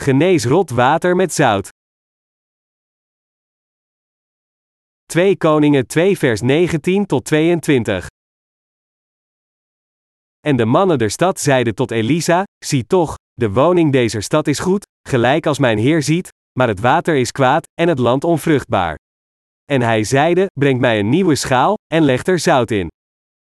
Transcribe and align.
genees 0.00 0.44
rot 0.44 0.70
water 0.70 1.16
met 1.16 1.32
zout. 1.32 1.68
2 5.06 5.36
Koningen 5.36 5.86
2 5.86 6.18
vers 6.18 6.40
19 6.40 7.06
tot 7.06 7.24
22. 7.24 8.06
En 10.40 10.56
de 10.56 10.64
mannen 10.64 10.98
der 10.98 11.10
stad 11.10 11.40
zeiden 11.40 11.74
tot 11.74 11.90
Elisa, 11.90 12.44
zie 12.64 12.86
toch, 12.86 13.14
de 13.32 13.50
woning 13.50 13.92
deze 13.92 14.20
stad 14.20 14.46
is 14.46 14.58
goed, 14.58 14.86
gelijk 15.08 15.46
als 15.46 15.58
mijn 15.58 15.78
heer 15.78 16.02
ziet, 16.02 16.28
maar 16.58 16.68
het 16.68 16.80
water 16.80 17.16
is 17.16 17.32
kwaad, 17.32 17.66
en 17.80 17.88
het 17.88 17.98
land 17.98 18.24
onvruchtbaar. 18.24 18.96
En 19.64 19.80
hij 19.80 20.04
zeide, 20.04 20.46
breng 20.60 20.80
mij 20.80 20.98
een 20.98 21.08
nieuwe 21.08 21.34
schaal, 21.34 21.74
en 21.86 22.02
leg 22.02 22.26
er 22.26 22.38
zout 22.38 22.70
in. 22.70 22.88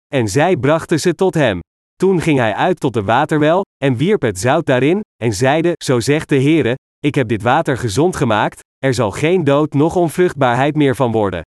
En 0.07 0.29
zij 0.29 0.57
brachten 0.57 1.01
ze 1.01 1.15
tot 1.15 1.35
hem. 1.35 1.61
Toen 1.95 2.21
ging 2.21 2.39
hij 2.39 2.55
uit 2.55 2.81
tot 2.81 2.95
de 2.95 3.03
waterwel, 3.03 3.63
en 3.85 3.97
wierp 3.97 4.23
het 4.23 4.39
zout 4.39 4.67
daarin, 4.67 5.01
en 5.23 5.33
zeide, 5.33 5.73
zo 5.85 6.01
zegt 6.01 6.29
de 6.29 6.43
Heere, 6.43 6.75
ik 6.99 7.15
heb 7.15 7.29
dit 7.29 7.43
water 7.43 7.77
gezond 7.77 8.17
gemaakt, 8.17 8.61
er 8.79 8.95
zal 8.95 9.11
geen 9.11 9.45
dood 9.45 9.73
noch 9.73 9.97
onvruchtbaarheid 9.97 10.77
meer 10.77 10.97
van 10.97 11.13
worden. 11.13 11.43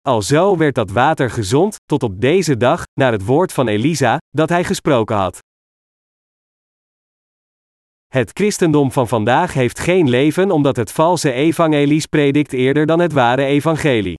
Alzo 0.00 0.56
werd 0.56 0.74
dat 0.74 0.90
water 0.90 1.30
gezond, 1.30 1.76
tot 1.84 2.02
op 2.02 2.20
deze 2.20 2.56
dag, 2.56 2.82
naar 3.00 3.12
het 3.12 3.24
woord 3.24 3.52
van 3.52 3.68
Elisa, 3.68 4.18
dat 4.30 4.48
hij 4.48 4.64
gesproken 4.64 5.16
had. 5.16 5.38
Het 8.06 8.30
christendom 8.32 8.92
van 8.92 9.08
vandaag 9.08 9.52
heeft 9.52 9.78
geen 9.78 10.08
leven 10.08 10.50
omdat 10.50 10.76
het 10.76 10.92
valse 10.92 11.32
evangelies 11.32 12.06
predikt 12.06 12.52
eerder 12.52 12.86
dan 12.86 13.00
het 13.00 13.12
ware 13.12 13.44
evangelie. 13.44 14.14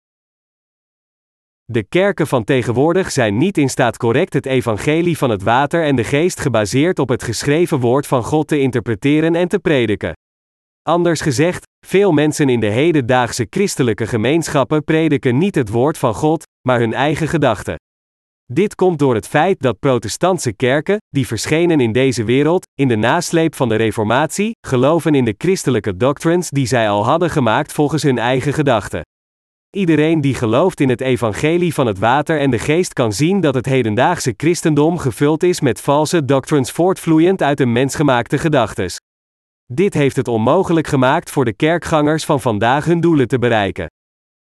De 1.66 1.84
kerken 1.84 2.28
van 2.28 2.44
tegenwoordig 2.44 3.12
zijn 3.12 3.38
niet 3.38 3.58
in 3.58 3.70
staat 3.70 3.98
correct 3.98 4.34
het 4.34 4.46
evangelie 4.46 5.18
van 5.18 5.30
het 5.30 5.44
water 5.44 5.84
en 5.84 5.96
de 5.96 6.04
geest 6.04 6.40
gebaseerd 6.40 7.00
op 7.00 7.10
het 7.10 7.24
geschreven 7.24 7.80
woord 7.80 8.08
van 8.08 8.24
God 8.24 8.48
te 8.48 8.60
interpreteren 8.60 9.36
en 9.36 9.48
te 9.48 9.60
prediken. 9.60 10.14
Anders 10.82 11.22
gezegd, 11.22 11.64
veel 11.86 12.12
mensen 12.12 12.50
in 12.50 12.60
de 12.60 12.70
hedendaagse 12.70 13.48
christelijke 13.50 14.08
gemeenschappen 14.08 14.84
prediken 14.84 15.38
niet 15.38 15.56
het 15.56 15.70
woord 15.70 15.98
van 15.98 16.14
God, 16.14 16.44
maar 16.68 16.80
hun 16.80 16.94
eigen 16.94 17.28
gedachten. 17.28 17.76
Dit 18.46 18.76
komt 18.76 19.00
door 19.00 19.16
het 19.16 19.28
feit 19.28 19.60
dat 19.60 19.80
protestantse 19.80 20.54
kerken, 20.54 20.98
die 21.10 21.28
verschenen 21.28 21.80
in 21.80 21.92
deze 21.92 22.24
wereld, 22.24 22.66
in 22.74 22.88
de 22.88 22.96
nasleep 22.96 23.56
van 23.56 23.70
de 23.70 23.76
Reformatie, 23.76 24.52
geloven 24.68 25.16
in 25.16 25.26
de 25.26 25.36
christelijke 25.38 25.98
doctrines 25.98 26.50
die 26.50 26.66
zij 26.66 26.90
al 26.90 27.06
hadden 27.06 27.30
gemaakt 27.30 27.72
volgens 27.72 28.04
hun 28.04 28.18
eigen 28.18 28.54
gedachten. 28.54 29.02
Iedereen 29.76 30.22
die 30.22 30.34
gelooft 30.34 30.80
in 30.80 30.90
het 30.90 31.02
evangelie 31.02 31.74
van 31.74 31.88
het 31.88 32.00
water 32.00 32.40
en 32.40 32.50
de 32.50 32.60
geest 32.60 32.94
kan 32.94 33.14
zien 33.14 33.42
dat 33.42 33.56
het 33.56 33.66
hedendaagse 33.66 34.34
christendom 34.38 34.98
gevuld 34.98 35.44
is 35.44 35.62
met 35.62 35.82
valse 35.82 36.26
doctrines 36.26 36.72
voortvloeiend 36.72 37.42
uit 37.42 37.58
de 37.58 37.66
mensgemaakte 37.66 38.38
gedachtes. 38.38 39.00
Dit 39.66 39.94
heeft 39.94 40.16
het 40.16 40.28
onmogelijk 40.28 40.88
gemaakt 40.88 41.32
voor 41.32 41.46
de 41.46 41.54
kerkgangers 41.54 42.26
van 42.26 42.42
vandaag 42.42 42.86
hun 42.86 43.02
doelen 43.02 43.28
te 43.28 43.40
bereiken. 43.40 43.88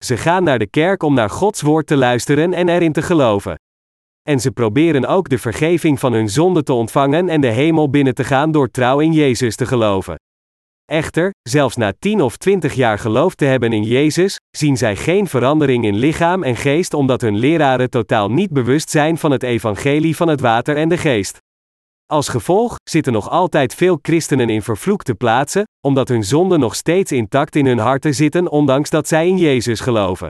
Ze 0.05 0.17
gaan 0.17 0.45
naar 0.45 0.59
de 0.59 0.71
kerk 0.71 1.03
om 1.03 1.15
naar 1.15 1.31
Gods 1.31 1.63
woord 1.63 1.87
te 1.87 1.97
luisteren 1.97 2.53
en 2.53 2.69
erin 2.69 2.93
te 2.93 3.03
geloven. 3.03 3.55
En 4.23 4.41
ze 4.41 4.51
proberen 4.51 5.07
ook 5.07 5.29
de 5.29 5.39
vergeving 5.39 6.01
van 6.01 6.13
hun 6.13 6.29
zonden 6.29 6.65
te 6.65 6.73
ontvangen 6.73 7.29
en 7.29 7.41
de 7.41 7.51
hemel 7.51 7.91
binnen 7.91 8.15
te 8.15 8.25
gaan 8.25 8.53
door 8.53 8.71
trouw 8.71 9.01
in 9.01 9.13
Jezus 9.13 9.57
te 9.57 9.67
geloven. 9.67 10.17
Echter, 10.93 11.31
zelfs 11.43 11.77
na 11.77 11.93
tien 11.99 12.23
of 12.23 12.37
twintig 12.37 12.75
jaar 12.75 12.99
geloof 12.99 13.35
te 13.35 13.45
hebben 13.45 13.73
in 13.73 13.83
Jezus, 13.83 14.37
zien 14.57 14.77
zij 14.77 14.97
geen 14.97 15.27
verandering 15.27 15.85
in 15.85 15.97
lichaam 15.97 16.43
en 16.43 16.57
geest 16.57 16.95
omdat 16.95 17.21
hun 17.21 17.39
leraren 17.39 17.91
totaal 17.91 18.31
niet 18.31 18.51
bewust 18.51 18.91
zijn 18.91 19.19
van 19.19 19.31
het 19.31 19.43
evangelie 19.43 20.17
van 20.17 20.29
het 20.29 20.41
water 20.41 20.77
en 20.77 20.89
de 20.89 20.99
geest. 20.99 21.39
Als 22.07 22.29
gevolg 22.29 22.77
zitten 22.91 23.13
nog 23.13 23.31
altijd 23.31 23.75
veel 23.75 23.99
christenen 24.03 24.49
in 24.49 24.63
vervloekte 24.63 25.15
plaatsen, 25.15 25.65
omdat 25.87 26.09
hun 26.09 26.25
zonden 26.25 26.61
nog 26.61 26.75
steeds 26.75 27.13
intact 27.13 27.57
in 27.57 27.67
hun 27.67 27.79
harten 27.79 28.15
zitten, 28.15 28.51
ondanks 28.51 28.91
dat 28.91 29.09
zij 29.09 29.29
in 29.29 29.39
Jezus 29.39 29.81
geloven. 29.81 30.29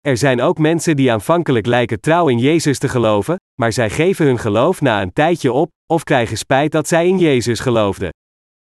Er 0.00 0.16
zijn 0.16 0.40
ook 0.40 0.58
mensen 0.58 0.96
die 0.96 1.12
aanvankelijk 1.12 1.66
lijken 1.66 2.00
trouw 2.00 2.28
in 2.28 2.38
Jezus 2.38 2.78
te 2.78 2.88
geloven, 2.88 3.36
maar 3.60 3.72
zij 3.72 3.90
geven 3.90 4.26
hun 4.26 4.38
geloof 4.38 4.80
na 4.80 5.02
een 5.02 5.12
tijdje 5.12 5.52
op, 5.52 5.70
of 5.86 6.04
krijgen 6.04 6.36
spijt 6.36 6.72
dat 6.72 6.88
zij 6.88 7.06
in 7.06 7.18
Jezus 7.18 7.60
geloofden. 7.60 8.10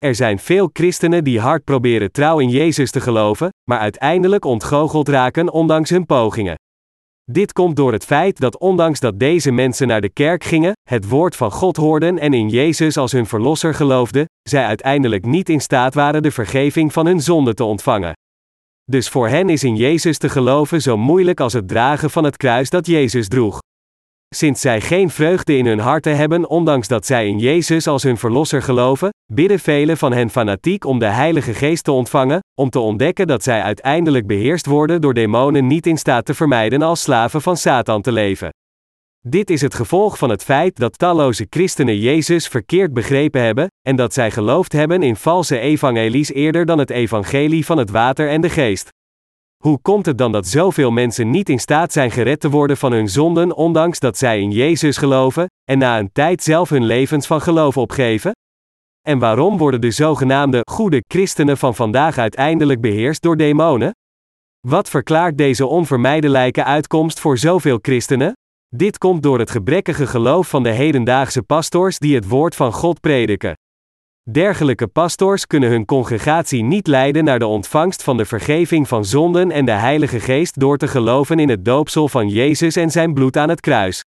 Er 0.05 0.15
zijn 0.15 0.39
veel 0.39 0.71
christenen 0.73 1.25
die 1.25 1.41
hard 1.41 1.65
proberen 1.65 2.13
trouw 2.13 2.39
in 2.39 2.49
Jezus 2.49 2.91
te 2.91 3.01
geloven, 3.01 3.49
maar 3.71 3.79
uiteindelijk 3.79 4.45
ontgoocheld 4.45 5.09
raken 5.09 5.53
ondanks 5.53 5.91
hun 5.91 6.07
pogingen. 6.07 6.55
Dit 7.25 7.53
komt 7.53 7.77
door 7.77 7.93
het 7.93 8.05
feit 8.05 8.41
dat 8.41 8.59
ondanks 8.59 9.01
dat 9.01 9.19
deze 9.19 9.51
mensen 9.51 9.87
naar 9.87 10.01
de 10.01 10.09
kerk 10.09 10.45
gingen, 10.45 10.73
het 10.89 11.09
woord 11.09 11.37
van 11.37 11.51
God 11.51 11.77
hoorden 11.77 12.19
en 12.19 12.33
in 12.33 12.49
Jezus 12.49 12.97
als 12.97 13.13
hun 13.13 13.27
verlosser 13.27 13.75
geloofden, 13.75 14.25
zij 14.49 14.65
uiteindelijk 14.65 15.25
niet 15.25 15.49
in 15.49 15.61
staat 15.61 15.95
waren 15.95 16.23
de 16.23 16.31
vergeving 16.31 16.93
van 16.93 17.07
hun 17.07 17.21
zonde 17.21 17.55
te 17.55 17.65
ontvangen. 17.65 18.13
Dus 18.85 19.09
voor 19.09 19.29
hen 19.29 19.49
is 19.49 19.65
in 19.65 19.77
Jezus 19.77 20.19
te 20.19 20.29
geloven 20.29 20.83
zo 20.83 20.97
moeilijk 20.97 21.41
als 21.41 21.53
het 21.53 21.69
dragen 21.69 22.11
van 22.11 22.25
het 22.25 22.37
kruis 22.37 22.71
dat 22.71 22.87
Jezus 22.87 23.29
droeg. 23.29 23.59
Sinds 24.35 24.61
zij 24.61 24.81
geen 24.81 25.11
vreugde 25.11 25.57
in 25.57 25.67
hun 25.67 25.79
harten 25.79 26.17
hebben, 26.17 26.49
ondanks 26.49 26.89
dat 26.89 27.07
zij 27.07 27.27
in 27.27 27.39
Jezus 27.39 27.87
als 27.87 28.03
hun 28.03 28.17
verlosser 28.17 28.63
geloven, 28.63 29.09
bidden 29.33 29.59
velen 29.59 29.97
van 29.97 30.13
hen 30.13 30.31
fanatiek 30.31 30.85
om 30.85 30.99
de 30.99 31.07
Heilige 31.07 31.55
Geest 31.55 31.85
te 31.85 31.93
ontvangen, 31.93 32.41
om 32.55 32.71
te 32.71 32.79
ontdekken 32.79 33.27
dat 33.27 33.43
zij 33.43 33.63
uiteindelijk 33.63 34.27
beheerst 34.27 34.67
worden 34.67 35.01
door 35.01 35.15
demonen 35.15 35.67
niet 35.67 35.87
in 35.87 35.99
staat 35.99 36.25
te 36.25 36.35
vermijden 36.35 36.83
als 36.83 37.03
slaven 37.03 37.43
van 37.43 37.57
Satan 37.57 38.03
te 38.03 38.13
leven. 38.13 38.49
Dit 39.27 39.51
is 39.51 39.61
het 39.61 39.75
gevolg 39.75 40.19
van 40.19 40.31
het 40.31 40.45
feit 40.45 40.77
dat 40.77 40.99
talloze 40.99 41.47
christenen 41.51 41.99
Jezus 41.99 42.49
verkeerd 42.49 42.93
begrepen 42.93 43.43
hebben, 43.43 43.67
en 43.87 43.97
dat 43.97 44.15
zij 44.15 44.31
geloofd 44.31 44.73
hebben 44.73 45.03
in 45.03 45.17
valse 45.17 45.59
evangelies 45.59 46.33
eerder 46.33 46.67
dan 46.67 46.79
het 46.79 46.91
evangelie 46.91 47.65
van 47.65 47.79
het 47.79 47.91
water 47.91 48.29
en 48.29 48.41
de 48.41 48.51
geest. 48.51 48.89
Hoe 49.65 49.79
komt 49.83 50.07
het 50.07 50.19
dan 50.19 50.33
dat 50.33 50.47
zoveel 50.47 50.91
mensen 50.91 51.31
niet 51.31 51.49
in 51.49 51.59
staat 51.59 51.93
zijn 51.93 52.11
gered 52.11 52.41
te 52.41 52.51
worden 52.51 52.77
van 52.77 52.93
hun 52.93 53.09
zonden, 53.09 53.57
ondanks 53.57 53.99
dat 53.99 54.19
zij 54.19 54.41
in 54.41 54.51
Jezus 54.51 54.97
geloven, 54.97 55.47
en 55.65 55.79
na 55.79 55.99
een 55.99 56.13
tijd 56.13 56.43
zelf 56.43 56.69
hun 56.69 56.85
levens 56.85 57.27
van 57.27 57.41
geloof 57.41 57.77
opgeven? 57.77 58.33
En 59.07 59.19
waarom 59.19 59.59
worden 59.59 59.81
de 59.81 59.91
zogenaamde 59.91 60.61
goede 60.71 61.03
christenen 61.09 61.59
van 61.59 61.75
vandaag 61.75 62.19
uiteindelijk 62.19 62.81
beheerst 62.81 63.23
door 63.23 63.37
demonen? 63.37 63.91
Wat 64.67 64.89
verklaart 64.89 65.39
deze 65.39 65.67
onvermijdelijke 65.67 66.65
uitkomst 66.65 67.21
voor 67.21 67.39
zoveel 67.39 67.79
christenen? 67.83 68.33
Dit 68.69 68.99
komt 68.99 69.23
door 69.23 69.39
het 69.39 69.51
gebrekkige 69.51 70.07
geloof 70.07 70.49
van 70.49 70.63
de 70.63 70.71
hedendaagse 70.71 71.43
pastors 71.43 71.99
die 71.99 72.15
het 72.15 72.29
woord 72.29 72.57
van 72.57 72.73
God 72.73 73.01
prediken. 73.01 73.55
Dergelijke 74.33 74.87
pastors 74.87 75.47
kunnen 75.47 75.71
hun 75.71 75.85
congregatie 75.85 76.63
niet 76.63 76.87
leiden 76.87 77.25
naar 77.25 77.39
de 77.39 77.47
ontvangst 77.47 78.03
van 78.03 78.17
de 78.17 78.25
vergeving 78.25 78.89
van 78.89 79.05
zonden 79.05 79.51
en 79.51 79.65
de 79.65 79.73
Heilige 79.73 80.21
Geest 80.21 80.61
door 80.61 80.77
te 80.77 80.89
geloven 80.89 81.39
in 81.39 81.49
het 81.49 81.65
doopsel 81.65 82.09
van 82.09 82.29
Jezus 82.29 82.77
en 82.77 82.91
zijn 82.91 83.15
bloed 83.15 83.37
aan 83.37 83.49
het 83.49 83.61
kruis. 83.61 84.05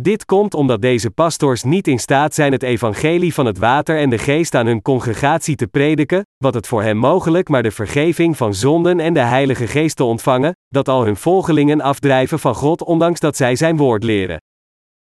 Dit 0.00 0.24
komt 0.24 0.54
omdat 0.54 0.82
deze 0.82 1.10
pastors 1.10 1.62
niet 1.62 1.88
in 1.88 1.98
staat 1.98 2.34
zijn 2.34 2.52
het 2.52 2.62
evangelie 2.62 3.34
van 3.34 3.46
het 3.46 3.58
water 3.58 3.98
en 3.98 4.10
de 4.10 4.18
geest 4.18 4.54
aan 4.54 4.66
hun 4.66 4.82
congregatie 4.82 5.56
te 5.56 5.66
prediken, 5.66 6.26
wat 6.36 6.54
het 6.54 6.66
voor 6.66 6.82
hen 6.82 6.96
mogelijk 6.96 7.48
maar 7.48 7.62
de 7.62 7.70
vergeving 7.70 8.36
van 8.36 8.54
zonden 8.54 9.00
en 9.00 9.14
de 9.14 9.20
Heilige 9.20 9.66
Geest 9.66 9.96
te 9.96 10.04
ontvangen, 10.04 10.56
dat 10.68 10.88
al 10.88 11.04
hun 11.04 11.16
volgelingen 11.16 11.80
afdrijven 11.80 12.38
van 12.38 12.54
God 12.54 12.84
ondanks 12.84 13.20
dat 13.20 13.36
zij 13.36 13.56
zijn 13.56 13.76
woord 13.76 14.02
leren. 14.02 14.38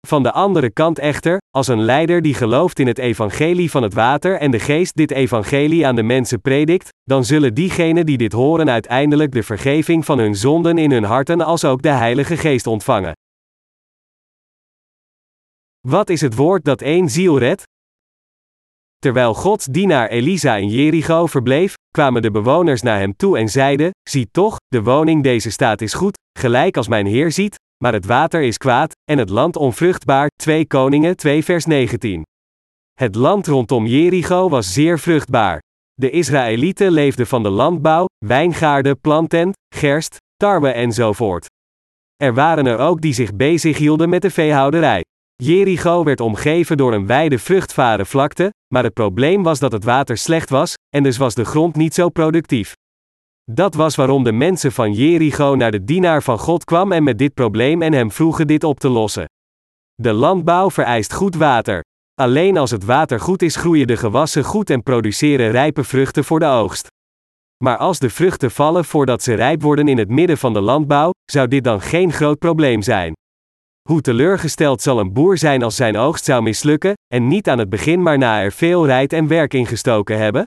Van 0.08 0.24
de 0.24 0.32
andere 0.32 0.72
kant 0.72 1.00
echter, 1.00 1.38
als 1.56 1.68
een 1.68 1.82
leider 1.82 2.22
die 2.22 2.34
gelooft 2.34 2.80
in 2.80 2.88
het 2.88 2.98
evangelie 2.98 3.72
van 3.72 3.84
het 3.84 3.94
water 3.94 4.40
en 4.40 4.52
de 4.52 4.60
geest 4.60 4.96
dit 4.96 5.12
evangelie 5.12 5.88
aan 5.88 5.96
de 5.96 6.04
mensen 6.04 6.42
predikt, 6.42 6.90
dan 7.04 7.26
zullen 7.26 7.54
diegenen 7.54 8.06
die 8.06 8.18
dit 8.18 8.32
horen 8.32 8.70
uiteindelijk 8.70 9.32
de 9.32 9.44
vergeving 9.44 10.06
van 10.06 10.20
hun 10.20 10.36
zonden 10.36 10.78
in 10.78 10.92
hun 10.92 11.04
harten 11.04 11.42
als 11.42 11.66
ook 11.66 11.82
de 11.82 11.90
Heilige 11.90 12.38
Geest 12.38 12.68
ontvangen. 12.68 13.14
Wat 15.88 16.10
is 16.10 16.22
het 16.22 16.36
woord 16.36 16.64
dat 16.64 16.82
één 16.82 17.10
ziel 17.10 17.38
redt? 17.38 17.64
Terwijl 18.98 19.34
Gods 19.34 19.66
dienaar 19.66 20.08
Elisa 20.10 20.56
in 20.56 20.70
Jericho 20.70 21.26
verbleef, 21.26 21.74
kwamen 21.92 22.22
de 22.22 22.32
bewoners 22.32 22.82
naar 22.82 23.00
hem 23.00 23.16
toe 23.16 23.38
en 23.38 23.50
zeiden: 23.50 23.92
Zie 24.10 24.28
toch, 24.32 24.56
de 24.68 24.84
woning 24.84 25.24
deze 25.24 25.52
staat 25.52 25.82
is 25.82 25.94
goed, 25.94 26.18
gelijk 26.40 26.78
als 26.78 26.88
mijn 26.88 27.06
Heer 27.06 27.32
ziet, 27.32 27.56
maar 27.84 27.94
het 27.94 28.06
water 28.06 28.42
is 28.42 28.58
kwaad, 28.58 28.92
en 29.12 29.18
het 29.18 29.30
land 29.30 29.56
onvruchtbaar. 29.56 30.28
2 30.36 30.68
Koningen 30.68 31.16
2 31.16 31.44
vers 31.44 31.66
19. 31.66 32.24
Het 32.94 33.16
land 33.16 33.48
rondom 33.48 33.86
Jericho 33.86 34.50
was 34.50 34.74
zeer 34.74 35.00
vruchtbaar. 35.00 35.60
De 35.94 36.10
Israëlieten 36.10 36.92
leefden 36.92 37.28
van 37.28 37.44
de 37.44 37.50
landbouw, 37.50 38.06
wijngaarden, 38.26 39.00
planten, 39.00 39.52
gerst, 39.76 40.18
tarwe 40.36 40.70
enzovoort. 40.70 41.46
Er 42.16 42.34
waren 42.34 42.66
er 42.66 42.78
ook 42.78 43.02
die 43.02 43.14
zich 43.14 43.36
bezighielden 43.36 44.10
met 44.10 44.22
de 44.22 44.30
veehouderij. 44.30 45.04
Jericho 45.36 46.04
werd 46.04 46.20
omgeven 46.20 46.78
door 46.78 46.94
een 46.94 47.06
wijde 47.06 47.40
vruchtbare 47.40 48.06
vlakte, 48.06 48.54
maar 48.74 48.84
het 48.84 48.94
probleem 48.94 49.44
was 49.44 49.60
dat 49.60 49.72
het 49.72 49.84
water 49.84 50.18
slecht 50.18 50.50
was, 50.50 50.74
en 50.96 51.04
dus 51.04 51.18
was 51.18 51.36
de 51.36 51.46
grond 51.46 51.76
niet 51.76 51.94
zo 51.94 52.10
productief. 52.10 52.74
Dat 53.52 53.74
was 53.74 53.96
waarom 53.96 54.24
de 54.24 54.32
mensen 54.32 54.72
van 54.72 54.94
Jericho 54.94 55.56
naar 55.56 55.72
de 55.72 55.84
dienaar 55.84 56.24
van 56.24 56.40
God 56.40 56.64
kwam 56.64 56.92
en 56.92 57.04
met 57.04 57.18
dit 57.18 57.34
probleem 57.34 57.82
en 57.82 57.94
hem 57.94 58.12
vroegen 58.12 58.48
dit 58.48 58.64
op 58.64 58.80
te 58.80 58.90
lossen. 58.90 59.26
De 59.96 60.14
landbouw 60.14 60.70
vereist 60.70 61.14
goed 61.14 61.36
water. 61.36 61.84
Alleen 62.22 62.58
als 62.58 62.72
het 62.72 62.86
water 62.86 63.20
goed 63.20 63.42
is, 63.42 63.56
groeien 63.56 63.88
de 63.88 63.98
gewassen 63.98 64.44
goed 64.44 64.70
en 64.70 64.84
produceren 64.84 65.52
rijpe 65.52 65.84
vruchten 65.84 66.24
voor 66.24 66.40
de 66.40 66.46
oogst. 66.46 66.88
Maar 67.64 67.78
als 67.78 68.00
de 68.00 68.10
vruchten 68.10 68.52
vallen 68.52 68.86
voordat 68.86 69.24
ze 69.24 69.34
rijp 69.34 69.62
worden 69.62 69.88
in 69.88 69.98
het 69.98 70.10
midden 70.10 70.38
van 70.38 70.54
de 70.54 70.62
landbouw, 70.62 71.12
zou 71.32 71.48
dit 71.48 71.64
dan 71.64 71.82
geen 71.82 72.12
groot 72.12 72.40
probleem 72.40 72.82
zijn. 72.82 73.14
Hoe 73.90 74.02
teleurgesteld 74.02 74.82
zal 74.82 75.00
een 75.00 75.14
boer 75.14 75.38
zijn 75.38 75.64
als 75.64 75.76
zijn 75.76 75.98
oogst 75.98 76.26
zou 76.26 76.42
mislukken, 76.42 76.94
en 77.14 77.28
niet 77.28 77.50
aan 77.50 77.60
het 77.60 77.70
begin 77.70 78.02
maar 78.02 78.18
na 78.18 78.42
er 78.42 78.52
veel 78.52 78.86
rijdt 78.86 79.14
en 79.14 79.28
werk 79.28 79.54
ingestoken 79.54 80.18
hebben? 80.18 80.44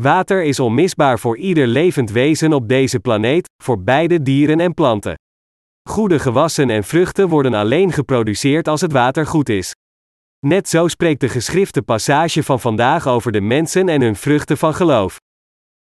Water 0.00 0.42
is 0.42 0.60
onmisbaar 0.60 1.18
voor 1.18 1.36
ieder 1.36 1.66
levend 1.66 2.10
wezen 2.10 2.52
op 2.52 2.68
deze 2.68 3.00
planeet, 3.00 3.48
voor 3.62 3.82
beide 3.82 4.22
dieren 4.22 4.60
en 4.60 4.74
planten. 4.74 5.14
Goede 5.88 6.18
gewassen 6.18 6.70
en 6.70 6.84
vruchten 6.84 7.28
worden 7.28 7.54
alleen 7.54 7.92
geproduceerd 7.92 8.68
als 8.68 8.80
het 8.80 8.92
water 8.92 9.26
goed 9.26 9.48
is. 9.48 9.72
Net 10.46 10.68
zo 10.68 10.88
spreekt 10.88 11.20
de 11.20 11.28
geschrifte 11.28 11.82
passage 11.82 12.42
van 12.42 12.60
vandaag 12.60 13.06
over 13.06 13.32
de 13.32 13.40
mensen 13.40 13.88
en 13.88 14.00
hun 14.00 14.16
vruchten 14.16 14.58
van 14.58 14.74
geloof. 14.74 15.16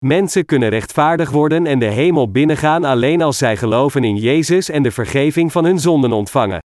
Mensen 0.05 0.45
kunnen 0.45 0.69
rechtvaardig 0.69 1.29
worden 1.29 1.65
en 1.65 1.79
de 1.79 1.89
hemel 1.89 2.31
binnengaan 2.31 2.83
alleen 2.83 3.21
als 3.21 3.37
zij 3.37 3.57
geloven 3.57 4.03
in 4.03 4.15
Jezus 4.15 4.69
en 4.69 4.83
de 4.83 4.91
vergeving 4.91 5.51
van 5.51 5.65
hun 5.65 5.79
zonden 5.79 6.11
ontvangen. 6.11 6.59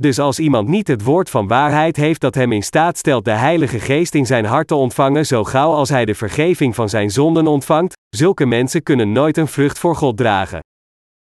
Dus 0.00 0.18
als 0.18 0.38
iemand 0.38 0.68
niet 0.68 0.88
het 0.88 1.04
woord 1.04 1.30
van 1.30 1.48
waarheid 1.48 1.96
heeft 1.96 2.20
dat 2.20 2.34
hem 2.34 2.52
in 2.52 2.62
staat 2.62 2.98
stelt 2.98 3.24
de 3.24 3.30
Heilige 3.30 3.78
Geest 3.78 4.14
in 4.14 4.26
zijn 4.26 4.44
hart 4.44 4.68
te 4.68 4.74
ontvangen, 4.74 5.26
zo 5.26 5.44
gauw 5.44 5.72
als 5.72 5.88
hij 5.88 6.04
de 6.04 6.14
vergeving 6.14 6.74
van 6.74 6.88
zijn 6.88 7.10
zonden 7.10 7.46
ontvangt, 7.46 7.96
zulke 8.08 8.46
mensen 8.46 8.82
kunnen 8.82 9.12
nooit 9.12 9.36
een 9.36 9.46
vrucht 9.46 9.78
voor 9.78 9.96
God 9.96 10.16
dragen. 10.16 10.58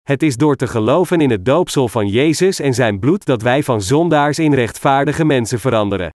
Het 0.01 0.23
is 0.23 0.37
door 0.37 0.55
te 0.55 0.67
geloven 0.67 1.21
in 1.21 1.29
het 1.29 1.45
doopsel 1.45 1.87
van 1.87 2.07
Jezus 2.07 2.59
en 2.59 2.73
zijn 2.73 2.99
bloed 2.99 3.25
dat 3.25 3.41
wij 3.41 3.63
van 3.63 3.81
zondaars 3.81 4.39
in 4.39 4.53
rechtvaardige 4.53 5.25
mensen 5.25 5.59
veranderen. 5.59 6.09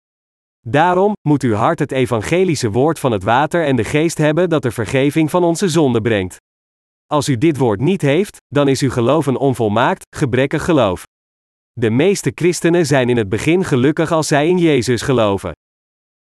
Daarom 0.67 1.12
moet 1.29 1.43
uw 1.43 1.55
hart 1.55 1.79
het 1.79 1.93
evangelische 1.93 2.71
woord 2.71 2.99
van 2.99 3.12
het 3.12 3.23
water 3.23 3.65
en 3.65 3.77
de 3.77 3.85
geest 3.85 4.19
hebben 4.19 4.49
dat 4.49 4.62
de 4.62 4.71
vergeving 4.71 5.31
van 5.31 5.45
onze 5.45 5.69
zonden 5.69 6.03
brengt. 6.03 6.37
Als 7.07 7.29
u 7.29 7.39
dit 7.39 7.57
woord 7.59 7.81
niet 7.81 8.03
heeft, 8.03 8.37
dan 8.47 8.69
is 8.69 8.81
uw 8.81 8.91
geloof 8.91 9.27
een 9.27 9.37
onvolmaakt, 9.37 10.05
gebrekkig 10.17 10.65
geloof. 10.65 11.05
De 11.81 11.91
meeste 11.91 12.32
christenen 12.35 12.87
zijn 12.87 13.09
in 13.09 13.17
het 13.17 13.29
begin 13.29 13.65
gelukkig 13.65 14.12
als 14.12 14.26
zij 14.26 14.49
in 14.49 14.59
Jezus 14.59 15.03
geloven. 15.03 15.53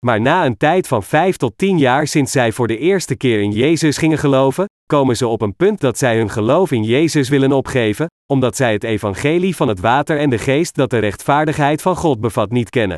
Maar 0.06 0.22
na 0.22 0.46
een 0.46 0.58
tijd 0.58 0.88
van 0.88 1.04
vijf 1.04 1.38
tot 1.38 1.58
tien 1.58 1.78
jaar 1.78 2.08
sinds 2.08 2.32
zij 2.32 2.52
voor 2.52 2.68
de 2.68 2.78
eerste 2.78 3.16
keer 3.16 3.42
in 3.42 3.52
Jezus 3.52 3.98
gingen 3.98 4.18
geloven, 4.18 4.66
komen 4.86 5.18
ze 5.18 5.28
op 5.28 5.42
een 5.42 5.56
punt 5.56 5.80
dat 5.80 5.98
zij 5.98 6.18
hun 6.18 6.30
geloof 6.30 6.72
in 6.72 6.84
Jezus 6.84 7.30
willen 7.30 7.52
opgeven, 7.52 8.06
omdat 8.32 8.56
zij 8.56 8.74
het 8.74 8.84
evangelie 8.84 9.56
van 9.56 9.68
het 9.68 9.80
water 9.80 10.20
en 10.20 10.30
de 10.30 10.38
geest 10.38 10.76
dat 10.76 10.90
de 10.90 11.00
rechtvaardigheid 11.00 11.82
van 11.82 11.96
God 11.96 12.22
bevat 12.22 12.52
niet 12.52 12.70
kennen. 12.70 12.98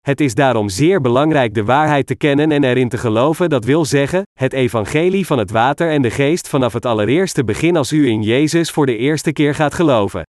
Het 0.00 0.20
is 0.20 0.34
daarom 0.34 0.68
zeer 0.68 1.00
belangrijk 1.00 1.54
de 1.54 1.64
waarheid 1.64 2.06
te 2.06 2.16
kennen 2.16 2.52
en 2.52 2.64
erin 2.64 2.88
te 2.88 2.98
geloven, 2.98 3.48
dat 3.48 3.64
wil 3.64 3.84
zeggen, 3.84 4.22
het 4.38 4.52
evangelie 4.52 5.26
van 5.26 5.38
het 5.38 5.50
water 5.50 5.90
en 5.90 6.02
de 6.02 6.10
geest 6.10 6.48
vanaf 6.48 6.72
het 6.72 6.86
allereerste 6.86 7.44
begin 7.44 7.76
als 7.76 7.92
u 7.92 8.08
in 8.08 8.22
Jezus 8.22 8.70
voor 8.70 8.86
de 8.86 8.96
eerste 8.96 9.32
keer 9.32 9.54
gaat 9.54 9.74
geloven. 9.74 10.22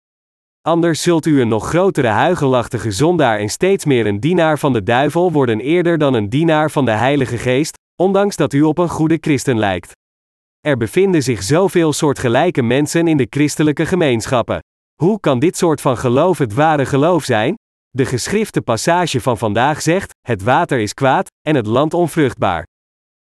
Anders 0.68 1.02
zult 1.02 1.26
u 1.26 1.42
een 1.42 1.48
nog 1.48 1.68
grotere 1.68 2.08
huigelachtige 2.08 2.92
zondaar 2.92 3.40
en 3.40 3.50
steeds 3.50 3.86
meer 3.86 4.06
een 4.06 4.20
dienaar 4.20 4.60
van 4.60 4.74
de 4.74 4.84
duivel 4.84 5.32
worden 5.32 5.60
eerder 5.60 5.98
dan 5.98 6.14
een 6.14 6.30
dienaar 6.30 6.72
van 6.72 6.86
de 6.86 6.92
Heilige 6.92 7.38
Geest, 7.38 7.78
ondanks 8.02 8.36
dat 8.36 8.54
u 8.54 8.62
op 8.62 8.78
een 8.78 8.90
goede 8.90 9.18
christen 9.22 9.58
lijkt. 9.60 9.92
Er 10.60 10.78
bevinden 10.78 11.24
zich 11.24 11.44
zoveel 11.44 11.94
soortgelijke 11.94 12.62
mensen 12.62 13.08
in 13.08 13.18
de 13.18 13.28
christelijke 13.30 13.86
gemeenschappen. 13.86 14.60
Hoe 15.02 15.20
kan 15.20 15.40
dit 15.40 15.58
soort 15.58 15.82
van 15.82 15.98
geloof 15.98 16.38
het 16.38 16.54
ware 16.54 16.86
geloof 16.86 17.24
zijn? 17.24 17.56
De 17.90 18.06
geschrifte 18.06 18.62
passage 18.62 19.22
van 19.22 19.38
vandaag 19.38 19.82
zegt: 19.82 20.12
Het 20.28 20.44
water 20.44 20.80
is 20.80 20.94
kwaad 20.94 21.28
en 21.48 21.56
het 21.56 21.66
land 21.66 21.94
onvruchtbaar. 21.94 22.66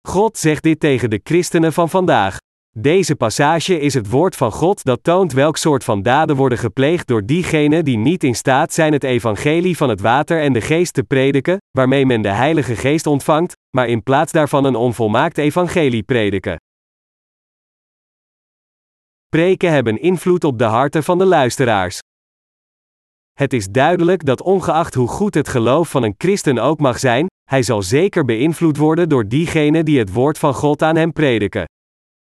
God 0.07 0.37
zegt 0.37 0.63
dit 0.63 0.79
tegen 0.79 1.09
de 1.09 1.19
christenen 1.23 1.73
van 1.73 1.89
vandaag. 1.89 2.37
Deze 2.77 3.15
passage 3.15 3.79
is 3.79 3.93
het 3.93 4.09
woord 4.09 4.35
van 4.35 4.51
God 4.51 4.83
dat 4.83 5.03
toont 5.03 5.33
welk 5.33 5.57
soort 5.57 5.83
van 5.83 6.01
daden 6.01 6.35
worden 6.35 6.57
gepleegd 6.57 7.07
door 7.07 7.25
diegenen 7.25 7.85
die 7.85 7.97
niet 7.97 8.23
in 8.23 8.35
staat 8.35 8.73
zijn 8.73 8.93
het 8.93 9.03
evangelie 9.03 9.77
van 9.77 9.89
het 9.89 10.01
water 10.01 10.41
en 10.41 10.53
de 10.53 10.61
geest 10.61 10.93
te 10.93 11.03
prediken, 11.03 11.57
waarmee 11.71 12.05
men 12.05 12.21
de 12.21 12.29
Heilige 12.29 12.75
Geest 12.75 13.07
ontvangt, 13.07 13.53
maar 13.77 13.87
in 13.87 14.03
plaats 14.03 14.31
daarvan 14.31 14.65
een 14.65 14.75
onvolmaakt 14.75 15.37
evangelie 15.37 16.03
prediken. 16.03 16.55
Preken 19.29 19.71
hebben 19.71 20.01
invloed 20.01 20.43
op 20.43 20.57
de 20.57 20.63
harten 20.63 21.03
van 21.03 21.17
de 21.17 21.25
luisteraars. 21.25 21.99
Het 23.33 23.53
is 23.53 23.67
duidelijk 23.67 24.25
dat 24.25 24.41
ongeacht 24.41 24.93
hoe 24.93 25.07
goed 25.07 25.33
het 25.33 25.47
geloof 25.47 25.89
van 25.89 26.03
een 26.03 26.15
christen 26.17 26.57
ook 26.57 26.79
mag 26.79 26.99
zijn, 26.99 27.27
hij 27.43 27.63
zal 27.63 27.81
zeker 27.81 28.25
beïnvloed 28.25 28.77
worden 28.77 29.09
door 29.09 29.27
diegenen 29.27 29.85
die 29.85 29.99
het 29.99 30.13
woord 30.13 30.37
van 30.37 30.53
God 30.53 30.81
aan 30.81 30.95
hem 30.95 31.13
prediken. 31.13 31.65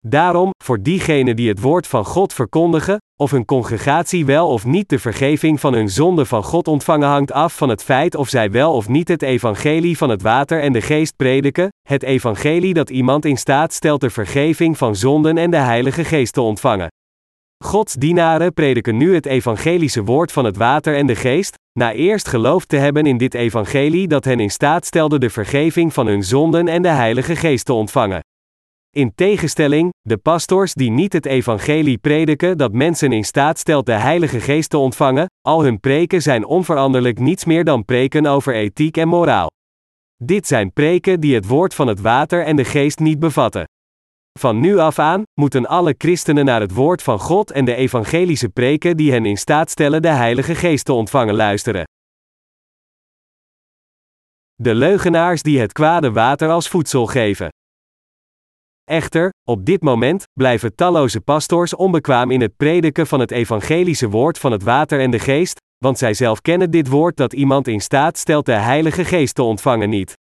Daarom, 0.08 0.50
voor 0.64 0.82
diegenen 0.82 1.36
die 1.36 1.50
het 1.50 1.62
woord 1.62 1.88
van 1.88 2.06
God 2.06 2.34
verkondigen, 2.34 2.98
of 3.22 3.32
hun 3.32 3.46
congregatie 3.46 4.26
wel 4.26 4.48
of 4.48 4.66
niet 4.66 4.90
de 4.90 5.00
vergeving 5.00 5.60
van 5.60 5.74
hun 5.74 5.90
zonde 5.90 6.26
van 6.26 6.44
God 6.44 6.68
ontvangen 6.68 7.08
hangt 7.08 7.32
af 7.32 7.58
van 7.58 7.70
het 7.70 7.84
feit 7.84 8.16
of 8.16 8.30
zij 8.30 8.52
wel 8.52 8.74
of 8.74 8.88
niet 8.88 9.08
het 9.08 9.22
evangelie 9.22 9.98
van 9.98 10.10
het 10.10 10.22
water 10.22 10.62
en 10.62 10.74
de 10.74 10.82
geest 10.82 11.16
prediken, 11.16 11.70
het 11.88 12.04
evangelie 12.04 12.74
dat 12.74 12.90
iemand 12.90 13.26
in 13.26 13.38
staat 13.38 13.74
stelt 13.74 14.02
de 14.02 14.10
vergeving 14.10 14.78
van 14.78 14.96
zonden 14.96 15.38
en 15.38 15.52
de 15.52 15.58
Heilige 15.58 16.04
Geest 16.04 16.34
te 16.34 16.42
ontvangen. 16.42 16.88
Gods 17.64 17.94
dienaren 17.94 18.54
prediken 18.54 18.98
nu 18.98 19.14
het 19.14 19.26
evangelische 19.26 20.04
woord 20.04 20.32
van 20.32 20.46
het 20.46 20.58
water 20.58 20.96
en 20.96 21.08
de 21.08 21.16
geest, 21.16 21.56
na 21.80 21.94
eerst 21.94 22.28
geloofd 22.28 22.70
te 22.70 22.78
hebben 22.78 23.06
in 23.06 23.18
dit 23.18 23.34
evangelie 23.34 24.08
dat 24.08 24.26
hen 24.26 24.40
in 24.40 24.52
staat 24.52 24.86
stelde 24.86 25.20
de 25.20 25.30
vergeving 25.30 25.94
van 25.94 26.08
hun 26.08 26.24
zonden 26.24 26.68
en 26.68 26.82
de 26.82 26.88
Heilige 26.88 27.36
Geest 27.36 27.66
te 27.66 27.74
ontvangen. 27.74 28.20
In 28.96 29.16
tegenstelling, 29.16 29.90
de 30.02 30.18
pastors 30.18 30.74
die 30.74 30.92
niet 30.92 31.14
het 31.14 31.26
evangelie 31.26 31.98
prediken 31.98 32.58
dat 32.58 32.74
mensen 32.74 33.12
in 33.12 33.24
staat 33.24 33.60
stelt 33.60 33.86
de 33.86 33.94
Heilige 33.94 34.40
Geest 34.40 34.70
te 34.70 34.78
ontvangen, 34.78 35.26
al 35.42 35.64
hun 35.64 35.80
preken 35.80 36.22
zijn 36.22 36.46
onveranderlijk 36.46 37.20
niets 37.20 37.46
meer 37.46 37.64
dan 37.64 37.86
preken 37.86 38.26
over 38.26 38.54
ethiek 38.54 38.98
en 38.98 39.08
moraal. 39.08 39.48
Dit 40.24 40.48
zijn 40.48 40.74
preken 40.74 41.20
die 41.20 41.36
het 41.36 41.48
woord 41.48 41.74
van 41.74 41.88
het 41.88 42.02
water 42.02 42.46
en 42.46 42.56
de 42.56 42.66
geest 42.66 43.00
niet 43.00 43.20
bevatten. 43.20 43.64
Van 44.40 44.60
nu 44.60 44.78
af 44.78 45.00
aan 45.00 45.24
moeten 45.40 45.66
alle 45.66 45.96
christenen 45.98 46.46
naar 46.46 46.62
het 46.62 46.74
woord 46.74 47.04
van 47.04 47.20
God 47.20 47.52
en 47.52 47.66
de 47.66 47.76
evangelische 47.76 48.50
preken 48.50 48.98
die 48.98 49.12
hen 49.12 49.26
in 49.26 49.38
staat 49.38 49.70
stellen 49.70 50.02
de 50.02 50.08
Heilige 50.08 50.56
Geest 50.56 50.86
te 50.86 50.94
ontvangen 50.94 51.36
luisteren. 51.36 51.84
De 54.56 54.76
leugenaars 54.76 55.42
die 55.42 55.60
het 55.60 55.72
kwade 55.72 56.12
water 56.12 56.50
als 56.50 56.68
voedsel 56.68 57.06
geven. 57.06 57.50
Echter, 58.86 59.30
op 59.44 59.66
dit 59.66 59.82
moment 59.82 60.24
blijven 60.34 60.76
talloze 60.76 61.22
pastors 61.22 61.76
onbekwaam 61.76 62.32
in 62.32 62.42
het 62.42 62.58
prediken 62.58 63.08
van 63.08 63.20
het 63.20 63.32
evangelische 63.32 64.10
woord 64.10 64.38
van 64.38 64.52
het 64.52 64.64
water 64.64 65.00
en 65.00 65.12
de 65.12 65.20
geest, 65.20 65.60
want 65.78 65.98
zij 65.98 66.14
zelf 66.14 66.42
kennen 66.42 66.72
dit 66.72 66.88
woord 66.88 67.18
dat 67.18 67.34
iemand 67.34 67.68
in 67.68 67.80
staat 67.80 68.18
stelt 68.18 68.46
de 68.46 68.52
Heilige 68.52 69.06
Geest 69.06 69.36
te 69.36 69.44
ontvangen 69.44 69.90
niet. 69.90 70.14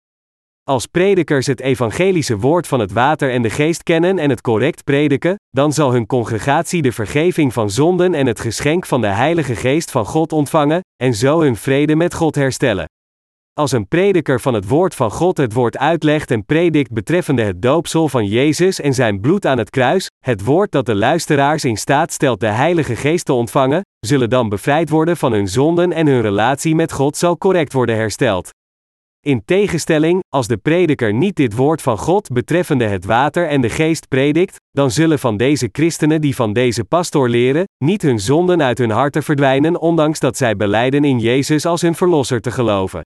Als 0.63 0.85
predikers 0.85 1.47
het 1.47 1.59
evangelische 1.59 2.37
woord 2.37 2.67
van 2.67 2.79
het 2.79 2.91
water 2.91 3.31
en 3.31 3.41
de 3.41 3.49
geest 3.49 3.83
kennen 3.83 4.19
en 4.19 4.29
het 4.29 4.41
correct 4.41 4.83
prediken, 4.83 5.35
dan 5.49 5.73
zal 5.73 5.91
hun 5.91 6.05
congregatie 6.05 6.81
de 6.81 6.91
vergeving 6.91 7.53
van 7.53 7.69
zonden 7.69 8.13
en 8.13 8.25
het 8.25 8.39
geschenk 8.39 8.85
van 8.85 9.01
de 9.01 9.07
Heilige 9.07 9.55
Geest 9.55 9.91
van 9.91 10.05
God 10.05 10.31
ontvangen, 10.31 10.79
en 11.03 11.13
zo 11.13 11.41
hun 11.41 11.55
vrede 11.55 11.95
met 11.95 12.13
God 12.13 12.35
herstellen. 12.35 12.85
Als 13.59 13.71
een 13.71 13.87
prediker 13.87 14.41
van 14.41 14.53
het 14.53 14.67
woord 14.67 14.95
van 14.95 15.11
God 15.11 15.37
het 15.37 15.53
woord 15.53 15.77
uitlegt 15.77 16.31
en 16.31 16.45
predikt 16.45 16.91
betreffende 16.91 17.41
het 17.41 17.61
doopsel 17.61 18.07
van 18.07 18.25
Jezus 18.25 18.81
en 18.81 18.93
zijn 18.93 19.19
bloed 19.19 19.45
aan 19.45 19.57
het 19.57 19.69
kruis, 19.69 20.09
het 20.25 20.43
woord 20.43 20.71
dat 20.71 20.85
de 20.85 20.95
luisteraars 20.95 21.65
in 21.65 21.77
staat 21.77 22.11
stelt 22.11 22.39
de 22.39 22.47
Heilige 22.47 22.95
Geest 22.95 23.25
te 23.25 23.33
ontvangen, 23.33 23.81
zullen 23.99 24.29
dan 24.29 24.49
bevrijd 24.49 24.89
worden 24.89 25.17
van 25.17 25.31
hun 25.31 25.47
zonden 25.47 25.91
en 25.91 26.07
hun 26.07 26.21
relatie 26.21 26.75
met 26.75 26.91
God 26.91 27.17
zal 27.17 27.37
correct 27.37 27.73
worden 27.73 27.95
hersteld. 27.95 28.49
In 29.25 29.45
tegenstelling, 29.45 30.23
als 30.29 30.47
de 30.47 30.57
prediker 30.57 31.13
niet 31.13 31.35
dit 31.35 31.55
woord 31.55 31.81
van 31.81 31.97
God 31.97 32.29
betreffende 32.33 32.85
het 32.85 33.05
water 33.05 33.47
en 33.47 33.61
de 33.61 33.69
geest 33.69 34.07
predikt, 34.07 34.55
dan 34.71 34.91
zullen 34.91 35.19
van 35.19 35.37
deze 35.37 35.69
christenen 35.71 36.21
die 36.21 36.35
van 36.35 36.53
deze 36.53 36.83
pastor 36.83 37.29
leren, 37.29 37.63
niet 37.83 38.01
hun 38.01 38.19
zonden 38.19 38.63
uit 38.63 38.77
hun 38.77 38.91
harten 38.91 39.23
verdwijnen, 39.23 39.81
ondanks 39.81 40.19
dat 40.19 40.37
zij 40.37 40.55
beleiden 40.55 41.03
in 41.03 41.19
Jezus 41.19 41.65
als 41.65 41.81
hun 41.81 41.95
verlosser 41.95 42.41
te 42.41 42.51
geloven. 42.51 43.01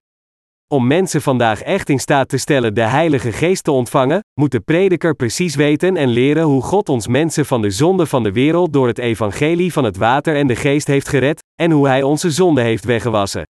Om 0.72 0.88
mensen 0.88 1.22
vandaag 1.22 1.62
echt 1.62 1.90
in 1.90 2.00
staat 2.00 2.30
te 2.30 2.38
stellen 2.38 2.74
de 2.74 2.82
Heilige 2.82 3.32
Geest 3.32 3.64
te 3.64 3.72
ontvangen, 3.72 4.24
moet 4.34 4.52
de 4.52 4.60
prediker 4.60 5.16
precies 5.16 5.56
weten 5.56 5.98
en 5.98 6.10
leren 6.10 6.44
hoe 6.44 6.62
God 6.62 6.90
ons 6.90 7.08
mensen 7.08 7.46
van 7.46 7.62
de 7.62 7.70
zonde 7.70 8.06
van 8.06 8.24
de 8.24 8.32
wereld 8.32 8.74
door 8.74 8.88
het 8.88 8.98
evangelie 8.98 9.74
van 9.74 9.84
het 9.84 9.98
water 9.98 10.36
en 10.36 10.48
de 10.48 10.56
geest 10.56 10.88
heeft 10.88 11.08
gered, 11.08 11.44
en 11.56 11.72
hoe 11.72 11.88
Hij 11.88 12.04
onze 12.04 12.32
zonde 12.32 12.62
heeft 12.62 12.86
weggewassen. 12.86 13.44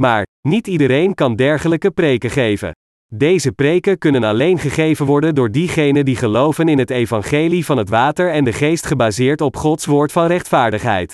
Maar, 0.00 0.26
niet 0.48 0.66
iedereen 0.66 1.14
kan 1.14 1.36
dergelijke 1.36 1.90
preken 1.90 2.30
geven. 2.30 2.70
Deze 3.14 3.52
preken 3.52 3.98
kunnen 3.98 4.24
alleen 4.24 4.58
gegeven 4.58 5.06
worden 5.06 5.34
door 5.34 5.50
diegenen 5.50 6.04
die 6.04 6.16
geloven 6.16 6.68
in 6.68 6.78
het 6.78 6.90
evangelie 6.90 7.64
van 7.64 7.76
het 7.76 7.88
water 7.88 8.30
en 8.30 8.44
de 8.44 8.52
geest 8.52 8.86
gebaseerd 8.86 9.40
op 9.40 9.56
Gods 9.56 9.86
woord 9.86 10.12
van 10.12 10.26
rechtvaardigheid. 10.26 11.12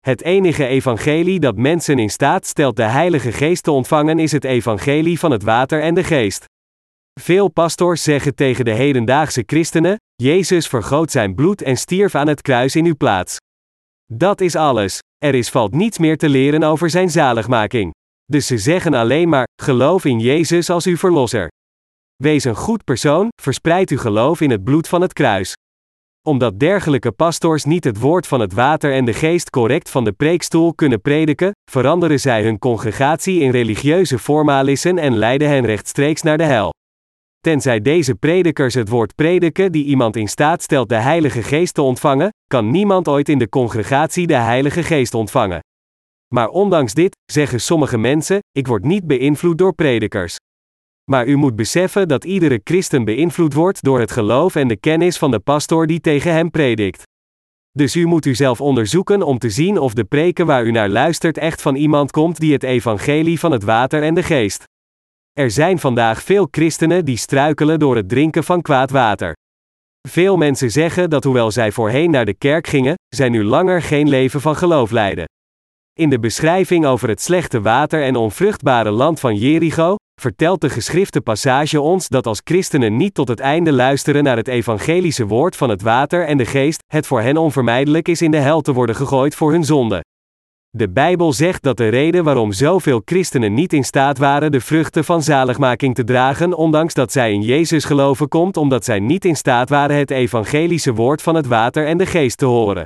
Het 0.00 0.22
enige 0.22 0.66
evangelie 0.66 1.40
dat 1.40 1.56
mensen 1.56 1.98
in 1.98 2.10
staat 2.10 2.46
stelt 2.46 2.76
de 2.76 2.82
Heilige 2.82 3.32
Geest 3.32 3.62
te 3.62 3.70
ontvangen 3.70 4.18
is 4.18 4.32
het 4.32 4.44
evangelie 4.44 5.18
van 5.18 5.30
het 5.30 5.42
water 5.42 5.82
en 5.82 5.94
de 5.94 6.04
geest. 6.04 6.44
Veel 7.20 7.48
pastors 7.48 8.02
zeggen 8.02 8.34
tegen 8.34 8.64
de 8.64 8.70
hedendaagse 8.70 9.42
christenen: 9.46 9.96
Jezus 10.14 10.68
vergoot 10.68 11.10
zijn 11.10 11.34
bloed 11.34 11.62
en 11.62 11.76
stierf 11.76 12.14
aan 12.14 12.28
het 12.28 12.42
kruis 12.42 12.76
in 12.76 12.84
uw 12.84 12.96
plaats. 12.96 13.36
Dat 14.12 14.40
is 14.40 14.54
alles. 14.54 14.98
Er 15.18 15.34
is 15.34 15.50
valt 15.50 15.74
niets 15.74 15.98
meer 15.98 16.16
te 16.16 16.28
leren 16.28 16.62
over 16.62 16.90
zijn 16.90 17.10
zaligmaking. 17.10 17.92
Dus 18.24 18.46
ze 18.46 18.58
zeggen 18.58 18.94
alleen 18.94 19.28
maar: 19.28 19.46
geloof 19.62 20.04
in 20.04 20.18
Jezus 20.18 20.70
als 20.70 20.86
uw 20.86 20.96
verlosser. 20.96 21.48
Wees 22.16 22.44
een 22.44 22.56
goed 22.56 22.84
persoon, 22.84 23.28
verspreid 23.42 23.90
uw 23.90 23.98
geloof 23.98 24.40
in 24.40 24.50
het 24.50 24.64
bloed 24.64 24.88
van 24.88 25.00
het 25.00 25.12
kruis. 25.12 25.54
Omdat 26.26 26.58
dergelijke 26.58 27.12
pastors 27.12 27.64
niet 27.64 27.84
het 27.84 27.98
woord 27.98 28.26
van 28.26 28.40
het 28.40 28.52
water 28.52 28.92
en 28.92 29.04
de 29.04 29.12
geest 29.12 29.50
correct 29.50 29.90
van 29.90 30.04
de 30.04 30.12
preekstoel 30.12 30.74
kunnen 30.74 31.00
prediken, 31.00 31.52
veranderen 31.70 32.20
zij 32.20 32.42
hun 32.42 32.58
congregatie 32.58 33.40
in 33.40 33.50
religieuze 33.50 34.18
formalissen 34.18 34.98
en 34.98 35.16
leiden 35.16 35.48
hen 35.48 35.64
rechtstreeks 35.66 36.22
naar 36.22 36.38
de 36.38 36.44
hel. 36.44 36.72
Tenzij 37.40 37.80
deze 37.80 38.14
predikers 38.14 38.74
het 38.74 38.88
woord 38.88 39.14
prediken 39.14 39.72
die 39.72 39.84
iemand 39.84 40.16
in 40.16 40.28
staat 40.28 40.62
stelt 40.62 40.88
de 40.88 40.94
Heilige 40.94 41.42
Geest 41.42 41.74
te 41.74 41.82
ontvangen, 41.82 42.28
kan 42.46 42.70
niemand 42.70 43.08
ooit 43.08 43.28
in 43.28 43.38
de 43.38 43.48
congregatie 43.48 44.26
de 44.26 44.34
Heilige 44.34 44.82
Geest 44.82 45.14
ontvangen. 45.14 45.60
Maar 46.34 46.48
ondanks 46.48 46.94
dit, 46.94 47.16
zeggen 47.32 47.60
sommige 47.60 47.98
mensen: 47.98 48.38
ik 48.50 48.66
word 48.66 48.84
niet 48.84 49.06
beïnvloed 49.06 49.58
door 49.58 49.74
predikers. 49.74 50.36
Maar 51.10 51.26
u 51.26 51.36
moet 51.36 51.56
beseffen 51.56 52.08
dat 52.08 52.24
iedere 52.24 52.60
christen 52.64 53.04
beïnvloed 53.04 53.54
wordt 53.54 53.82
door 53.82 54.00
het 54.00 54.10
geloof 54.10 54.54
en 54.54 54.68
de 54.68 54.76
kennis 54.76 55.18
van 55.18 55.30
de 55.30 55.40
pastor 55.40 55.86
die 55.86 56.00
tegen 56.00 56.32
hem 56.32 56.50
predikt. 56.50 57.02
Dus 57.72 57.96
u 57.96 58.06
moet 58.06 58.26
uzelf 58.26 58.60
onderzoeken 58.60 59.22
om 59.22 59.38
te 59.38 59.50
zien 59.50 59.78
of 59.78 59.94
de 59.94 60.04
preken 60.04 60.46
waar 60.46 60.64
u 60.64 60.70
naar 60.70 60.88
luistert 60.88 61.38
echt 61.38 61.62
van 61.62 61.74
iemand 61.74 62.10
komt 62.10 62.40
die 62.40 62.52
het 62.52 62.62
evangelie 62.62 63.38
van 63.38 63.52
het 63.52 63.62
water 63.62 64.02
en 64.02 64.14
de 64.14 64.22
geest. 64.22 64.64
Er 65.32 65.50
zijn 65.50 65.78
vandaag 65.78 66.22
veel 66.22 66.48
christenen 66.50 67.04
die 67.04 67.16
struikelen 67.16 67.78
door 67.78 67.96
het 67.96 68.08
drinken 68.08 68.44
van 68.44 68.62
kwaad 68.62 68.90
water. 68.90 69.32
Veel 70.08 70.36
mensen 70.36 70.70
zeggen 70.70 71.10
dat 71.10 71.24
hoewel 71.24 71.50
zij 71.50 71.72
voorheen 71.72 72.10
naar 72.10 72.24
de 72.24 72.34
kerk 72.34 72.66
gingen, 72.66 72.94
zij 73.08 73.28
nu 73.28 73.44
langer 73.44 73.82
geen 73.82 74.08
leven 74.08 74.40
van 74.40 74.56
geloof 74.56 74.90
leiden. 74.90 75.24
In 75.98 76.10
de 76.10 76.18
beschrijving 76.18 76.86
over 76.86 77.08
het 77.08 77.20
slechte 77.20 77.60
water 77.60 78.02
en 78.02 78.16
onvruchtbare 78.16 78.90
land 78.90 79.20
van 79.20 79.34
Jericho, 79.36 79.96
vertelt 80.20 80.60
de 80.60 80.70
geschrifte 80.70 81.20
passage 81.20 81.80
ons 81.80 82.08
dat 82.08 82.26
als 82.26 82.40
christenen 82.44 82.96
niet 82.96 83.14
tot 83.14 83.28
het 83.28 83.40
einde 83.40 83.72
luisteren 83.72 84.24
naar 84.24 84.36
het 84.36 84.48
evangelische 84.48 85.26
woord 85.26 85.56
van 85.56 85.70
het 85.70 85.82
water 85.82 86.26
en 86.26 86.36
de 86.36 86.46
geest, 86.46 86.82
het 86.86 87.06
voor 87.06 87.20
hen 87.20 87.36
onvermijdelijk 87.36 88.08
is 88.08 88.22
in 88.22 88.30
de 88.30 88.36
hel 88.36 88.60
te 88.60 88.72
worden 88.72 88.94
gegooid 88.94 89.34
voor 89.34 89.52
hun 89.52 89.64
zonde. 89.64 90.04
De 90.76 90.90
Bijbel 90.90 91.32
zegt 91.32 91.62
dat 91.62 91.76
de 91.76 91.88
reden 91.88 92.24
waarom 92.24 92.52
zoveel 92.52 93.02
christenen 93.04 93.54
niet 93.54 93.72
in 93.72 93.84
staat 93.84 94.18
waren 94.18 94.52
de 94.52 94.60
vruchten 94.60 95.04
van 95.04 95.22
zaligmaking 95.22 95.94
te 95.94 96.04
dragen, 96.04 96.54
ondanks 96.54 96.94
dat 96.94 97.12
zij 97.12 97.32
in 97.32 97.42
Jezus 97.42 97.84
geloven, 97.84 98.28
komt 98.28 98.56
omdat 98.56 98.84
zij 98.84 98.98
niet 98.98 99.24
in 99.24 99.36
staat 99.36 99.68
waren 99.68 99.96
het 99.96 100.10
evangelische 100.10 100.94
woord 100.94 101.22
van 101.22 101.34
het 101.34 101.46
water 101.46 101.86
en 101.86 101.98
de 101.98 102.06
geest 102.06 102.38
te 102.38 102.44
horen. 102.44 102.84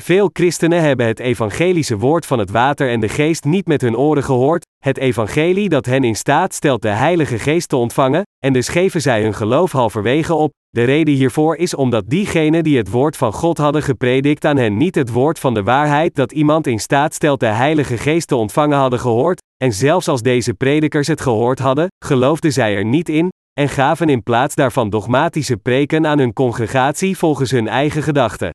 Veel 0.00 0.30
christenen 0.32 0.82
hebben 0.82 1.06
het 1.06 1.18
evangelische 1.18 1.98
woord 1.98 2.26
van 2.26 2.38
het 2.38 2.50
water 2.50 2.90
en 2.90 3.00
de 3.00 3.08
geest 3.08 3.44
niet 3.44 3.66
met 3.66 3.80
hun 3.80 3.96
oren 3.96 4.24
gehoord, 4.24 4.66
het 4.84 4.98
evangelie 4.98 5.68
dat 5.68 5.86
hen 5.86 6.04
in 6.04 6.16
staat 6.16 6.54
stelt 6.54 6.82
de 6.82 6.88
Heilige 6.88 7.38
Geest 7.38 7.68
te 7.68 7.76
ontvangen, 7.76 8.22
en 8.44 8.52
dus 8.52 8.68
geven 8.68 9.00
zij 9.00 9.22
hun 9.22 9.34
geloof 9.34 9.72
halverwege 9.72 10.34
op. 10.34 10.52
De 10.70 10.84
reden 10.84 11.14
hiervoor 11.14 11.56
is 11.56 11.74
omdat 11.74 12.04
diegenen 12.06 12.64
die 12.64 12.76
het 12.76 12.90
woord 12.90 13.16
van 13.16 13.32
God 13.32 13.58
hadden 13.58 13.82
gepredikt 13.82 14.44
aan 14.44 14.56
hen 14.56 14.76
niet 14.76 14.94
het 14.94 15.10
woord 15.10 15.38
van 15.38 15.54
de 15.54 15.62
waarheid 15.62 16.14
dat 16.14 16.32
iemand 16.32 16.66
in 16.66 16.80
staat 16.80 17.14
stelt 17.14 17.40
de 17.40 17.46
Heilige 17.46 17.98
Geest 17.98 18.28
te 18.28 18.36
ontvangen 18.36 18.78
hadden 18.78 19.00
gehoord, 19.00 19.42
en 19.56 19.72
zelfs 19.72 20.08
als 20.08 20.22
deze 20.22 20.54
predikers 20.54 21.06
het 21.06 21.20
gehoord 21.20 21.58
hadden, 21.58 21.86
geloofden 22.04 22.52
zij 22.52 22.76
er 22.76 22.84
niet 22.84 23.08
in, 23.08 23.28
en 23.60 23.68
gaven 23.68 24.08
in 24.08 24.22
plaats 24.22 24.54
daarvan 24.54 24.90
dogmatische 24.90 25.56
preken 25.56 26.06
aan 26.06 26.18
hun 26.18 26.32
congregatie 26.32 27.18
volgens 27.18 27.50
hun 27.50 27.68
eigen 27.68 28.02
gedachten. 28.02 28.50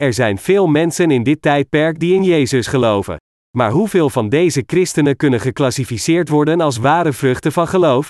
Er 0.00 0.12
zijn 0.12 0.38
veel 0.38 0.66
mensen 0.66 1.10
in 1.10 1.22
dit 1.22 1.42
tijdperk 1.42 1.98
die 1.98 2.14
in 2.14 2.22
Jezus 2.22 2.66
geloven. 2.66 3.16
Maar 3.56 3.70
hoeveel 3.70 4.10
van 4.10 4.28
deze 4.28 4.62
christenen 4.66 5.16
kunnen 5.16 5.40
geclassificeerd 5.40 6.28
worden 6.28 6.60
als 6.60 6.76
ware 6.76 7.12
vruchten 7.12 7.52
van 7.52 7.68
geloof? 7.68 8.08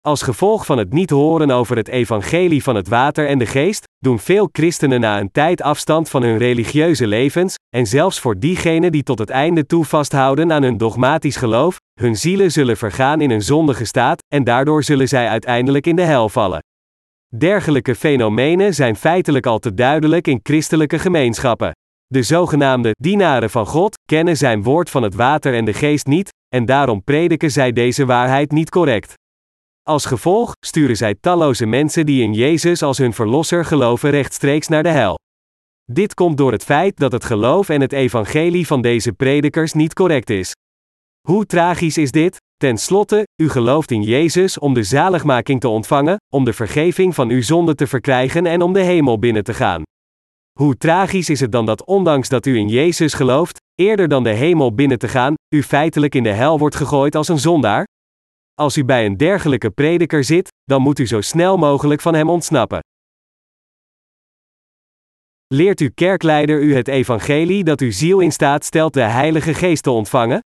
Als 0.00 0.22
gevolg 0.22 0.66
van 0.66 0.78
het 0.78 0.92
niet 0.92 1.10
horen 1.10 1.50
over 1.50 1.76
het 1.76 1.88
evangelie 1.88 2.62
van 2.62 2.74
het 2.74 2.88
water 2.88 3.26
en 3.26 3.38
de 3.38 3.46
geest, 3.46 3.84
doen 3.98 4.18
veel 4.18 4.48
christenen 4.52 5.00
na 5.00 5.20
een 5.20 5.30
tijd 5.30 5.62
afstand 5.62 6.08
van 6.08 6.22
hun 6.22 6.38
religieuze 6.38 7.06
levens, 7.06 7.54
en 7.76 7.86
zelfs 7.86 8.20
voor 8.20 8.38
diegenen 8.38 8.92
die 8.92 9.02
tot 9.02 9.18
het 9.18 9.30
einde 9.30 9.66
toe 9.66 9.84
vasthouden 9.84 10.52
aan 10.52 10.62
hun 10.62 10.76
dogmatisch 10.76 11.36
geloof, 11.36 11.76
hun 12.00 12.16
zielen 12.16 12.52
zullen 12.52 12.76
vergaan 12.76 13.20
in 13.20 13.30
een 13.30 13.42
zondige 13.42 13.84
staat, 13.84 14.22
en 14.34 14.44
daardoor 14.44 14.84
zullen 14.84 15.08
zij 15.08 15.28
uiteindelijk 15.28 15.86
in 15.86 15.96
de 15.96 16.02
hel 16.02 16.28
vallen. 16.28 16.60
Dergelijke 17.36 17.94
fenomenen 17.94 18.74
zijn 18.74 18.96
feitelijk 18.96 19.46
al 19.46 19.58
te 19.58 19.74
duidelijk 19.74 20.26
in 20.26 20.40
christelijke 20.42 20.98
gemeenschappen. 20.98 21.72
De 22.06 22.22
zogenaamde 22.22 22.90
dienaren 23.00 23.50
van 23.50 23.66
God 23.66 23.98
kennen 24.04 24.36
zijn 24.36 24.62
woord 24.62 24.90
van 24.90 25.02
het 25.02 25.14
water 25.14 25.54
en 25.54 25.64
de 25.64 25.72
geest 25.72 26.06
niet, 26.06 26.28
en 26.48 26.64
daarom 26.64 27.04
prediken 27.04 27.50
zij 27.50 27.72
deze 27.72 28.06
waarheid 28.06 28.50
niet 28.50 28.70
correct. 28.70 29.14
Als 29.82 30.04
gevolg 30.04 30.52
sturen 30.66 30.96
zij 30.96 31.14
talloze 31.20 31.66
mensen 31.66 32.06
die 32.06 32.22
in 32.22 32.32
Jezus 32.32 32.82
als 32.82 32.98
hun 32.98 33.12
verlosser 33.12 33.64
geloven 33.64 34.10
rechtstreeks 34.10 34.68
naar 34.68 34.82
de 34.82 34.88
hel. 34.88 35.18
Dit 35.92 36.14
komt 36.14 36.36
door 36.36 36.52
het 36.52 36.64
feit 36.64 36.96
dat 36.96 37.12
het 37.12 37.24
geloof 37.24 37.68
en 37.68 37.80
het 37.80 37.92
evangelie 37.92 38.66
van 38.66 38.82
deze 38.82 39.12
predikers 39.12 39.72
niet 39.72 39.94
correct 39.94 40.30
is. 40.30 40.52
Hoe 41.28 41.46
tragisch 41.46 41.98
is 41.98 42.10
dit? 42.10 42.36
Ten 42.56 42.78
slotte, 42.78 43.26
u 43.42 43.48
gelooft 43.48 43.90
in 43.90 44.02
Jezus 44.02 44.58
om 44.58 44.74
de 44.74 44.82
zaligmaking 44.82 45.60
te 45.60 45.68
ontvangen, 45.68 46.16
om 46.32 46.44
de 46.44 46.52
vergeving 46.52 47.14
van 47.14 47.28
uw 47.30 47.42
zonde 47.42 47.74
te 47.74 47.86
verkrijgen 47.86 48.46
en 48.46 48.62
om 48.62 48.72
de 48.72 48.80
hemel 48.80 49.18
binnen 49.18 49.44
te 49.44 49.54
gaan. 49.54 49.82
Hoe 50.58 50.76
tragisch 50.76 51.28
is 51.28 51.40
het 51.40 51.52
dan 51.52 51.66
dat 51.66 51.84
ondanks 51.84 52.28
dat 52.28 52.46
u 52.46 52.56
in 52.56 52.68
Jezus 52.68 53.14
gelooft, 53.14 53.60
eerder 53.74 54.08
dan 54.08 54.22
de 54.22 54.30
hemel 54.30 54.74
binnen 54.74 54.98
te 54.98 55.08
gaan, 55.08 55.34
u 55.54 55.62
feitelijk 55.62 56.14
in 56.14 56.22
de 56.22 56.32
hel 56.32 56.58
wordt 56.58 56.76
gegooid 56.76 57.14
als 57.14 57.28
een 57.28 57.38
zondaar? 57.38 57.84
Als 58.54 58.76
u 58.76 58.84
bij 58.84 59.06
een 59.06 59.16
dergelijke 59.16 59.70
prediker 59.70 60.24
zit, 60.24 60.48
dan 60.64 60.82
moet 60.82 60.98
u 60.98 61.06
zo 61.06 61.20
snel 61.20 61.56
mogelijk 61.56 62.00
van 62.00 62.14
hem 62.14 62.30
ontsnappen. 62.30 62.80
Leert 65.46 65.80
uw 65.80 65.90
kerkleider 65.94 66.62
u 66.62 66.74
het 66.74 66.88
evangelie 66.88 67.64
dat 67.64 67.80
uw 67.80 67.92
ziel 67.92 68.20
in 68.20 68.32
staat 68.32 68.64
stelt 68.64 68.94
de 68.94 69.00
Heilige 69.00 69.54
Geest 69.54 69.82
te 69.82 69.90
ontvangen? 69.90 70.40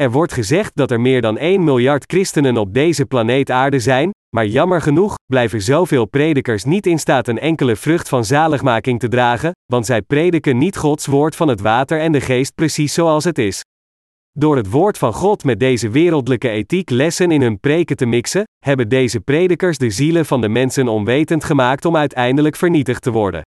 Er 0.00 0.10
wordt 0.10 0.32
gezegd 0.32 0.70
dat 0.74 0.90
er 0.90 1.00
meer 1.00 1.20
dan 1.20 1.38
1 1.38 1.64
miljard 1.64 2.04
christenen 2.06 2.56
op 2.56 2.74
deze 2.74 3.06
planeet 3.06 3.50
aarde 3.50 3.78
zijn, 3.78 4.10
maar 4.36 4.46
jammer 4.46 4.80
genoeg 4.80 5.14
blijven 5.26 5.62
zoveel 5.62 6.04
predikers 6.04 6.64
niet 6.64 6.86
in 6.86 6.98
staat 6.98 7.28
een 7.28 7.38
enkele 7.38 7.76
vrucht 7.76 8.08
van 8.08 8.24
zaligmaking 8.24 9.00
te 9.00 9.08
dragen, 9.08 9.52
want 9.66 9.86
zij 9.86 10.02
prediken 10.02 10.58
niet 10.58 10.76
Gods 10.76 11.06
woord 11.06 11.36
van 11.36 11.48
het 11.48 11.60
water 11.60 12.00
en 12.00 12.12
de 12.12 12.20
geest 12.20 12.54
precies 12.54 12.94
zoals 12.94 13.24
het 13.24 13.38
is. 13.38 13.60
Door 14.32 14.56
het 14.56 14.70
woord 14.70 14.98
van 14.98 15.12
God 15.12 15.44
met 15.44 15.60
deze 15.60 15.90
wereldlijke 15.90 16.48
ethiek 16.48 16.90
lessen 16.90 17.30
in 17.30 17.42
hun 17.42 17.60
preken 17.60 17.96
te 17.96 18.06
mixen, 18.06 18.44
hebben 18.64 18.88
deze 18.88 19.20
predikers 19.20 19.78
de 19.78 19.90
zielen 19.90 20.26
van 20.26 20.40
de 20.40 20.48
mensen 20.48 20.88
onwetend 20.88 21.44
gemaakt 21.44 21.84
om 21.84 21.96
uiteindelijk 21.96 22.56
vernietigd 22.56 23.02
te 23.02 23.10
worden. 23.10 23.42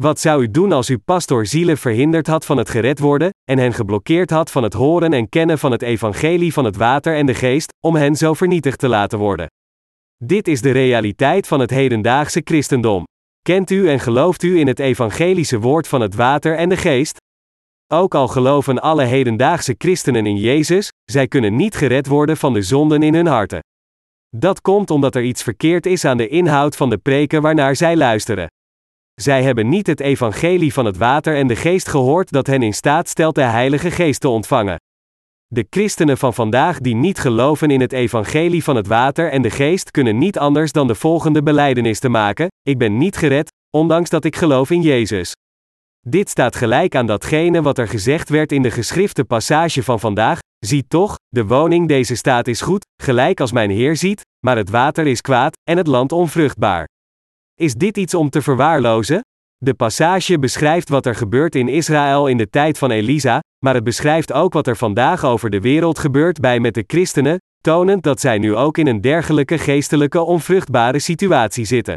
Wat 0.00 0.20
zou 0.20 0.42
u 0.42 0.50
doen 0.50 0.72
als 0.72 0.88
uw 0.88 0.98
pastor 1.04 1.46
zielen 1.46 1.78
verhinderd 1.78 2.26
had 2.26 2.44
van 2.44 2.56
het 2.56 2.70
gered 2.70 2.98
worden, 2.98 3.30
en 3.50 3.58
hen 3.58 3.72
geblokkeerd 3.72 4.30
had 4.30 4.50
van 4.50 4.62
het 4.62 4.72
horen 4.72 5.12
en 5.12 5.28
kennen 5.28 5.58
van 5.58 5.72
het 5.72 5.82
evangelie 5.82 6.52
van 6.52 6.64
het 6.64 6.76
water 6.76 7.16
en 7.16 7.26
de 7.26 7.34
geest, 7.34 7.72
om 7.80 7.94
hen 7.94 8.16
zo 8.16 8.34
vernietigd 8.34 8.78
te 8.78 8.88
laten 8.88 9.18
worden? 9.18 9.46
Dit 10.24 10.48
is 10.48 10.60
de 10.60 10.70
realiteit 10.70 11.46
van 11.46 11.60
het 11.60 11.70
hedendaagse 11.70 12.40
christendom. 12.44 13.04
Kent 13.42 13.70
u 13.70 13.88
en 13.88 14.00
gelooft 14.00 14.42
u 14.42 14.58
in 14.58 14.66
het 14.66 14.78
evangelische 14.78 15.58
woord 15.58 15.88
van 15.88 16.00
het 16.00 16.14
water 16.14 16.56
en 16.56 16.68
de 16.68 16.76
geest? 16.76 17.16
Ook 17.92 18.14
al 18.14 18.28
geloven 18.28 18.82
alle 18.82 19.04
hedendaagse 19.04 19.74
christenen 19.78 20.26
in 20.26 20.36
Jezus, 20.36 20.88
zij 21.04 21.28
kunnen 21.28 21.56
niet 21.56 21.74
gered 21.74 22.06
worden 22.06 22.36
van 22.36 22.52
de 22.52 22.62
zonden 22.62 23.02
in 23.02 23.14
hun 23.14 23.26
harten. 23.26 23.60
Dat 24.36 24.60
komt 24.60 24.90
omdat 24.90 25.14
er 25.14 25.22
iets 25.22 25.42
verkeerd 25.42 25.86
is 25.86 26.04
aan 26.04 26.16
de 26.16 26.28
inhoud 26.28 26.76
van 26.76 26.90
de 26.90 26.98
preken 26.98 27.42
waarnaar 27.42 27.76
zij 27.76 27.96
luisteren. 27.96 28.46
Zij 29.14 29.42
hebben 29.42 29.68
niet 29.68 29.86
het 29.86 30.00
evangelie 30.00 30.72
van 30.72 30.84
het 30.84 30.96
water 30.96 31.36
en 31.36 31.46
de 31.46 31.56
geest 31.56 31.88
gehoord 31.88 32.30
dat 32.30 32.46
hen 32.46 32.62
in 32.62 32.74
staat 32.74 33.08
stelt 33.08 33.34
de 33.34 33.42
Heilige 33.42 33.90
Geest 33.90 34.20
te 34.20 34.28
ontvangen. 34.28 34.76
De 35.46 35.66
christenen 35.70 36.18
van 36.18 36.34
vandaag 36.34 36.78
die 36.78 36.94
niet 36.94 37.18
geloven 37.18 37.70
in 37.70 37.80
het 37.80 37.92
evangelie 37.92 38.64
van 38.64 38.76
het 38.76 38.86
water 38.86 39.30
en 39.30 39.42
de 39.42 39.50
geest 39.50 39.90
kunnen 39.90 40.18
niet 40.18 40.38
anders 40.38 40.72
dan 40.72 40.86
de 40.86 40.94
volgende 40.94 41.42
beleidenis 41.42 41.98
te 41.98 42.08
maken: 42.08 42.48
Ik 42.62 42.78
ben 42.78 42.98
niet 42.98 43.16
gered, 43.16 43.52
ondanks 43.76 44.10
dat 44.10 44.24
ik 44.24 44.36
geloof 44.36 44.70
in 44.70 44.82
Jezus. 44.82 45.32
Dit 46.08 46.28
staat 46.28 46.56
gelijk 46.56 46.94
aan 46.94 47.06
datgene 47.06 47.62
wat 47.62 47.78
er 47.78 47.88
gezegd 47.88 48.28
werd 48.28 48.52
in 48.52 48.62
de 48.62 48.70
geschrifte 48.70 49.24
passage 49.24 49.82
van 49.82 50.00
vandaag: 50.00 50.38
Zie 50.58 50.84
toch, 50.88 51.14
de 51.28 51.46
woning 51.46 51.88
deze 51.88 52.14
staat 52.14 52.46
is 52.46 52.60
goed, 52.60 52.86
gelijk 53.02 53.40
als 53.40 53.52
mijn 53.52 53.70
Heer 53.70 53.96
ziet, 53.96 54.22
maar 54.46 54.56
het 54.56 54.70
water 54.70 55.06
is 55.06 55.20
kwaad 55.20 55.56
en 55.70 55.76
het 55.76 55.86
land 55.86 56.12
onvruchtbaar. 56.12 56.86
Is 57.60 57.74
dit 57.74 57.96
iets 57.96 58.14
om 58.14 58.30
te 58.30 58.42
verwaarlozen? 58.42 59.20
De 59.56 59.74
passage 59.74 60.38
beschrijft 60.38 60.88
wat 60.88 61.06
er 61.06 61.14
gebeurt 61.14 61.54
in 61.54 61.68
Israël 61.68 62.26
in 62.26 62.36
de 62.36 62.50
tijd 62.50 62.78
van 62.78 62.90
Elisa, 62.90 63.40
maar 63.64 63.74
het 63.74 63.84
beschrijft 63.84 64.32
ook 64.32 64.52
wat 64.52 64.66
er 64.66 64.76
vandaag 64.76 65.24
over 65.24 65.50
de 65.50 65.60
wereld 65.60 65.98
gebeurt 65.98 66.40
bij 66.40 66.60
met 66.60 66.74
de 66.74 66.84
christenen, 66.86 67.38
tonend 67.60 68.02
dat 68.02 68.20
zij 68.20 68.38
nu 68.38 68.54
ook 68.56 68.78
in 68.78 68.86
een 68.86 69.00
dergelijke 69.00 69.58
geestelijke 69.58 70.20
onvruchtbare 70.20 70.98
situatie 70.98 71.64
zitten. 71.64 71.96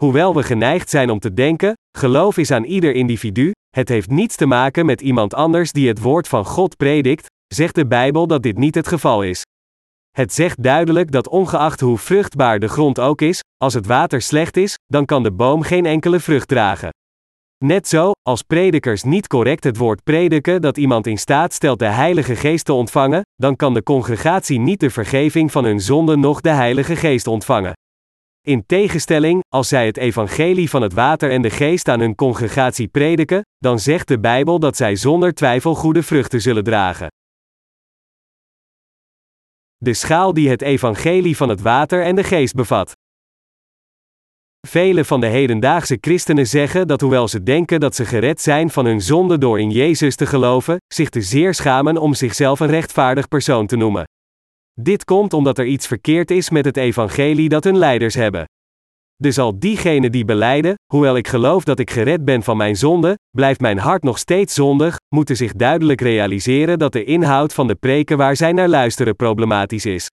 Hoewel 0.00 0.34
we 0.34 0.42
geneigd 0.42 0.90
zijn 0.90 1.10
om 1.10 1.18
te 1.18 1.34
denken, 1.34 1.74
geloof 1.98 2.38
is 2.38 2.50
aan 2.50 2.64
ieder 2.64 2.94
individu, 2.94 3.52
het 3.76 3.88
heeft 3.88 4.10
niets 4.10 4.36
te 4.36 4.46
maken 4.46 4.86
met 4.86 5.00
iemand 5.00 5.34
anders 5.34 5.72
die 5.72 5.88
het 5.88 6.00
woord 6.00 6.28
van 6.28 6.44
God 6.44 6.76
predikt, 6.76 7.26
zegt 7.54 7.74
de 7.74 7.86
Bijbel 7.86 8.26
dat 8.26 8.42
dit 8.42 8.58
niet 8.58 8.74
het 8.74 8.88
geval 8.88 9.22
is. 9.22 9.42
Het 10.10 10.32
zegt 10.32 10.62
duidelijk 10.62 11.12
dat 11.12 11.28
ongeacht 11.28 11.80
hoe 11.80 11.98
vruchtbaar 11.98 12.58
de 12.58 12.68
grond 12.68 13.00
ook 13.00 13.20
is, 13.20 13.40
als 13.56 13.74
het 13.74 13.86
water 13.86 14.22
slecht 14.22 14.56
is, 14.56 14.78
dan 14.86 15.04
kan 15.04 15.22
de 15.22 15.32
boom 15.32 15.62
geen 15.62 15.86
enkele 15.86 16.20
vrucht 16.20 16.48
dragen. 16.48 16.90
Net 17.64 17.88
zo, 17.88 18.10
als 18.22 18.42
predikers 18.42 19.02
niet 19.02 19.26
correct 19.26 19.64
het 19.64 19.76
woord 19.76 20.02
prediken 20.02 20.62
dat 20.62 20.76
iemand 20.76 21.06
in 21.06 21.18
staat 21.18 21.52
stelt 21.52 21.78
de 21.78 21.86
Heilige 21.86 22.36
Geest 22.36 22.64
te 22.64 22.72
ontvangen, 22.72 23.22
dan 23.34 23.56
kan 23.56 23.74
de 23.74 23.82
congregatie 23.82 24.58
niet 24.58 24.80
de 24.80 24.90
vergeving 24.90 25.52
van 25.52 25.64
hun 25.64 25.80
zonden 25.80 26.20
noch 26.20 26.40
de 26.40 26.50
Heilige 26.50 26.96
Geest 26.96 27.26
ontvangen. 27.26 27.72
In 28.46 28.66
tegenstelling, 28.66 29.40
als 29.48 29.68
zij 29.68 29.86
het 29.86 29.96
evangelie 29.96 30.70
van 30.70 30.82
het 30.82 30.92
water 30.92 31.30
en 31.30 31.42
de 31.42 31.50
geest 31.50 31.88
aan 31.88 32.00
hun 32.00 32.14
congregatie 32.14 32.88
prediken, 32.88 33.42
dan 33.58 33.78
zegt 33.78 34.08
de 34.08 34.20
Bijbel 34.20 34.58
dat 34.58 34.76
zij 34.76 34.96
zonder 34.96 35.34
twijfel 35.34 35.74
goede 35.74 36.02
vruchten 36.02 36.40
zullen 36.40 36.64
dragen. 36.64 37.08
De 39.84 39.94
schaal 39.94 40.34
die 40.34 40.48
het 40.48 40.62
evangelie 40.62 41.36
van 41.36 41.48
het 41.48 41.60
water 41.60 42.02
en 42.02 42.14
de 42.14 42.24
geest 42.24 42.54
bevat. 42.54 42.92
Vele 44.68 45.04
van 45.04 45.20
de 45.20 45.26
hedendaagse 45.26 45.98
christenen 46.00 46.46
zeggen 46.46 46.86
dat 46.86 47.00
hoewel 47.00 47.28
ze 47.28 47.42
denken 47.42 47.80
dat 47.80 47.94
ze 47.94 48.04
gered 48.04 48.40
zijn 48.40 48.70
van 48.70 48.84
hun 48.84 49.00
zonde 49.00 49.38
door 49.38 49.60
in 49.60 49.70
Jezus 49.70 50.16
te 50.16 50.26
geloven, 50.26 50.76
zich 50.94 51.08
te 51.08 51.22
zeer 51.22 51.54
schamen 51.54 51.96
om 51.96 52.14
zichzelf 52.14 52.60
een 52.60 52.70
rechtvaardig 52.70 53.28
persoon 53.28 53.66
te 53.66 53.76
noemen. 53.76 54.04
Dit 54.80 55.04
komt 55.04 55.32
omdat 55.32 55.58
er 55.58 55.66
iets 55.66 55.86
verkeerd 55.86 56.30
is 56.30 56.50
met 56.50 56.64
het 56.64 56.76
evangelie 56.76 57.48
dat 57.48 57.64
hun 57.64 57.78
leiders 57.78 58.14
hebben. 58.14 58.44
Dus 59.22 59.38
al 59.38 59.58
diegenen 59.58 60.12
die 60.12 60.24
beleiden, 60.24 60.74
hoewel 60.92 61.16
ik 61.16 61.28
geloof 61.28 61.64
dat 61.64 61.78
ik 61.78 61.90
gered 61.90 62.24
ben 62.24 62.42
van 62.42 62.56
mijn 62.56 62.76
zonde, 62.76 63.18
blijft 63.30 63.60
mijn 63.60 63.78
hart 63.78 64.02
nog 64.02 64.18
steeds 64.18 64.54
zondig, 64.54 64.96
moeten 65.14 65.36
zich 65.36 65.52
duidelijk 65.52 66.00
realiseren 66.00 66.78
dat 66.78 66.92
de 66.92 67.04
inhoud 67.04 67.54
van 67.54 67.66
de 67.66 67.74
preken 67.74 68.16
waar 68.16 68.36
zij 68.36 68.52
naar 68.52 68.68
luisteren 68.68 69.16
problematisch 69.16 69.86
is. 69.86 70.10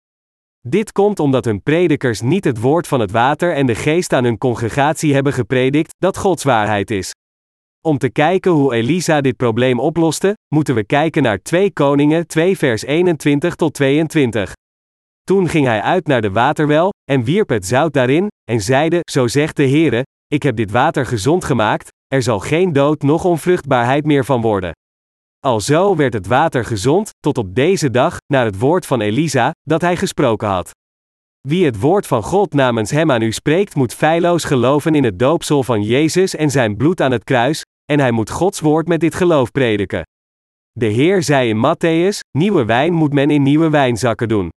Dit 0.67 0.91
komt 0.91 1.19
omdat 1.19 1.45
hun 1.45 1.63
predikers 1.63 2.21
niet 2.21 2.43
het 2.43 2.59
woord 2.59 2.87
van 2.87 2.99
het 2.99 3.11
water 3.11 3.53
en 3.53 3.65
de 3.65 3.75
geest 3.75 4.13
aan 4.13 4.23
hun 4.23 4.37
congregatie 4.37 5.13
hebben 5.13 5.33
gepredikt, 5.33 5.93
dat 5.97 6.17
Gods 6.17 6.43
waarheid 6.43 6.91
is. 6.91 7.11
Om 7.81 7.97
te 7.97 8.09
kijken 8.09 8.51
hoe 8.51 8.73
Elisa 8.73 9.21
dit 9.21 9.35
probleem 9.35 9.79
oploste, 9.79 10.37
moeten 10.55 10.75
we 10.75 10.83
kijken 10.83 11.23
naar 11.23 11.41
2 11.41 11.71
Koningen 11.73 12.27
2 12.27 12.57
vers 12.57 12.83
21 12.83 13.55
tot 13.55 13.73
22. 13.73 14.53
Toen 15.23 15.47
ging 15.49 15.65
hij 15.65 15.81
uit 15.81 16.07
naar 16.07 16.21
de 16.21 16.31
waterwel, 16.31 16.89
en 17.11 17.23
wierp 17.23 17.49
het 17.49 17.65
zout 17.65 17.93
daarin, 17.93 18.27
en 18.51 18.61
zeide, 18.61 18.99
zo 19.11 19.27
zegt 19.27 19.55
de 19.55 19.67
Heere, 19.67 20.03
ik 20.27 20.43
heb 20.43 20.55
dit 20.55 20.71
water 20.71 21.05
gezond 21.05 21.45
gemaakt, 21.45 21.89
er 22.07 22.21
zal 22.21 22.39
geen 22.39 22.73
dood 22.73 23.01
noch 23.01 23.25
onvruchtbaarheid 23.25 24.05
meer 24.05 24.25
van 24.25 24.41
worden. 24.41 24.71
Alzo 25.39 25.95
werd 25.95 26.13
het 26.13 26.27
water 26.27 26.65
gezond, 26.65 27.09
tot 27.19 27.37
op 27.37 27.55
deze 27.55 27.91
dag, 27.91 28.17
naar 28.33 28.45
het 28.45 28.59
woord 28.59 28.85
van 28.85 29.01
Elisa, 29.01 29.51
dat 29.61 29.81
hij 29.81 29.95
gesproken 29.95 30.47
had. 30.47 30.71
Wie 31.47 31.65
het 31.65 31.79
woord 31.79 32.07
van 32.07 32.23
God 32.23 32.53
namens 32.53 32.91
hem 32.91 33.11
aan 33.11 33.21
u 33.21 33.31
spreekt, 33.31 33.75
moet 33.75 33.93
feilloos 33.93 34.43
geloven 34.43 34.95
in 34.95 35.03
het 35.03 35.19
doopsel 35.19 35.63
van 35.63 35.81
Jezus 35.81 36.35
en 36.35 36.49
zijn 36.49 36.77
bloed 36.77 37.01
aan 37.01 37.11
het 37.11 37.23
kruis, 37.23 37.61
en 37.91 37.99
hij 37.99 38.11
moet 38.11 38.29
Gods 38.29 38.59
woord 38.59 38.87
met 38.87 38.99
dit 38.99 39.15
geloof 39.15 39.51
prediken. 39.51 40.03
De 40.71 40.85
Heer 40.85 41.23
zei 41.23 41.49
in 41.49 41.57
Matthäus: 41.57 42.19
Nieuwe 42.37 42.65
wijn 42.65 42.93
moet 42.93 43.13
men 43.13 43.29
in 43.29 43.43
nieuwe 43.43 43.69
wijnzakken 43.69 44.27
doen. 44.27 44.49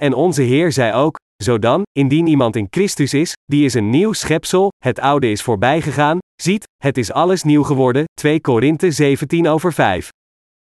En 0.00 0.14
onze 0.14 0.42
Heer 0.42 0.72
zei 0.72 0.92
ook: 0.92 1.16
Zodan, 1.42 1.82
indien 1.92 2.26
iemand 2.26 2.56
in 2.56 2.66
Christus 2.70 3.14
is, 3.14 3.32
die 3.44 3.64
is 3.64 3.74
een 3.74 3.90
nieuw 3.90 4.12
schepsel, 4.12 4.68
het 4.84 5.00
oude 5.00 5.30
is 5.30 5.42
voorbijgegaan, 5.42 6.18
ziet, 6.42 6.64
het 6.82 6.98
is 6.98 7.12
alles 7.12 7.42
nieuw 7.42 7.62
geworden. 7.62 8.04
2 8.20 8.40
Korinthe 8.40 8.90
17 8.90 9.48
over 9.48 9.72
5. 9.72 10.08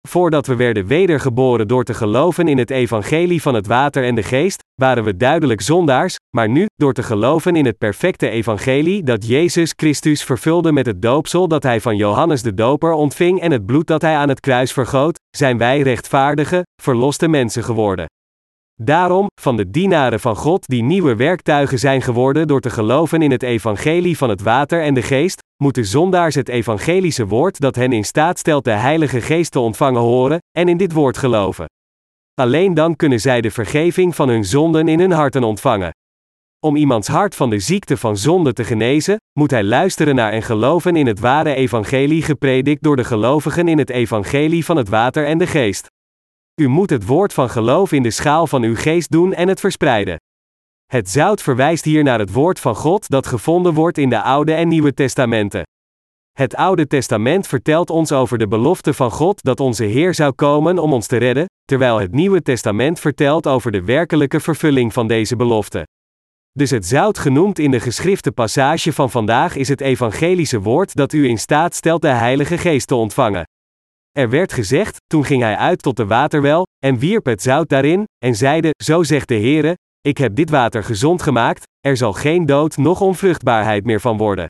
Voordat 0.09 0.47
we 0.47 0.57
werden 0.57 0.87
wedergeboren 0.87 1.69
door 1.69 1.85
te 1.85 1.95
geloven 1.95 2.49
in 2.49 2.59
het 2.59 2.71
evangelie 2.71 3.43
van 3.43 3.55
het 3.55 3.67
water 3.67 4.05
en 4.05 4.15
de 4.15 4.23
geest, 4.23 4.63
waren 4.81 5.05
we 5.05 5.17
duidelijk 5.17 5.61
zondaars, 5.61 6.17
maar 6.37 6.49
nu, 6.49 6.67
door 6.75 6.93
te 6.93 7.03
geloven 7.03 7.57
in 7.57 7.67
het 7.67 7.79
perfecte 7.79 8.29
evangelie 8.29 9.03
dat 9.03 9.27
Jezus 9.27 9.73
Christus 9.77 10.25
vervulde 10.25 10.73
met 10.73 10.87
het 10.87 11.03
doopsel 11.03 11.49
dat 11.49 11.63
hij 11.63 11.81
van 11.81 11.97
Johannes 11.97 12.43
de 12.43 12.55
Doper 12.55 12.93
ontving 12.93 13.41
en 13.41 13.51
het 13.51 13.67
bloed 13.67 13.87
dat 13.87 14.03
hij 14.03 14.17
aan 14.17 14.29
het 14.29 14.41
kruis 14.41 14.73
vergoot, 14.73 15.19
zijn 15.37 15.59
wij 15.59 15.81
rechtvaardige, 15.81 16.63
verloste 16.83 17.29
mensen 17.29 17.65
geworden. 17.65 18.07
Daarom, 18.83 19.27
van 19.41 19.57
de 19.57 19.71
dienaren 19.71 20.21
van 20.21 20.37
God 20.37 20.67
die 20.67 20.83
nieuwe 20.83 21.17
werktuigen 21.17 21.79
zijn 21.79 22.03
geworden 22.03 22.49
door 22.49 22.61
te 22.61 22.71
geloven 22.71 23.23
in 23.23 23.31
het 23.31 23.43
evangelie 23.43 24.17
van 24.17 24.29
het 24.29 24.43
water 24.43 24.83
en 24.83 24.95
de 24.95 25.03
geest, 25.03 25.43
moeten 25.63 25.85
zondaars 25.85 26.35
het 26.35 26.49
evangelische 26.49 27.27
woord 27.27 27.61
dat 27.61 27.75
hen 27.75 27.93
in 27.93 28.05
staat 28.05 28.39
stelt 28.39 28.65
de 28.65 28.71
Heilige 28.71 29.21
Geest 29.21 29.51
te 29.51 29.61
ontvangen 29.61 30.01
horen, 30.01 30.39
en 30.59 30.69
in 30.69 30.77
dit 30.77 30.93
woord 30.93 31.19
geloven. 31.19 31.65
Alleen 32.35 32.75
dan 32.75 32.97
kunnen 32.97 33.21
zij 33.21 33.41
de 33.41 33.51
vergeving 33.51 34.15
van 34.15 34.29
hun 34.29 34.45
zonden 34.45 34.89
in 34.89 35.01
hun 35.01 35.13
harten 35.13 35.43
ontvangen. 35.43 35.91
Om 36.61 36.77
iemands 36.77 37.09
hart 37.09 37.35
van 37.35 37.51
de 37.51 37.59
ziekte 37.59 37.97
van 37.97 38.17
zonde 38.17 38.53
te 38.53 38.65
genezen, 38.65 39.17
moet 39.39 39.51
hij 39.51 39.65
luisteren 39.65 40.15
naar 40.15 40.33
en 40.33 40.43
geloven 40.43 40.97
in 40.97 41.07
het 41.07 41.21
ware 41.21 41.55
evangelie 41.55 42.23
gepredikt 42.23 42.83
door 42.83 42.97
de 42.97 43.05
gelovigen 43.05 43.69
in 43.69 43.79
het 43.79 43.91
evangelie 43.91 44.65
van 44.65 44.77
het 44.77 44.89
water 44.89 45.27
en 45.27 45.39
de 45.39 45.47
geest. 45.47 45.94
U 46.61 46.69
moet 46.69 46.91
het 46.91 47.07
woord 47.07 47.33
van 47.33 47.51
geloof 47.51 47.93
in 47.93 48.03
de 48.03 48.11
schaal 48.11 48.47
van 48.47 48.63
uw 48.63 48.77
geest 48.77 49.11
doen 49.11 49.33
en 49.33 49.49
het 49.49 49.61
verspreiden. 49.61 50.17
Het 50.87 51.11
zout 51.11 51.43
verwijst 51.43 51.85
hier 51.85 52.03
naar 52.03 52.19
het 52.19 52.33
woord 52.33 52.61
van 52.61 52.75
God 52.75 53.09
dat 53.09 53.27
gevonden 53.27 53.75
wordt 53.75 53.99
in 53.99 54.09
de 54.09 54.23
Oude 54.23 54.55
en 54.55 54.69
Nieuwe 54.69 54.95
Testamenten. 54.95 55.63
Het 56.33 56.57
Oude 56.57 56.87
Testament 56.87 57.47
vertelt 57.47 57.91
ons 57.91 58.13
over 58.13 58.39
de 58.39 58.49
belofte 58.49 58.95
van 58.95 59.11
God 59.11 59.43
dat 59.43 59.61
onze 59.61 59.85
Heer 59.85 60.15
zou 60.15 60.33
komen 60.33 60.79
om 60.79 60.93
ons 60.93 61.07
te 61.07 61.17
redden, 61.17 61.47
terwijl 61.65 62.01
het 62.01 62.13
Nieuwe 62.13 62.43
Testament 62.43 63.01
vertelt 63.01 63.47
over 63.47 63.73
de 63.73 63.85
werkelijke 63.85 64.41
vervulling 64.41 64.93
van 64.93 65.07
deze 65.07 65.37
belofte. 65.37 65.87
Dus 66.53 66.71
het 66.71 66.87
zout 66.87 67.19
genoemd 67.19 67.59
in 67.59 67.71
de 67.71 67.81
geschrifte 67.81 68.33
passage 68.33 68.93
van 68.93 69.11
vandaag 69.11 69.57
is 69.57 69.69
het 69.69 69.81
evangelische 69.81 70.61
woord 70.61 70.95
dat 70.95 71.13
u 71.13 71.29
in 71.29 71.39
staat 71.39 71.75
stelt 71.75 72.03
de 72.03 72.09
Heilige 72.09 72.59
Geest 72.59 72.87
te 72.87 72.95
ontvangen. 72.95 73.45
Er 74.19 74.31
werd 74.31 74.53
gezegd, 74.53 74.97
toen 75.07 75.25
ging 75.25 75.43
hij 75.43 75.57
uit 75.57 75.83
tot 75.83 75.97
de 75.97 76.07
waterwel, 76.07 76.67
en 76.79 76.99
wierp 76.99 77.25
het 77.25 77.43
zout 77.43 77.69
daarin, 77.69 78.05
en 78.25 78.35
zeide, 78.35 78.71
zo 78.85 79.03
zegt 79.03 79.29
de 79.29 79.35
Heere, 79.35 79.77
ik 80.01 80.19
heb 80.19 80.35
dit 80.35 80.51
water 80.51 80.85
gezond 80.85 81.23
gemaakt, 81.23 81.63
er 81.81 81.97
zal 81.97 82.13
geen 82.13 82.47
dood 82.47 82.77
noch 82.77 83.01
onvruchtbaarheid 83.01 83.85
meer 83.85 84.01
van 84.01 84.17
worden. 84.17 84.47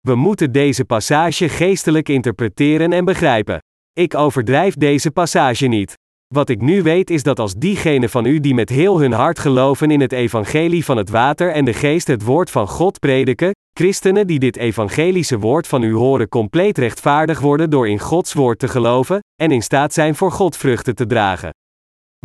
We 0.00 0.14
moeten 0.14 0.52
deze 0.52 0.84
passage 0.84 1.48
geestelijk 1.48 2.08
interpreteren 2.08 2.92
en 2.92 3.04
begrijpen. 3.04 3.58
Ik 3.92 4.14
overdrijf 4.14 4.74
deze 4.74 5.10
passage 5.10 5.66
niet. 5.66 5.94
Wat 6.34 6.48
ik 6.48 6.60
nu 6.60 6.82
weet 6.82 7.10
is 7.10 7.22
dat 7.22 7.38
als 7.38 7.54
diegenen 7.54 8.10
van 8.10 8.24
u 8.24 8.40
die 8.40 8.54
met 8.54 8.68
heel 8.68 9.00
hun 9.00 9.12
hart 9.12 9.38
geloven 9.38 9.90
in 9.90 10.00
het 10.00 10.12
evangelie 10.12 10.84
van 10.84 10.96
het 10.96 11.10
water 11.10 11.52
en 11.52 11.64
de 11.64 11.72
geest 11.72 12.06
het 12.06 12.24
woord 12.24 12.50
van 12.50 12.68
God 12.68 12.98
prediken, 12.98 13.50
christenen 13.72 14.26
die 14.26 14.38
dit 14.38 14.56
evangelische 14.56 15.38
woord 15.38 15.66
van 15.66 15.82
u 15.82 15.94
horen 15.94 16.28
compleet 16.28 16.78
rechtvaardig 16.78 17.40
worden 17.40 17.70
door 17.70 17.88
in 17.88 17.98
Gods 17.98 18.32
woord 18.32 18.58
te 18.58 18.68
geloven, 18.68 19.18
en 19.42 19.50
in 19.50 19.62
staat 19.62 19.92
zijn 19.92 20.14
voor 20.14 20.32
God 20.32 20.56
vruchten 20.56 20.94
te 20.94 21.06
dragen. 21.06 21.50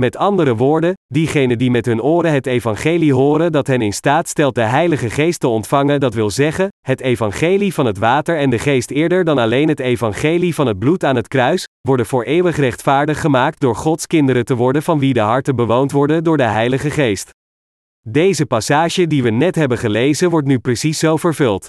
Met 0.02 0.18
andere 0.18 0.56
woorden, 0.56 0.94
diegenen 1.08 1.58
die 1.58 1.72
met 1.72 1.86
hun 1.86 2.02
oren 2.02 2.32
het 2.32 2.46
evangelie 2.46 3.14
horen 3.14 3.52
dat 3.52 3.68
hen 3.68 3.82
in 3.82 3.94
staat 3.94 4.30
stelt 4.30 4.56
de 4.56 4.62
Heilige 4.62 5.10
Geest 5.10 5.40
te 5.40 5.48
ontvangen, 5.48 6.00
dat 6.00 6.14
wil 6.14 6.30
zeggen, 6.30 6.68
het 6.86 7.02
evangelie 7.02 7.74
van 7.74 7.86
het 7.86 7.98
water 7.98 8.38
en 8.38 8.50
de 8.50 8.60
geest 8.60 8.92
eerder 8.92 9.24
dan 9.24 9.38
alleen 9.38 9.68
het 9.68 9.80
evangelie 9.80 10.56
van 10.56 10.68
het 10.68 10.80
bloed 10.80 11.04
aan 11.04 11.16
het 11.16 11.28
kruis, 11.28 11.68
worden 11.82 12.06
voor 12.06 12.24
eeuwig 12.24 12.58
rechtvaardig 12.58 13.22
gemaakt 13.22 13.60
door 13.60 13.76
Gods 13.76 14.08
kinderen 14.08 14.46
te 14.46 14.56
worden 14.56 14.84
van 14.84 15.00
wie 15.00 15.14
de 15.14 15.20
harten 15.20 15.56
bewoond 15.56 15.92
worden 15.92 16.24
door 16.24 16.38
de 16.38 16.44
Heilige 16.44 16.90
Geest. 16.90 17.30
Deze 18.08 18.46
passage 18.46 19.08
die 19.08 19.24
we 19.24 19.30
net 19.30 19.56
hebben 19.56 19.78
gelezen 19.78 20.30
wordt 20.30 20.48
nu 20.48 20.60
precies 20.60 21.00
zo 21.00 21.18
vervuld. 21.18 21.68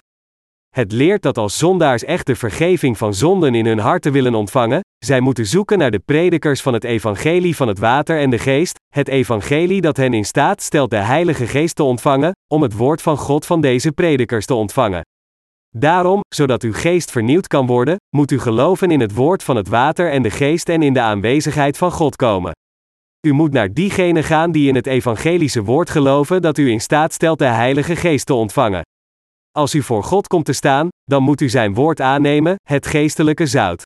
Het 0.74 0.92
leert 0.92 1.22
dat 1.22 1.38
als 1.38 1.58
zondaars 1.58 2.04
echt 2.04 2.26
de 2.26 2.36
vergeving 2.36 2.98
van 2.98 3.14
zonden 3.14 3.54
in 3.54 3.66
hun 3.66 3.78
harten 3.78 4.12
willen 4.12 4.34
ontvangen, 4.34 4.80
zij 4.98 5.20
moeten 5.20 5.46
zoeken 5.46 5.78
naar 5.78 5.90
de 5.90 5.98
predikers 5.98 6.62
van 6.62 6.72
het 6.72 6.84
evangelie 6.84 7.56
van 7.56 7.68
het 7.68 7.78
water 7.78 8.18
en 8.18 8.30
de 8.30 8.38
geest, 8.38 8.78
het 8.94 9.08
evangelie 9.08 9.80
dat 9.80 9.96
hen 9.96 10.14
in 10.14 10.24
staat 10.24 10.62
stelt 10.62 10.90
de 10.90 10.96
Heilige 10.96 11.46
Geest 11.46 11.76
te 11.76 11.82
ontvangen, 11.82 12.32
om 12.52 12.62
het 12.62 12.76
woord 12.76 13.02
van 13.02 13.16
God 13.16 13.46
van 13.46 13.60
deze 13.60 13.92
predikers 13.92 14.46
te 14.46 14.54
ontvangen. 14.54 15.02
Daarom, 15.76 16.20
zodat 16.34 16.62
uw 16.62 16.72
geest 16.72 17.10
vernieuwd 17.10 17.46
kan 17.46 17.66
worden, 17.66 17.96
moet 18.16 18.30
u 18.30 18.38
geloven 18.38 18.90
in 18.90 19.00
het 19.00 19.14
woord 19.14 19.42
van 19.42 19.56
het 19.56 19.68
water 19.68 20.10
en 20.10 20.22
de 20.22 20.30
geest 20.30 20.68
en 20.68 20.82
in 20.82 20.92
de 20.92 21.00
aanwezigheid 21.00 21.78
van 21.78 21.90
God 21.90 22.16
komen. 22.16 22.52
U 23.26 23.32
moet 23.32 23.52
naar 23.52 23.72
diegenen 23.72 24.24
gaan 24.24 24.52
die 24.52 24.68
in 24.68 24.74
het 24.74 24.86
evangelische 24.86 25.62
woord 25.62 25.90
geloven 25.90 26.42
dat 26.42 26.58
u 26.58 26.70
in 26.70 26.80
staat 26.80 27.12
stelt 27.12 27.38
de 27.38 27.44
Heilige 27.44 27.96
Geest 27.96 28.26
te 28.26 28.34
ontvangen. 28.34 28.82
Als 29.56 29.74
u 29.74 29.82
voor 29.82 30.04
God 30.04 30.26
komt 30.26 30.44
te 30.44 30.52
staan, 30.52 30.88
dan 31.04 31.22
moet 31.22 31.40
u 31.40 31.48
zijn 31.48 31.74
woord 31.74 32.00
aannemen, 32.00 32.54
het 32.68 32.86
geestelijke 32.86 33.46
zout. 33.46 33.82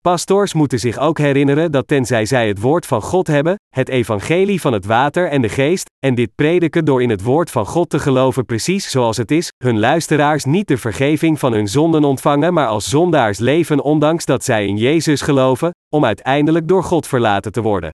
Pastors 0.00 0.54
moeten 0.54 0.78
zich 0.78 0.98
ook 0.98 1.18
herinneren 1.18 1.72
dat 1.72 1.88
tenzij 1.88 2.24
zij 2.24 2.48
het 2.48 2.60
woord 2.60 2.86
van 2.86 3.02
God 3.02 3.26
hebben, 3.26 3.54
het 3.74 3.88
evangelie 3.88 4.60
van 4.60 4.72
het 4.72 4.84
water 4.84 5.28
en 5.28 5.42
de 5.42 5.48
geest, 5.48 5.90
en 5.98 6.14
dit 6.14 6.34
prediken 6.34 6.84
door 6.84 7.02
in 7.02 7.10
het 7.10 7.22
woord 7.22 7.50
van 7.50 7.66
God 7.66 7.90
te 7.90 7.98
geloven 7.98 8.44
precies 8.44 8.90
zoals 8.90 9.16
het 9.16 9.30
is, 9.30 9.48
hun 9.64 9.78
luisteraars 9.78 10.44
niet 10.44 10.68
de 10.68 10.78
vergeving 10.78 11.38
van 11.38 11.52
hun 11.52 11.68
zonden 11.68 12.04
ontvangen, 12.04 12.52
maar 12.52 12.66
als 12.66 12.88
zondaars 12.88 13.38
leven 13.38 13.80
ondanks 13.80 14.24
dat 14.24 14.44
zij 14.44 14.66
in 14.66 14.76
Jezus 14.76 15.20
geloven, 15.20 15.70
om 15.94 16.04
uiteindelijk 16.04 16.68
door 16.68 16.84
God 16.84 17.06
verlaten 17.06 17.52
te 17.52 17.62
worden. 17.62 17.90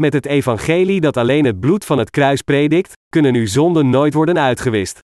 Met 0.00 0.12
het 0.12 0.26
evangelie 0.26 1.00
dat 1.00 1.16
alleen 1.16 1.44
het 1.44 1.60
bloed 1.60 1.84
van 1.84 1.98
het 1.98 2.10
kruis 2.10 2.42
predikt, 2.42 2.92
kunnen 3.08 3.34
uw 3.34 3.46
zonden 3.46 3.90
nooit 3.90 4.14
worden 4.14 4.38
uitgewist. 4.38 5.06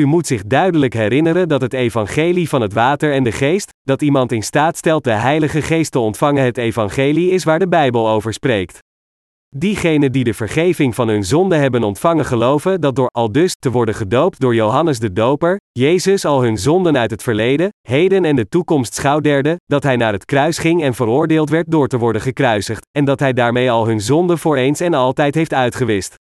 U 0.00 0.06
moet 0.06 0.26
zich 0.26 0.42
duidelijk 0.44 0.94
herinneren 0.94 1.48
dat 1.48 1.60
het 1.60 1.72
evangelie 1.72 2.48
van 2.48 2.60
het 2.60 2.72
water 2.72 3.12
en 3.12 3.24
de 3.24 3.32
geest, 3.32 3.68
dat 3.82 4.02
iemand 4.02 4.32
in 4.32 4.42
staat 4.42 4.76
stelt 4.76 5.04
de 5.04 5.10
Heilige 5.10 5.62
Geest 5.62 5.92
te 5.92 5.98
ontvangen, 5.98 6.44
het 6.44 6.56
evangelie 6.56 7.30
is 7.30 7.44
waar 7.44 7.58
de 7.58 7.68
Bijbel 7.68 8.08
over 8.08 8.32
spreekt. 8.32 8.78
Diegenen 9.56 10.12
die 10.12 10.24
de 10.24 10.34
vergeving 10.34 10.94
van 10.94 11.08
hun 11.08 11.24
zonde 11.24 11.56
hebben 11.56 11.82
ontvangen 11.82 12.24
geloven 12.24 12.80
dat 12.80 12.96
door 12.96 13.08
al 13.12 13.32
dus 13.32 13.56
te 13.58 13.70
worden 13.70 13.94
gedoopt 13.94 14.40
door 14.40 14.54
Johannes 14.54 14.98
de 14.98 15.12
Doper, 15.12 15.56
Jezus 15.72 16.24
al 16.24 16.42
hun 16.42 16.58
zonden 16.58 16.98
uit 16.98 17.10
het 17.10 17.22
verleden, 17.22 17.68
heden 17.88 18.24
en 18.24 18.36
de 18.36 18.48
toekomst 18.48 18.94
schouwderde, 18.94 19.56
dat 19.66 19.82
hij 19.82 19.96
naar 19.96 20.12
het 20.12 20.24
kruis 20.24 20.58
ging 20.58 20.82
en 20.82 20.94
veroordeeld 20.94 21.50
werd 21.50 21.70
door 21.70 21.88
te 21.88 21.98
worden 21.98 22.22
gekruisigd, 22.22 22.86
en 22.90 23.04
dat 23.04 23.20
hij 23.20 23.32
daarmee 23.32 23.70
al 23.70 23.86
hun 23.86 24.00
zonden 24.00 24.38
voor 24.38 24.56
eens 24.56 24.80
en 24.80 24.94
altijd 24.94 25.34
heeft 25.34 25.52
uitgewist. 25.52 26.14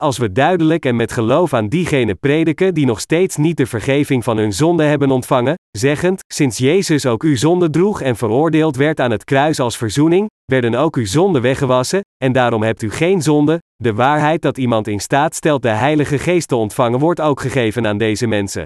Als 0.00 0.18
we 0.18 0.32
duidelijk 0.32 0.84
en 0.84 0.96
met 0.96 1.12
geloof 1.12 1.54
aan 1.54 1.68
diegenen 1.68 2.18
prediken 2.18 2.74
die 2.74 2.86
nog 2.86 3.00
steeds 3.00 3.36
niet 3.36 3.56
de 3.56 3.66
vergeving 3.66 4.24
van 4.24 4.36
hun 4.36 4.52
zonde 4.52 4.82
hebben 4.82 5.10
ontvangen, 5.10 5.54
zeggend, 5.70 6.20
sinds 6.34 6.58
Jezus 6.58 7.06
ook 7.06 7.22
uw 7.22 7.36
zonde 7.36 7.70
droeg 7.70 8.00
en 8.00 8.16
veroordeeld 8.16 8.76
werd 8.76 9.00
aan 9.00 9.10
het 9.10 9.24
kruis 9.24 9.60
als 9.60 9.76
verzoening, 9.76 10.26
werden 10.44 10.74
ook 10.74 10.96
uw 10.96 11.06
zonden 11.06 11.42
weggewassen, 11.42 12.00
en 12.24 12.32
daarom 12.32 12.62
hebt 12.62 12.82
u 12.82 12.90
geen 12.90 13.22
zonde, 13.22 13.58
de 13.76 13.94
waarheid 13.94 14.42
dat 14.42 14.58
iemand 14.58 14.88
in 14.88 15.00
staat 15.00 15.34
stelt 15.34 15.62
de 15.62 15.68
Heilige 15.68 16.18
Geest 16.18 16.48
te 16.48 16.56
ontvangen 16.56 16.98
wordt 16.98 17.20
ook 17.20 17.40
gegeven 17.40 17.86
aan 17.86 17.98
deze 17.98 18.26
mensen. 18.26 18.64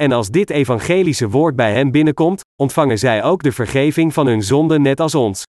En 0.00 0.12
als 0.12 0.28
dit 0.28 0.50
evangelische 0.50 1.28
woord 1.28 1.56
bij 1.56 1.72
hen 1.72 1.90
binnenkomt, 1.90 2.40
ontvangen 2.62 2.98
zij 2.98 3.22
ook 3.22 3.42
de 3.42 3.52
vergeving 3.52 4.12
van 4.14 4.26
hun 4.26 4.42
zonden 4.42 4.82
net 4.82 5.00
als 5.00 5.14
ons. 5.14 5.42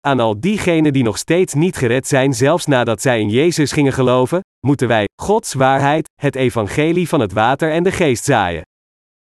Aan 0.00 0.20
al 0.20 0.40
diegenen 0.40 0.92
die 0.92 1.02
nog 1.02 1.18
steeds 1.18 1.54
niet 1.54 1.76
gered 1.76 2.06
zijn, 2.06 2.34
zelfs 2.34 2.66
nadat 2.66 3.02
zij 3.02 3.20
in 3.20 3.28
Jezus 3.28 3.72
gingen 3.72 3.92
geloven, 3.92 4.40
moeten 4.66 4.88
wij 4.88 5.04
Gods 5.22 5.54
waarheid, 5.54 6.08
het 6.20 6.34
evangelie 6.34 7.08
van 7.08 7.20
het 7.20 7.32
water 7.32 7.72
en 7.72 7.82
de 7.82 7.92
geest 7.92 8.24
zaaien. 8.24 8.62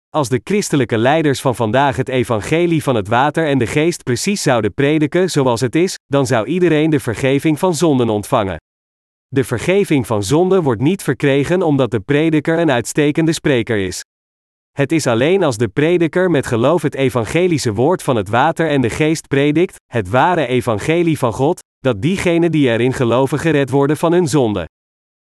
Als 0.09 0.29
de 0.29 0.41
christelijke 0.43 0.97
leiders 0.97 1.41
van 1.41 1.55
vandaag 1.55 1.95
het 1.95 2.09
evangelie 2.09 2.83
van 2.83 2.95
het 2.95 3.07
water 3.07 3.47
en 3.47 3.57
de 3.57 3.67
geest 3.67 4.03
precies 4.03 4.41
zouden 4.41 4.73
prediken 4.73 5.29
zoals 5.29 5.61
het 5.61 5.75
is, 5.75 5.95
dan 6.05 6.25
zou 6.25 6.47
iedereen 6.47 6.89
de 6.89 6.99
vergeving 6.99 7.59
van 7.59 7.75
zonden 7.75 8.09
ontvangen. 8.09 8.57
De 9.27 9.43
vergeving 9.43 10.07
van 10.07 10.23
zonden 10.23 10.63
wordt 10.63 10.81
niet 10.81 11.03
verkregen 11.03 11.61
omdat 11.61 11.91
de 11.91 11.99
prediker 11.99 12.59
een 12.59 12.71
uitstekende 12.71 13.33
spreker 13.33 13.77
is. 13.77 14.01
Het 14.77 14.91
is 14.91 15.07
alleen 15.07 15.43
als 15.43 15.57
de 15.57 15.67
prediker 15.67 16.31
met 16.31 16.45
geloof 16.47 16.81
het 16.81 16.95
evangelische 16.95 17.73
woord 17.73 18.03
van 18.03 18.15
het 18.15 18.29
water 18.29 18.69
en 18.69 18.81
de 18.81 18.89
geest 18.89 19.27
predikt, 19.27 19.75
het 19.85 20.09
ware 20.09 20.47
evangelie 20.47 21.17
van 21.17 21.33
God, 21.33 21.59
dat 21.79 22.01
diegenen 22.01 22.51
die 22.51 22.69
erin 22.69 22.93
geloven 22.93 23.39
gered 23.39 23.69
worden 23.69 23.97
van 23.97 24.11
hun 24.11 24.27
zonde. 24.27 24.67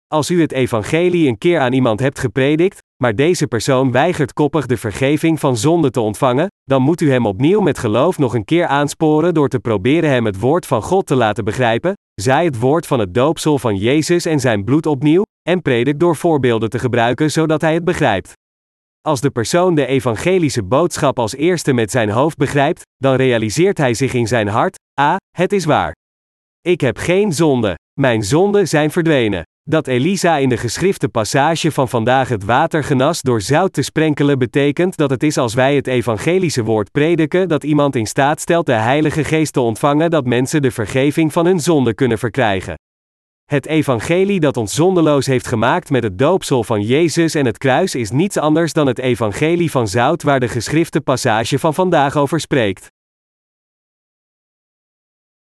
Als 0.07 0.29
u 0.29 0.41
het 0.41 0.51
evangelie 0.51 1.27
een 1.27 1.37
keer 1.37 1.59
aan 1.59 1.73
iemand 1.73 1.99
hebt 1.99 2.19
gepredikt, 2.19 2.77
maar 3.03 3.15
deze 3.15 3.47
persoon 3.47 3.91
weigert 3.91 4.33
koppig 4.33 4.65
de 4.65 4.77
vergeving 4.77 5.39
van 5.39 5.57
zonde 5.57 5.89
te 5.89 5.99
ontvangen, 5.99 6.47
dan 6.63 6.81
moet 6.81 7.01
u 7.01 7.11
hem 7.11 7.25
opnieuw 7.25 7.61
met 7.61 7.77
geloof 7.77 8.17
nog 8.17 8.33
een 8.33 8.45
keer 8.45 8.65
aansporen 8.65 9.33
door 9.33 9.49
te 9.49 9.59
proberen 9.59 10.09
hem 10.09 10.25
het 10.25 10.39
woord 10.39 10.65
van 10.65 10.81
God 10.81 11.05
te 11.05 11.15
laten 11.15 11.43
begrijpen, 11.43 11.93
zaai 12.21 12.45
het 12.45 12.59
woord 12.59 12.87
van 12.87 12.99
het 12.99 13.13
doopsel 13.13 13.57
van 13.57 13.75
Jezus 13.75 14.25
en 14.25 14.39
zijn 14.39 14.63
bloed 14.63 14.85
opnieuw, 14.85 15.23
en 15.49 15.61
predik 15.61 15.99
door 15.99 16.15
voorbeelden 16.15 16.69
te 16.69 16.79
gebruiken 16.79 17.31
zodat 17.31 17.61
hij 17.61 17.73
het 17.73 17.85
begrijpt. 17.85 18.39
Als 19.07 19.21
de 19.21 19.31
persoon 19.31 19.75
de 19.75 19.85
evangelische 19.85 20.63
boodschap 20.63 21.19
als 21.19 21.35
eerste 21.35 21.73
met 21.73 21.91
zijn 21.91 22.09
hoofd 22.09 22.37
begrijpt, 22.37 22.81
dan 22.97 23.15
realiseert 23.15 23.77
hij 23.77 23.93
zich 23.93 24.13
in 24.13 24.27
zijn 24.27 24.47
hart: 24.47 24.79
Ah, 24.93 25.15
het 25.37 25.53
is 25.53 25.65
waar. 25.65 25.95
Ik 26.61 26.81
heb 26.81 26.97
geen 26.97 27.33
zonde. 27.33 27.75
Mijn 27.99 28.23
zonden 28.23 28.67
zijn 28.67 28.91
verdwenen. 28.91 29.43
Dat 29.63 29.87
Elisa 29.87 30.37
in 30.37 30.49
de 30.49 30.57
geschrifte 30.57 31.09
passage 31.09 31.71
van 31.71 31.89
vandaag 31.89 32.29
het 32.29 32.43
water 32.43 32.83
genas 32.83 33.21
door 33.21 33.41
zout 33.41 33.73
te 33.73 33.81
sprenkelen 33.81 34.39
betekent 34.39 34.97
dat 34.97 35.09
het 35.09 35.23
is 35.23 35.37
als 35.37 35.53
wij 35.53 35.75
het 35.75 35.87
evangelische 35.87 36.63
woord 36.63 36.91
prediken 36.91 37.47
dat 37.47 37.63
iemand 37.63 37.95
in 37.95 38.07
staat 38.07 38.41
stelt 38.41 38.65
de 38.65 38.73
Heilige 38.73 39.23
Geest 39.23 39.53
te 39.53 39.61
ontvangen 39.61 40.09
dat 40.09 40.25
mensen 40.25 40.61
de 40.61 40.71
vergeving 40.71 41.33
van 41.33 41.45
hun 41.45 41.59
zonde 41.59 41.93
kunnen 41.93 42.17
verkrijgen. 42.17 42.75
Het 43.51 43.65
evangelie 43.65 44.39
dat 44.39 44.57
ons 44.57 44.73
zondeloos 44.73 45.25
heeft 45.25 45.47
gemaakt 45.47 45.89
met 45.89 46.03
het 46.03 46.17
doopsel 46.17 46.63
van 46.63 46.81
Jezus 46.81 47.35
en 47.35 47.45
het 47.45 47.57
kruis 47.57 47.95
is 47.95 48.11
niets 48.11 48.37
anders 48.37 48.73
dan 48.73 48.87
het 48.87 48.99
evangelie 48.99 49.71
van 49.71 49.87
zout 49.87 50.23
waar 50.23 50.39
de 50.39 50.47
geschrifte 50.47 51.01
passage 51.01 51.59
van 51.59 51.73
vandaag 51.73 52.15
over 52.15 52.39
spreekt. 52.39 52.87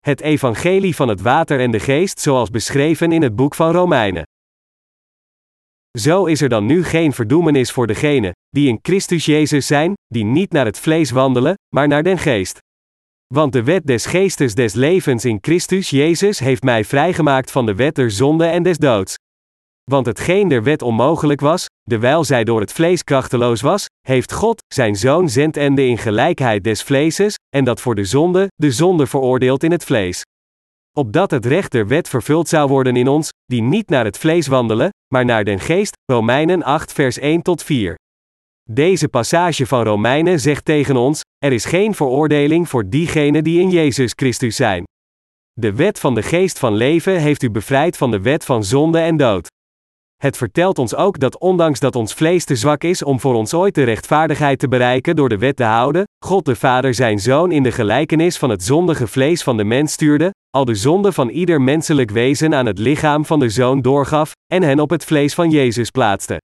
Het 0.01 0.21
evangelie 0.21 0.95
van 0.95 1.09
het 1.09 1.21
water 1.21 1.61
en 1.61 1.71
de 1.71 1.81
geest 1.81 2.21
zoals 2.21 2.51
beschreven 2.51 3.13
in 3.13 3.23
het 3.23 3.37
boek 3.37 3.55
van 3.55 3.73
Romeinen. 3.73 4.23
Zo 5.99 6.25
is 6.25 6.41
er 6.41 6.49
dan 6.49 6.67
nu 6.67 6.85
geen 6.85 7.13
verdoemenis 7.13 7.73
voor 7.73 7.87
degenen, 7.87 8.33
die 8.49 8.69
in 8.69 8.79
Christus 8.83 9.25
Jezus 9.25 9.67
zijn, 9.67 9.93
die 10.07 10.25
niet 10.25 10.53
naar 10.53 10.67
het 10.67 10.79
vlees 10.79 11.11
wandelen, 11.11 11.55
maar 11.75 11.89
naar 11.89 12.03
den 12.03 12.19
geest. 12.19 12.59
Want 13.27 13.53
de 13.53 13.63
wet 13.63 13.87
des 13.87 14.07
geestes 14.07 14.55
des 14.55 14.75
levens 14.75 15.25
in 15.25 15.39
Christus 15.41 15.91
Jezus 15.91 16.39
heeft 16.39 16.63
mij 16.63 16.85
vrijgemaakt 16.85 17.51
van 17.51 17.67
de 17.67 17.75
wet 17.75 17.95
der 17.95 18.11
zonde 18.11 18.45
en 18.45 18.63
des 18.63 18.79
doods. 18.79 19.15
Want 19.91 20.07
hetgeen 20.07 20.49
der 20.49 20.63
wet 20.63 20.83
onmogelijk 20.83 21.41
was, 21.41 21.67
dewijl 21.83 22.25
zij 22.25 22.45
door 22.45 22.61
het 22.61 22.73
vlees 22.73 23.05
krachteloos 23.05 23.61
was, 23.61 23.87
heeft 24.01 24.33
God, 24.33 24.63
zijn 24.75 24.97
zoon 24.97 25.29
zendende 25.29 25.87
in 25.87 25.99
gelijkheid 25.99 26.65
des 26.65 26.83
vleeses, 26.83 27.35
en 27.57 27.65
dat 27.65 27.81
voor 27.81 27.95
de 27.95 28.05
zonde, 28.05 28.47
de 28.55 28.71
zonde 28.71 29.07
veroordeeld 29.07 29.63
in 29.63 29.71
het 29.71 29.85
vlees. 29.85 30.23
Opdat 30.97 31.31
het 31.31 31.47
recht 31.47 31.73
der 31.73 31.87
wet 31.87 32.09
vervuld 32.09 32.49
zou 32.49 32.69
worden 32.69 32.97
in 32.97 33.09
ons, 33.09 33.29
die 33.45 33.63
niet 33.63 33.89
naar 33.89 34.05
het 34.05 34.19
vlees 34.19 34.47
wandelen, 34.47 34.91
maar 35.13 35.25
naar 35.25 35.45
den 35.45 35.61
geest, 35.61 35.97
Romeinen 36.13 36.63
8 36.63 36.93
vers 36.93 37.19
1 37.19 37.43
tot 37.43 37.63
4. 37.63 37.95
Deze 38.71 39.09
passage 39.09 39.67
van 39.67 39.83
Romeinen 39.83 40.41
zegt 40.41 40.65
tegen 40.65 40.97
ons: 40.97 41.21
er 41.39 41.53
is 41.53 41.65
geen 41.65 41.95
veroordeling 41.95 42.69
voor 42.69 42.89
diegenen 42.89 43.45
die 43.45 43.61
in 43.61 43.71
Jezus 43.71 44.13
Christus 44.17 44.57
zijn. 44.57 44.85
De 45.53 45.75
wet 45.75 46.01
van 46.01 46.15
de 46.15 46.23
geest 46.23 46.59
van 46.59 46.75
leven 46.75 47.21
heeft 47.21 47.43
u 47.43 47.51
bevrijd 47.51 47.97
van 47.97 48.11
de 48.11 48.21
wet 48.21 48.45
van 48.45 48.65
zonde 48.65 48.99
en 48.99 49.17
dood. 49.17 49.47
Het 50.17 50.37
vertelt 50.37 50.79
ons 50.79 50.95
ook 50.95 51.19
dat 51.19 51.39
ondanks 51.39 51.81
dat 51.81 51.97
ons 51.97 52.15
vlees 52.15 52.45
te 52.45 52.57
zwak 52.57 52.85
is 52.85 53.03
om 53.03 53.21
voor 53.21 53.35
ons 53.35 53.55
ooit 53.55 53.75
de 53.75 53.83
rechtvaardigheid 53.83 54.59
te 54.59 54.69
bereiken 54.69 55.17
door 55.17 55.29
de 55.29 55.39
wet 55.39 55.57
te 55.57 55.65
houden, 55.65 56.05
God 56.25 56.45
de 56.45 56.57
Vader 56.57 56.95
zijn 56.95 57.19
Zoon 57.19 57.53
in 57.53 57.63
de 57.63 57.73
gelijkenis 57.73 58.39
van 58.39 58.51
het 58.51 58.63
zondige 58.63 59.07
vlees 59.07 59.43
van 59.43 59.57
de 59.57 59.65
mens 59.65 59.93
stuurde, 59.93 60.31
al 60.51 60.65
de 60.65 60.75
zonde 60.75 61.13
van 61.13 61.29
ieder 61.29 61.61
menselijk 61.61 62.11
wezen 62.11 62.55
aan 62.55 62.67
het 62.67 62.79
lichaam 62.79 63.25
van 63.25 63.39
de 63.39 63.49
Zoon 63.49 63.83
doorgaf, 63.83 64.33
en 64.53 64.63
hen 64.63 64.81
op 64.81 64.91
het 64.91 65.05
vlees 65.05 65.35
van 65.35 65.51
Jezus 65.51 65.91
plaatste. 65.91 66.39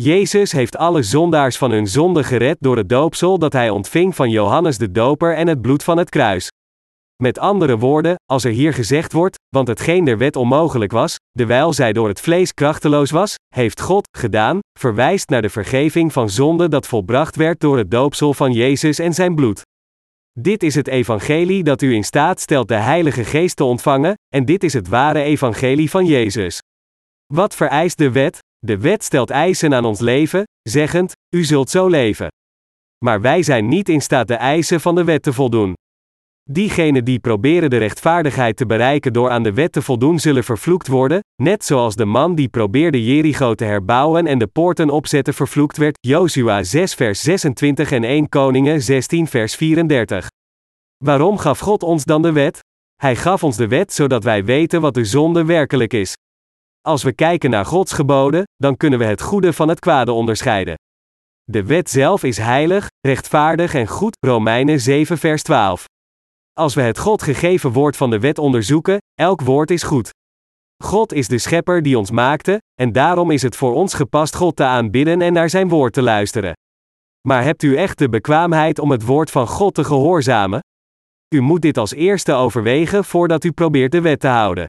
Jezus 0.00 0.52
heeft 0.52 0.76
alle 0.76 1.02
zondaars 1.02 1.56
van 1.58 1.70
hun 1.70 1.86
zonde 1.86 2.24
gered 2.24 2.56
door 2.60 2.76
het 2.76 2.88
doopsel 2.88 3.38
dat 3.38 3.52
hij 3.52 3.70
ontving 3.70 4.14
van 4.14 4.30
Johannes 4.30 4.78
de 4.78 4.90
Doper 4.90 5.34
en 5.34 5.46
het 5.46 5.60
bloed 5.60 5.84
van 5.84 5.98
het 5.98 6.08
kruis. 6.08 6.48
Met 7.22 7.38
andere 7.38 7.78
woorden, 7.78 8.14
als 8.30 8.44
er 8.44 8.50
hier 8.50 8.72
gezegd 8.72 9.12
wordt, 9.12 9.36
want 9.48 9.68
hetgeen 9.68 10.04
der 10.04 10.18
wet 10.18 10.36
onmogelijk 10.36 10.92
was, 10.92 11.16
dewijl 11.32 11.72
zij 11.72 11.92
door 11.92 12.08
het 12.08 12.20
vlees 12.20 12.54
krachteloos 12.54 13.10
was, 13.10 13.34
heeft 13.54 13.80
God 13.80 14.08
gedaan, 14.18 14.58
verwijst 14.78 15.28
naar 15.28 15.42
de 15.42 15.50
vergeving 15.50 16.12
van 16.12 16.30
zonde 16.30 16.68
dat 16.68 16.86
volbracht 16.86 17.36
werd 17.36 17.60
door 17.60 17.78
het 17.78 17.90
doopsel 17.90 18.34
van 18.34 18.52
Jezus 18.52 18.98
en 18.98 19.14
zijn 19.14 19.34
bloed. 19.34 19.62
Dit 20.40 20.62
is 20.62 20.74
het 20.74 20.88
evangelie 20.88 21.62
dat 21.62 21.82
u 21.82 21.94
in 21.94 22.04
staat 22.04 22.40
stelt 22.40 22.68
de 22.68 22.74
Heilige 22.74 23.24
Geest 23.24 23.56
te 23.56 23.64
ontvangen, 23.64 24.14
en 24.34 24.44
dit 24.44 24.64
is 24.64 24.72
het 24.72 24.88
ware 24.88 25.22
evangelie 25.22 25.90
van 25.90 26.06
Jezus. 26.06 26.60
Wat 27.34 27.54
vereist 27.54 27.98
de 27.98 28.10
wet? 28.10 28.38
De 28.58 28.78
wet 28.78 29.04
stelt 29.04 29.30
eisen 29.30 29.74
aan 29.74 29.84
ons 29.84 30.00
leven, 30.00 30.42
zeggend: 30.62 31.12
U 31.36 31.44
zult 31.44 31.70
zo 31.70 31.88
leven. 31.88 32.28
Maar 33.04 33.20
wij 33.20 33.42
zijn 33.42 33.68
niet 33.68 33.88
in 33.88 34.00
staat 34.00 34.28
de 34.28 34.34
eisen 34.34 34.80
van 34.80 34.94
de 34.94 35.04
wet 35.04 35.22
te 35.22 35.32
voldoen. 35.32 35.72
Diegenen 36.50 37.04
die 37.04 37.18
proberen 37.18 37.70
de 37.70 37.76
rechtvaardigheid 37.76 38.56
te 38.56 38.66
bereiken 38.66 39.12
door 39.12 39.30
aan 39.30 39.42
de 39.42 39.52
wet 39.52 39.72
te 39.72 39.82
voldoen, 39.82 40.18
zullen 40.18 40.44
vervloekt 40.44 40.88
worden, 40.88 41.20
net 41.42 41.64
zoals 41.64 41.94
de 41.94 42.04
man 42.04 42.34
die 42.34 42.48
probeerde 42.48 43.04
Jericho 43.04 43.54
te 43.54 43.64
herbouwen 43.64 44.26
en 44.26 44.38
de 44.38 44.46
poorten 44.46 44.90
opzetten 44.90 45.34
vervloekt 45.34 45.76
werd. 45.76 45.98
Jozua 46.00 46.62
6 46.62 46.94
vers 46.94 47.20
26 47.20 47.90
en 47.90 48.04
1 48.04 48.28
Koningen 48.28 48.82
16 48.82 49.26
vers 49.26 49.54
34. 49.54 50.28
Waarom 51.04 51.38
gaf 51.38 51.58
God 51.58 51.82
ons 51.82 52.04
dan 52.04 52.22
de 52.22 52.32
wet? 52.32 52.58
Hij 53.02 53.16
gaf 53.16 53.44
ons 53.44 53.56
de 53.56 53.68
wet 53.68 53.92
zodat 53.92 54.24
wij 54.24 54.44
weten 54.44 54.80
wat 54.80 54.94
de 54.94 55.04
zonde 55.04 55.44
werkelijk 55.44 55.92
is. 55.92 56.14
Als 56.88 57.02
we 57.02 57.12
kijken 57.12 57.50
naar 57.50 57.64
Gods 57.64 57.92
geboden, 57.92 58.42
dan 58.56 58.76
kunnen 58.76 58.98
we 58.98 59.04
het 59.04 59.22
goede 59.22 59.52
van 59.52 59.68
het 59.68 59.78
kwade 59.78 60.12
onderscheiden. 60.12 60.74
De 61.44 61.64
wet 61.64 61.90
zelf 61.90 62.22
is 62.22 62.36
heilig, 62.36 62.86
rechtvaardig 63.00 63.74
en 63.74 63.86
goed, 63.86 64.16
Romeinen 64.26 64.80
7 64.80 65.18
vers 65.18 65.42
12. 65.42 65.84
Als 66.52 66.74
we 66.74 66.80
het 66.80 66.98
God 66.98 67.22
gegeven 67.22 67.72
woord 67.72 67.96
van 67.96 68.10
de 68.10 68.18
wet 68.18 68.38
onderzoeken, 68.38 68.98
elk 69.14 69.40
woord 69.40 69.70
is 69.70 69.82
goed. 69.82 70.10
God 70.84 71.12
is 71.12 71.28
de 71.28 71.38
schepper 71.38 71.82
die 71.82 71.98
ons 71.98 72.10
maakte, 72.10 72.58
en 72.74 72.92
daarom 72.92 73.30
is 73.30 73.42
het 73.42 73.56
voor 73.56 73.74
ons 73.74 73.94
gepast 73.94 74.34
God 74.34 74.56
te 74.56 74.64
aanbidden 74.64 75.20
en 75.20 75.32
naar 75.32 75.50
zijn 75.50 75.68
woord 75.68 75.92
te 75.92 76.02
luisteren. 76.02 76.52
Maar 77.28 77.42
hebt 77.42 77.62
u 77.62 77.76
echt 77.76 77.98
de 77.98 78.08
bekwaamheid 78.08 78.78
om 78.78 78.90
het 78.90 79.04
woord 79.04 79.30
van 79.30 79.46
God 79.46 79.74
te 79.74 79.84
gehoorzamen? 79.84 80.60
U 81.34 81.40
moet 81.40 81.62
dit 81.62 81.76
als 81.76 81.92
eerste 81.92 82.32
overwegen 82.32 83.04
voordat 83.04 83.44
u 83.44 83.52
probeert 83.52 83.92
de 83.92 84.00
wet 84.00 84.20
te 84.20 84.28
houden. 84.28 84.66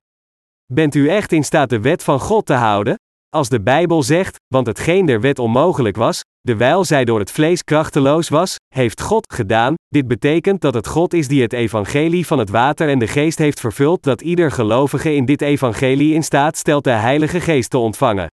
Bent 0.65 0.95
u 0.95 1.09
echt 1.09 1.31
in 1.31 1.43
staat 1.43 1.69
de 1.69 1.79
wet 1.79 2.03
van 2.03 2.19
God 2.19 2.45
te 2.45 2.53
houden? 2.53 2.95
Als 3.29 3.49
de 3.49 3.61
Bijbel 3.61 4.03
zegt, 4.03 4.35
want 4.47 4.67
hetgeen 4.67 5.05
der 5.05 5.21
wet 5.21 5.39
onmogelijk 5.39 5.95
was, 5.95 6.21
dewijl 6.41 6.85
zij 6.85 7.05
door 7.05 7.19
het 7.19 7.31
vlees 7.31 7.63
krachteloos 7.63 8.29
was, 8.29 8.55
heeft 8.75 9.01
God 9.01 9.33
gedaan, 9.33 9.73
dit 9.87 10.07
betekent 10.07 10.61
dat 10.61 10.73
het 10.73 10.87
God 10.87 11.13
is 11.13 11.27
die 11.27 11.41
het 11.41 11.53
evangelie 11.53 12.27
van 12.27 12.39
het 12.39 12.49
water 12.49 12.89
en 12.89 12.99
de 12.99 13.07
geest 13.07 13.37
heeft 13.37 13.59
vervuld 13.59 14.03
dat 14.03 14.21
ieder 14.21 14.51
gelovige 14.51 15.15
in 15.15 15.25
dit 15.25 15.41
evangelie 15.41 16.13
in 16.13 16.23
staat 16.23 16.57
stelt 16.57 16.83
de 16.83 16.89
Heilige 16.89 17.39
Geest 17.39 17.69
te 17.69 17.77
ontvangen. 17.77 18.27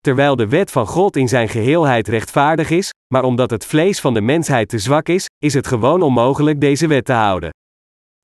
Terwijl 0.00 0.36
de 0.36 0.48
wet 0.48 0.70
van 0.70 0.86
God 0.86 1.16
in 1.16 1.28
zijn 1.28 1.48
geheelheid 1.48 2.08
rechtvaardig 2.08 2.70
is, 2.70 2.90
maar 3.14 3.24
omdat 3.24 3.50
het 3.50 3.66
vlees 3.66 4.00
van 4.00 4.14
de 4.14 4.20
mensheid 4.20 4.68
te 4.68 4.78
zwak 4.78 5.08
is, 5.08 5.26
is 5.38 5.54
het 5.54 5.66
gewoon 5.66 6.02
onmogelijk 6.02 6.60
deze 6.60 6.86
wet 6.86 7.04
te 7.04 7.12
houden. 7.12 7.50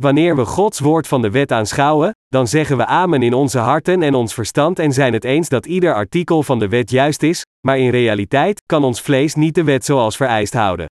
Wanneer 0.02 0.36
we 0.36 0.44
Gods 0.44 0.78
woord 0.78 1.06
van 1.08 1.22
de 1.22 1.30
wet 1.30 1.52
aanschouwen, 1.52 2.12
dan 2.30 2.46
zeggen 2.46 2.76
we 2.76 2.86
amen 2.86 3.22
in 3.22 3.34
onze 3.34 3.58
harten 3.58 4.02
en 4.02 4.14
ons 4.14 4.34
verstand 4.34 4.78
en 4.78 4.92
zijn 4.92 5.12
het 5.12 5.24
eens 5.24 5.48
dat 5.48 5.66
ieder 5.66 5.94
artikel 5.94 6.42
van 6.42 6.58
de 6.58 6.68
wet 6.68 6.90
juist 6.90 7.22
is, 7.22 7.44
maar 7.66 7.78
in 7.78 7.90
realiteit 7.90 8.62
kan 8.66 8.84
ons 8.84 9.00
vlees 9.00 9.34
niet 9.34 9.54
de 9.54 9.64
wet 9.64 9.84
zoals 9.84 10.16
vereist 10.16 10.52
houden. 10.52 10.86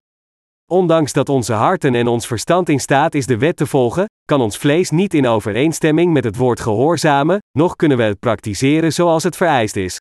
Ondanks 0.72 1.14
dat 1.14 1.30
onze 1.30 1.54
harten 1.54 1.96
en 1.96 2.08
ons 2.08 2.28
verstand 2.28 2.70
in 2.70 2.80
staat 2.80 3.16
is 3.16 3.26
de 3.26 3.38
wet 3.38 3.56
te 3.56 3.66
volgen, 3.66 4.06
kan 4.26 4.42
ons 4.42 4.58
vlees 4.58 4.90
niet 4.90 5.14
in 5.14 5.28
overeenstemming 5.28 6.14
met 6.14 6.24
het 6.24 6.36
woord 6.36 6.60
gehoorzamen, 6.60 7.40
noch 7.58 7.76
kunnen 7.76 7.98
we 7.98 8.04
het 8.04 8.20
praktiseren 8.20 8.94
zoals 8.94 9.24
het 9.24 9.36
vereist 9.36 9.76
is. 9.76 9.98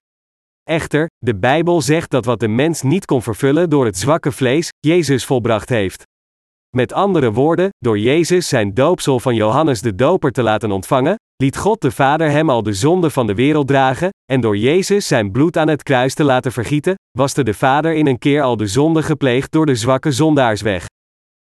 Echter, 0.62 1.06
de 1.18 1.36
Bijbel 1.36 1.82
zegt 1.82 2.10
dat 2.10 2.24
wat 2.24 2.40
de 2.40 2.48
mens 2.48 2.82
niet 2.82 3.04
kon 3.04 3.22
vervullen 3.22 3.70
door 3.70 3.84
het 3.84 3.98
zwakke 3.98 4.32
vlees, 4.32 4.68
Jezus 4.78 5.24
volbracht 5.24 5.68
heeft. 5.68 6.02
Met 6.76 6.92
andere 6.92 7.32
woorden, 7.32 7.68
door 7.78 7.98
Jezus 7.98 8.48
zijn 8.48 8.74
doopsel 8.74 9.20
van 9.20 9.34
Johannes 9.34 9.80
de 9.80 9.94
Doper 9.94 10.32
te 10.32 10.42
laten 10.42 10.70
ontvangen, 10.70 11.16
liet 11.36 11.56
God 11.56 11.80
de 11.80 11.90
Vader 11.90 12.30
hem 12.30 12.50
al 12.50 12.62
de 12.62 12.72
zonde 12.72 13.10
van 13.10 13.26
de 13.26 13.34
wereld 13.34 13.66
dragen, 13.66 14.08
en 14.32 14.40
door 14.40 14.56
Jezus 14.56 15.06
zijn 15.06 15.30
bloed 15.30 15.56
aan 15.56 15.68
het 15.68 15.82
kruis 15.82 16.14
te 16.14 16.24
laten 16.24 16.52
vergieten, 16.52 16.94
waste 17.18 17.42
de 17.42 17.54
Vader 17.54 17.92
in 17.92 18.06
een 18.06 18.18
keer 18.18 18.42
al 18.42 18.56
de 18.56 18.66
zonde 18.66 19.02
gepleegd 19.02 19.52
door 19.52 19.66
de 19.66 19.74
zwakke 19.74 20.12
zondaars 20.12 20.60
weg. 20.60 20.86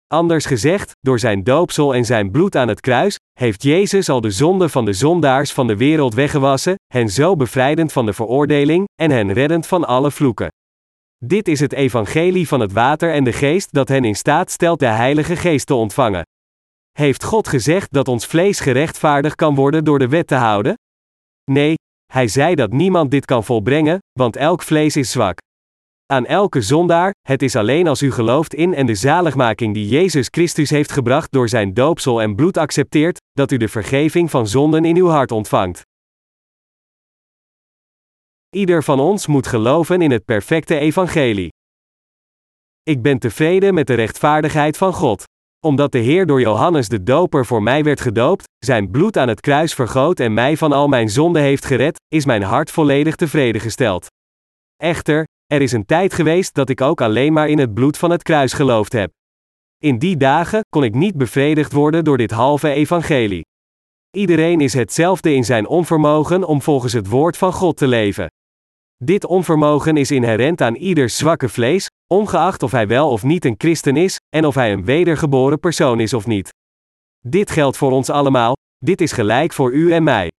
Anders 0.07 0.45
gezegd, 0.45 0.91
door 0.99 1.19
zijn 1.19 1.43
doopsel 1.43 1.95
en 1.95 2.05
zijn 2.05 2.31
bloed 2.31 2.55
aan 2.55 2.67
het 2.67 2.79
kruis, 2.79 3.17
heeft 3.39 3.63
Jezus 3.63 4.09
al 4.09 4.21
de 4.21 4.31
zonde 4.31 4.69
van 4.69 4.85
de 4.85 4.93
zondaars 4.93 5.53
van 5.53 5.67
de 5.67 5.77
wereld 5.77 6.13
weggewassen, 6.13 6.75
hen 6.93 7.09
zo 7.09 7.35
bevrijdend 7.35 7.91
van 7.91 8.05
de 8.05 8.13
veroordeling, 8.13 8.87
en 9.01 9.11
hen 9.11 9.33
reddend 9.33 9.67
van 9.67 9.85
alle 9.85 10.11
vloeken. 10.11 10.47
Dit 11.25 11.47
is 11.47 11.59
het 11.59 11.73
evangelie 11.73 12.47
van 12.47 12.59
het 12.59 12.71
water 12.71 13.13
en 13.13 13.23
de 13.23 13.33
geest 13.33 13.73
dat 13.73 13.87
hen 13.87 14.03
in 14.05 14.15
staat 14.15 14.51
stelt 14.51 14.79
de 14.79 14.85
Heilige 14.85 15.35
Geest 15.35 15.65
te 15.65 15.73
ontvangen. 15.73 16.23
Heeft 16.91 17.23
God 17.23 17.47
gezegd 17.47 17.93
dat 17.93 18.07
ons 18.07 18.25
vlees 18.25 18.59
gerechtvaardigd 18.59 19.35
kan 19.35 19.55
worden 19.55 19.83
door 19.83 19.99
de 19.99 20.07
wet 20.07 20.27
te 20.27 20.35
houden? 20.35 20.73
Nee, 21.51 21.75
hij 22.13 22.27
zei 22.27 22.55
dat 22.55 22.71
niemand 22.71 23.11
dit 23.11 23.25
kan 23.25 23.43
volbrengen, 23.43 23.97
want 24.19 24.35
elk 24.35 24.61
vlees 24.61 24.95
is 24.95 25.11
zwak. 25.11 25.37
Aan 26.05 26.25
elke 26.25 26.61
zondaar, 26.61 27.13
het 27.27 27.41
is 27.41 27.55
alleen 27.55 27.87
als 27.87 28.01
u 28.01 28.11
gelooft 28.11 28.53
in 28.53 28.73
en 28.73 28.85
de 28.85 28.95
zaligmaking 28.95 29.73
die 29.73 29.87
Jezus 29.87 30.27
Christus 30.31 30.69
heeft 30.69 30.91
gebracht 30.91 31.31
door 31.31 31.49
zijn 31.49 31.73
doopsel 31.73 32.21
en 32.21 32.35
bloed 32.35 32.57
accepteert, 32.57 33.17
dat 33.31 33.51
u 33.51 33.57
de 33.57 33.67
vergeving 33.67 34.29
van 34.29 34.47
zonden 34.47 34.85
in 34.85 34.95
uw 34.95 35.07
hart 35.07 35.31
ontvangt. 35.31 35.81
Ieder 38.55 38.83
van 38.83 38.99
ons 38.99 39.27
moet 39.27 39.47
geloven 39.47 40.01
in 40.01 40.11
het 40.11 40.25
perfecte 40.25 40.77
evangelie. 40.77 41.49
Ik 42.83 43.01
ben 43.01 43.19
tevreden 43.19 43.73
met 43.73 43.87
de 43.87 43.93
rechtvaardigheid 43.93 44.77
van 44.77 44.93
God. 44.93 45.23
Omdat 45.65 45.91
de 45.91 45.97
Heer 45.97 46.25
door 46.25 46.41
Johannes 46.41 46.87
de 46.87 47.03
Doper 47.03 47.45
voor 47.45 47.63
mij 47.63 47.83
werd 47.83 48.01
gedoopt, 48.01 48.43
zijn 48.65 48.91
bloed 48.91 49.17
aan 49.17 49.27
het 49.27 49.39
kruis 49.39 49.73
vergoot 49.73 50.19
en 50.19 50.33
mij 50.33 50.57
van 50.57 50.71
al 50.71 50.87
mijn 50.87 51.09
zonden 51.09 51.41
heeft 51.41 51.65
gered, 51.65 51.99
is 52.07 52.25
mijn 52.25 52.43
hart 52.43 52.71
volledig 52.71 53.15
tevreden 53.15 53.61
gesteld. 53.61 54.07
Echter, 54.75 55.23
er 55.45 55.61
is 55.61 55.71
een 55.71 55.85
tijd 55.85 56.13
geweest 56.13 56.53
dat 56.53 56.69
ik 56.69 56.81
ook 56.81 57.01
alleen 57.01 57.33
maar 57.33 57.49
in 57.49 57.59
het 57.59 57.73
bloed 57.73 57.97
van 57.97 58.11
het 58.11 58.23
kruis 58.23 58.53
geloofd 58.53 58.93
heb. 58.93 59.11
In 59.77 59.99
die 59.99 60.17
dagen 60.17 60.61
kon 60.69 60.83
ik 60.83 60.93
niet 60.93 61.17
bevredigd 61.17 61.71
worden 61.71 62.03
door 62.03 62.17
dit 62.17 62.31
halve 62.31 62.69
evangelie. 62.69 63.45
Iedereen 64.17 64.61
is 64.61 64.73
hetzelfde 64.73 65.33
in 65.33 65.45
zijn 65.45 65.67
onvermogen 65.67 66.43
om 66.43 66.61
volgens 66.61 66.93
het 66.93 67.07
woord 67.07 67.37
van 67.37 67.53
God 67.53 67.77
te 67.77 67.87
leven. 67.87 68.27
Dit 69.03 69.25
onvermogen 69.25 69.97
is 69.97 70.11
inherent 70.11 70.61
aan 70.61 70.75
ieders 70.75 71.17
zwakke 71.17 71.49
vlees, 71.49 71.87
ongeacht 72.07 72.63
of 72.63 72.71
hij 72.71 72.87
wel 72.87 73.09
of 73.09 73.23
niet 73.23 73.45
een 73.45 73.55
christen 73.57 73.95
is, 73.95 74.17
en 74.35 74.45
of 74.45 74.55
hij 74.55 74.71
een 74.71 74.85
wedergeboren 74.85 75.59
persoon 75.59 75.99
is 75.99 76.13
of 76.13 76.27
niet. 76.27 76.49
Dit 77.27 77.51
geldt 77.51 77.77
voor 77.77 77.91
ons 77.91 78.09
allemaal, 78.09 78.53
dit 78.77 79.01
is 79.01 79.11
gelijk 79.11 79.53
voor 79.53 79.73
u 79.73 79.91
en 79.91 80.03
mij. 80.03 80.31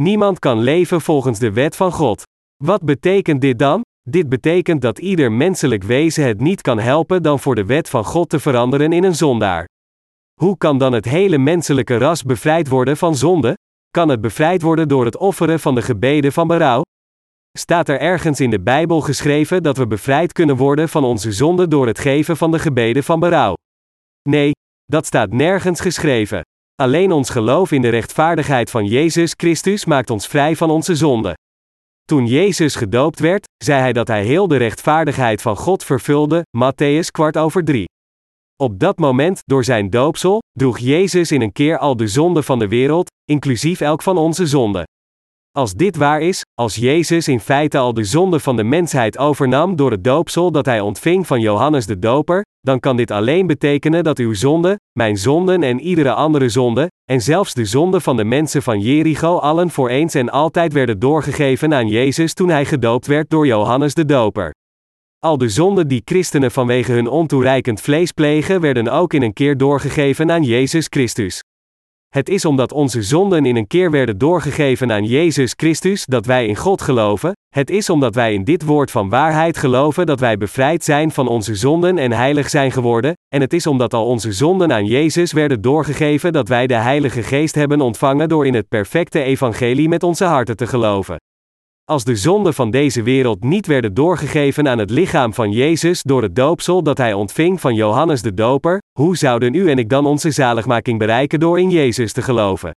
Niemand 0.00 0.38
kan 0.38 0.58
leven 0.58 1.00
volgens 1.00 1.38
de 1.38 1.52
wet 1.52 1.76
van 1.76 1.92
God. 1.92 2.22
Wat 2.64 2.82
betekent 2.82 3.40
dit 3.40 3.58
dan? 3.58 3.80
Dit 4.10 4.28
betekent 4.28 4.82
dat 4.82 4.98
ieder 4.98 5.32
menselijk 5.32 5.82
wezen 5.82 6.26
het 6.26 6.40
niet 6.40 6.60
kan 6.60 6.78
helpen 6.78 7.22
dan 7.22 7.38
voor 7.38 7.54
de 7.54 7.64
wet 7.64 7.88
van 7.88 8.04
God 8.04 8.28
te 8.28 8.40
veranderen 8.40 8.92
in 8.92 9.04
een 9.04 9.14
zondaar. 9.14 9.66
Hoe 10.40 10.56
kan 10.56 10.78
dan 10.78 10.92
het 10.92 11.04
hele 11.04 11.38
menselijke 11.38 11.96
ras 11.96 12.22
bevrijd 12.22 12.68
worden 12.68 12.96
van 12.96 13.16
zonde? 13.16 13.54
Kan 13.90 14.08
het 14.08 14.20
bevrijd 14.20 14.62
worden 14.62 14.88
door 14.88 15.04
het 15.04 15.16
offeren 15.16 15.60
van 15.60 15.74
de 15.74 15.82
gebeden 15.82 16.32
van 16.32 16.46
berouw? 16.46 16.82
Staat 17.58 17.88
er 17.88 18.00
ergens 18.00 18.40
in 18.40 18.50
de 18.50 18.60
Bijbel 18.60 19.00
geschreven 19.00 19.62
dat 19.62 19.76
we 19.76 19.86
bevrijd 19.86 20.32
kunnen 20.32 20.56
worden 20.56 20.88
van 20.88 21.04
onze 21.04 21.32
zonde 21.32 21.68
door 21.68 21.86
het 21.86 21.98
geven 21.98 22.36
van 22.36 22.50
de 22.50 22.58
gebeden 22.58 23.04
van 23.04 23.20
berouw? 23.20 23.54
Nee, 24.28 24.50
dat 24.84 25.06
staat 25.06 25.32
nergens 25.32 25.80
geschreven. 25.80 26.40
Alleen 26.74 27.12
ons 27.12 27.30
geloof 27.30 27.72
in 27.72 27.82
de 27.82 27.88
rechtvaardigheid 27.88 28.70
van 28.70 28.86
Jezus 28.86 29.34
Christus 29.36 29.84
maakt 29.84 30.10
ons 30.10 30.26
vrij 30.26 30.56
van 30.56 30.70
onze 30.70 30.94
zonde. 30.94 31.34
Toen 32.04 32.26
Jezus 32.26 32.74
gedoopt 32.74 33.20
werd, 33.20 33.46
zei 33.64 33.80
hij 33.80 33.92
dat 33.92 34.08
hij 34.08 34.24
heel 34.24 34.48
de 34.48 34.56
rechtvaardigheid 34.56 35.42
van 35.42 35.56
God 35.56 35.84
vervulde, 35.84 36.42
Matthäus 36.58 37.10
kwart 37.10 37.36
over 37.36 37.64
drie. 37.64 37.86
Op 38.56 38.78
dat 38.78 38.98
moment, 38.98 39.40
door 39.44 39.64
zijn 39.64 39.90
doopsel, 39.90 40.38
droeg 40.52 40.78
Jezus 40.78 41.32
in 41.32 41.40
een 41.40 41.52
keer 41.52 41.78
al 41.78 41.96
de 41.96 42.06
zonde 42.06 42.42
van 42.42 42.58
de 42.58 42.68
wereld, 42.68 43.10
inclusief 43.24 43.80
elk 43.80 44.02
van 44.02 44.16
onze 44.16 44.46
zonden. 44.46 44.84
Als 45.58 45.74
dit 45.74 45.96
waar 45.96 46.20
is, 46.20 46.44
als 46.54 46.74
Jezus 46.74 47.28
in 47.28 47.40
feite 47.40 47.78
al 47.78 47.94
de 47.94 48.04
zonde 48.04 48.40
van 48.40 48.56
de 48.56 48.64
mensheid 48.64 49.18
overnam 49.18 49.76
door 49.76 49.90
het 49.90 50.04
doopsel 50.04 50.50
dat 50.52 50.66
hij 50.66 50.80
ontving 50.80 51.26
van 51.26 51.40
Johannes 51.40 51.86
de 51.86 51.98
Doper, 51.98 52.44
dan 52.60 52.80
kan 52.80 52.96
dit 52.96 53.10
alleen 53.10 53.46
betekenen 53.46 54.04
dat 54.04 54.18
uw 54.18 54.34
zonde, 54.34 54.78
mijn 54.92 55.16
zonden 55.16 55.62
en 55.62 55.80
iedere 55.80 56.12
andere 56.12 56.48
zonde, 56.48 56.90
en 57.10 57.20
zelfs 57.20 57.54
de 57.54 57.64
zonde 57.64 58.00
van 58.00 58.16
de 58.16 58.24
mensen 58.24 58.62
van 58.62 58.80
Jericho 58.80 59.36
allen 59.36 59.70
voor 59.70 59.88
eens 59.88 60.14
en 60.14 60.30
altijd 60.30 60.72
werden 60.72 60.98
doorgegeven 60.98 61.74
aan 61.74 61.88
Jezus 61.88 62.34
toen 62.34 62.48
hij 62.48 62.64
gedoopt 62.64 63.06
werd 63.06 63.30
door 63.30 63.46
Johannes 63.46 63.94
de 63.94 64.04
Doper. 64.04 64.50
Al 65.18 65.38
de 65.38 65.48
zonden 65.48 65.88
die 65.88 66.02
christenen 66.04 66.50
vanwege 66.50 66.92
hun 66.92 67.08
ontoereikend 67.08 67.80
vlees 67.80 68.12
plegen, 68.12 68.60
werden 68.60 68.88
ook 68.88 69.12
in 69.12 69.22
een 69.22 69.32
keer 69.32 69.56
doorgegeven 69.56 70.30
aan 70.30 70.42
Jezus 70.42 70.86
Christus. 70.90 71.42
Het 72.18 72.28
is 72.28 72.44
omdat 72.44 72.72
onze 72.72 73.02
zonden 73.02 73.46
in 73.46 73.56
een 73.56 73.66
keer 73.66 73.90
werden 73.90 74.18
doorgegeven 74.18 74.92
aan 74.92 75.04
Jezus 75.04 75.52
Christus 75.56 76.04
dat 76.06 76.26
wij 76.26 76.46
in 76.46 76.56
God 76.56 76.82
geloven, 76.82 77.32
het 77.54 77.70
is 77.70 77.90
omdat 77.90 78.14
wij 78.14 78.34
in 78.34 78.44
dit 78.44 78.64
woord 78.64 78.90
van 78.90 79.08
waarheid 79.08 79.56
geloven 79.56 80.06
dat 80.06 80.20
wij 80.20 80.36
bevrijd 80.36 80.84
zijn 80.84 81.10
van 81.10 81.28
onze 81.28 81.54
zonden 81.54 81.98
en 81.98 82.12
heilig 82.12 82.50
zijn 82.50 82.72
geworden, 82.72 83.12
en 83.34 83.40
het 83.40 83.52
is 83.52 83.66
omdat 83.66 83.94
al 83.94 84.06
onze 84.06 84.32
zonden 84.32 84.72
aan 84.72 84.86
Jezus 84.86 85.32
werden 85.32 85.60
doorgegeven 85.60 86.32
dat 86.32 86.48
wij 86.48 86.66
de 86.66 86.74
Heilige 86.74 87.22
Geest 87.22 87.54
hebben 87.54 87.80
ontvangen 87.80 88.28
door 88.28 88.46
in 88.46 88.54
het 88.54 88.68
perfecte 88.68 89.22
evangelie 89.22 89.88
met 89.88 90.02
onze 90.02 90.24
harten 90.24 90.56
te 90.56 90.66
geloven. 90.66 91.16
Als 91.88 92.04
de 92.04 92.16
zonden 92.16 92.54
van 92.54 92.70
deze 92.70 93.02
wereld 93.02 93.44
niet 93.44 93.66
werden 93.66 93.94
doorgegeven 93.94 94.68
aan 94.68 94.78
het 94.78 94.90
lichaam 94.90 95.34
van 95.34 95.52
Jezus 95.52 96.02
door 96.02 96.22
het 96.22 96.36
doopsel 96.36 96.82
dat 96.82 96.98
hij 96.98 97.12
ontving 97.12 97.60
van 97.60 97.74
Johannes 97.74 98.22
de 98.22 98.34
Doper, 98.34 98.78
hoe 98.98 99.16
zouden 99.16 99.54
u 99.54 99.70
en 99.70 99.78
ik 99.78 99.88
dan 99.88 100.06
onze 100.06 100.30
zaligmaking 100.30 100.98
bereiken 100.98 101.40
door 101.40 101.58
in 101.60 101.70
Jezus 101.70 102.12
te 102.12 102.22
geloven? 102.22 102.70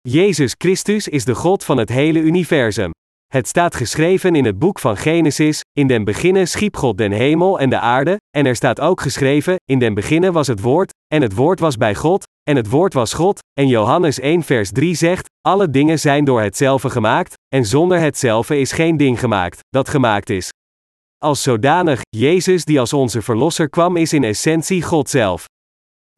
Jezus 0.00 0.54
Christus 0.58 1.08
is 1.08 1.24
de 1.24 1.34
God 1.34 1.64
van 1.64 1.78
het 1.78 1.88
hele 1.88 2.18
universum. 2.18 2.90
Het 3.32 3.48
staat 3.48 3.74
geschreven 3.74 4.34
in 4.34 4.44
het 4.44 4.58
boek 4.58 4.78
van 4.78 4.96
Genesis: 4.96 5.60
In 5.78 5.86
den 5.86 6.04
beginnen 6.04 6.48
schiep 6.48 6.76
God 6.76 6.98
den 6.98 7.12
hemel 7.12 7.60
en 7.60 7.70
de 7.70 7.78
aarde, 7.78 8.16
en 8.36 8.46
er 8.46 8.56
staat 8.56 8.80
ook 8.80 9.00
geschreven: 9.00 9.56
In 9.64 9.78
den 9.78 9.94
beginnen 9.94 10.32
was 10.32 10.46
het 10.46 10.60
woord, 10.60 10.92
en 11.14 11.22
het 11.22 11.34
woord 11.34 11.60
was 11.60 11.76
bij 11.76 11.94
God, 11.94 12.24
en 12.42 12.56
het 12.56 12.70
woord 12.70 12.94
was 12.94 13.12
God, 13.12 13.38
en 13.52 13.68
Johannes 13.68 14.20
1 14.20 14.42
vers 14.42 14.70
3 14.72 14.94
zegt, 14.94 15.28
alle 15.40 15.70
dingen 15.70 15.98
zijn 15.98 16.24
door 16.24 16.40
hetzelfde 16.40 16.90
gemaakt, 16.90 17.34
en 17.54 17.64
zonder 17.64 18.00
hetzelfde 18.00 18.58
is 18.58 18.72
geen 18.72 18.96
ding 18.96 19.20
gemaakt, 19.20 19.58
dat 19.68 19.88
gemaakt 19.88 20.30
is. 20.30 20.48
Als 21.18 21.42
zodanig, 21.42 22.00
Jezus 22.16 22.64
die 22.64 22.80
als 22.80 22.92
onze 22.92 23.22
Verlosser 23.22 23.68
kwam 23.68 23.96
is 23.96 24.12
in 24.12 24.24
essentie 24.24 24.82
God 24.82 25.10
zelf. 25.10 25.44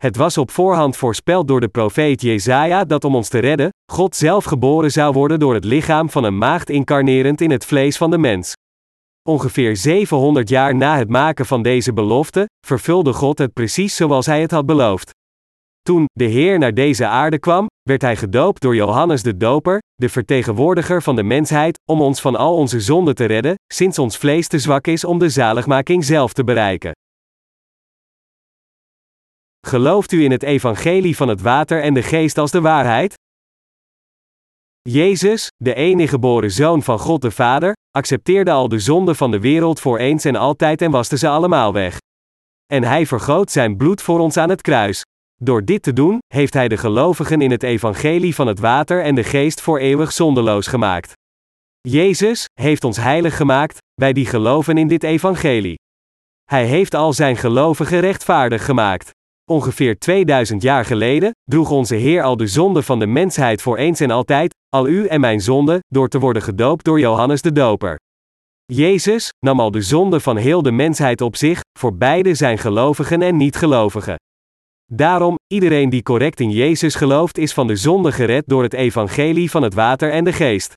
Het 0.03 0.17
was 0.17 0.39
op 0.39 0.51
voorhand 0.51 0.97
voorspeld 0.97 1.49
door 1.49 1.61
de 1.61 1.69
profeet 1.69 2.23
Jezaja 2.23 2.85
dat 2.85 3.05
om 3.05 3.15
ons 3.15 3.29
te 3.29 3.39
redden, 3.39 3.71
God 3.93 4.17
zelf 4.17 4.45
geboren 4.45 4.91
zou 4.91 5.13
worden 5.13 5.39
door 5.39 5.55
het 5.55 5.65
lichaam 5.65 6.11
van 6.11 6.25
een 6.25 6.39
maagd 6.39 6.71
incarnerend 6.71 7.41
in 7.41 7.51
het 7.51 7.65
vlees 7.65 7.97
van 7.97 8.11
de 8.11 8.19
mens. 8.19 8.53
Ongeveer 9.29 9.77
700 9.77 10.49
jaar 10.49 10.75
na 10.75 10.97
het 10.97 11.09
maken 11.09 11.47
van 11.47 11.63
deze 11.63 11.93
belofte, 11.93 12.47
vervulde 12.67 13.13
God 13.13 13.39
het 13.39 13.53
precies 13.53 13.97
zoals 13.97 14.27
hij 14.27 14.41
het 14.41 14.51
had 14.51 14.67
beloofd. 14.67 15.11
Toen 15.83 16.05
de 16.13 16.25
Heer 16.25 16.59
naar 16.59 16.75
deze 16.75 17.07
aarde 17.07 17.39
kwam, 17.39 17.67
werd 17.83 18.03
hij 18.03 18.17
gedoopt 18.17 18.63
door 18.63 18.75
Johannes 18.75 19.23
de 19.23 19.37
Doper, 19.37 19.79
de 19.95 20.09
vertegenwoordiger 20.09 21.03
van 21.03 21.17
de 21.17 21.23
mensheid, 21.23 21.79
om 21.91 22.01
ons 22.01 22.21
van 22.21 22.37
al 22.37 22.57
onze 22.57 22.81
zonden 22.81 23.15
te 23.15 23.25
redden, 23.25 23.55
sinds 23.73 23.99
ons 23.99 24.17
vlees 24.17 24.49
te 24.49 24.59
zwak 24.59 24.87
is 24.87 25.05
om 25.05 25.19
de 25.19 25.29
zaligmaking 25.29 26.05
zelf 26.05 26.33
te 26.33 26.45
bereiken. 26.45 26.93
Gelooft 29.67 30.13
u 30.13 30.25
in 30.25 30.31
het 30.31 30.43
evangelie 30.43 31.17
van 31.17 31.29
het 31.29 31.41
water 31.41 31.83
en 31.83 31.95
de 31.95 32.03
geest 32.03 32.39
als 32.39 32.51
de 32.51 32.61
waarheid? 32.61 33.15
Jezus, 34.91 35.49
de 35.57 35.75
enige 35.75 36.09
geboren 36.09 36.51
zoon 36.51 36.83
van 36.83 36.99
God 36.99 37.23
de 37.23 37.31
Vader, 37.31 37.73
accepteerde 37.91 38.51
al 38.51 38.69
de 38.69 38.79
zonden 38.79 39.17
van 39.17 39.31
de 39.31 39.41
wereld 39.41 39.81
voor 39.81 39.99
eens 39.99 40.25
en 40.25 40.37
altijd 40.37 40.83
en 40.83 40.91
waste 40.91 41.19
ze 41.19 41.29
allemaal 41.29 41.73
weg. 41.73 41.99
En 42.67 42.85
hij 42.85 43.07
vergoot 43.07 43.51
zijn 43.51 43.77
bloed 43.77 44.03
voor 44.03 44.19
ons 44.19 44.37
aan 44.37 44.49
het 44.49 44.61
kruis. 44.61 45.03
Door 45.35 45.65
dit 45.65 45.83
te 45.83 45.93
doen, 45.93 46.19
heeft 46.27 46.55
hij 46.55 46.69
de 46.69 46.77
gelovigen 46.77 47.41
in 47.41 47.51
het 47.51 47.63
evangelie 47.63 48.35
van 48.35 48.47
het 48.47 48.59
water 48.59 49.03
en 49.03 49.15
de 49.15 49.25
geest 49.25 49.61
voor 49.61 49.79
eeuwig 49.79 50.13
zondeloos 50.13 50.67
gemaakt. 50.67 51.13
Jezus 51.81 52.45
heeft 52.53 52.85
ons 52.85 52.97
heilig 52.97 53.37
gemaakt, 53.37 53.79
wij 53.95 54.13
die 54.13 54.27
geloven 54.27 54.79
in 54.79 54.89
dit 54.89 55.03
evangelie. 55.03 55.79
Hij 56.45 56.67
heeft 56.67 56.95
al 56.95 57.13
zijn 57.13 57.37
gelovigen 57.37 58.01
rechtvaardig 58.01 58.65
gemaakt. 58.65 59.11
Ongeveer 59.51 59.99
2000 59.99 60.63
jaar 60.63 60.85
geleden 60.85 61.31
droeg 61.45 61.71
onze 61.71 61.95
Heer 61.95 62.23
al 62.23 62.37
de 62.37 62.47
zonde 62.47 62.83
van 62.83 62.99
de 62.99 63.07
mensheid 63.07 63.63
voor 63.63 63.77
eens 63.77 64.01
en 64.01 64.11
altijd, 64.11 64.55
al 64.69 64.89
u 64.89 65.07
en 65.07 65.21
mijn 65.21 65.41
zonde, 65.41 65.79
door 65.89 66.09
te 66.09 66.19
worden 66.19 66.43
gedoopt 66.43 66.85
door 66.85 67.01
Johannes 67.01 67.43
de 67.43 67.53
Doper. 67.53 67.97
Jezus 68.65 69.29
nam 69.47 69.61
al 69.61 69.71
de 69.71 69.81
zonde 69.81 70.21
van 70.21 70.37
heel 70.37 70.63
de 70.63 70.71
mensheid 70.71 71.21
op 71.21 71.37
zich, 71.37 71.61
voor 71.79 71.97
beide 71.97 72.35
zijn 72.35 72.59
gelovigen 72.59 73.23
en 73.23 73.37
niet-gelovigen. 73.37 74.17
Daarom, 74.93 75.35
iedereen 75.47 75.91
die 75.91 76.03
correct 76.03 76.41
in 76.41 76.51
Jezus 76.51 76.95
gelooft 76.95 77.39
is 77.39 77.53
van 77.53 77.67
de 77.67 77.77
zonde 77.77 78.13
gered 78.13 78.43
door 78.47 78.63
het 78.63 78.75
evangelie 78.75 79.51
van 79.51 79.63
het 79.63 79.75
water 79.75 80.11
en 80.11 80.25
de 80.25 80.33
geest. 80.33 80.73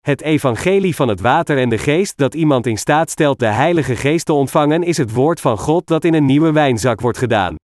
Het 0.00 0.20
evangelie 0.20 0.94
van 0.94 1.08
het 1.08 1.20
water 1.20 1.58
en 1.58 1.68
de 1.68 1.78
geest 1.78 2.16
dat 2.16 2.34
iemand 2.34 2.66
in 2.66 2.78
staat 2.78 3.10
stelt 3.10 3.38
de 3.38 3.46
Heilige 3.46 3.96
Geest 3.96 4.26
te 4.26 4.32
ontvangen 4.32 4.82
is 4.82 4.96
het 4.96 5.12
woord 5.12 5.40
van 5.40 5.58
God 5.58 5.86
dat 5.86 6.04
in 6.04 6.14
een 6.14 6.24
nieuwe 6.24 6.52
wijnzak 6.52 7.00
wordt 7.00 7.18
gedaan 7.18 7.56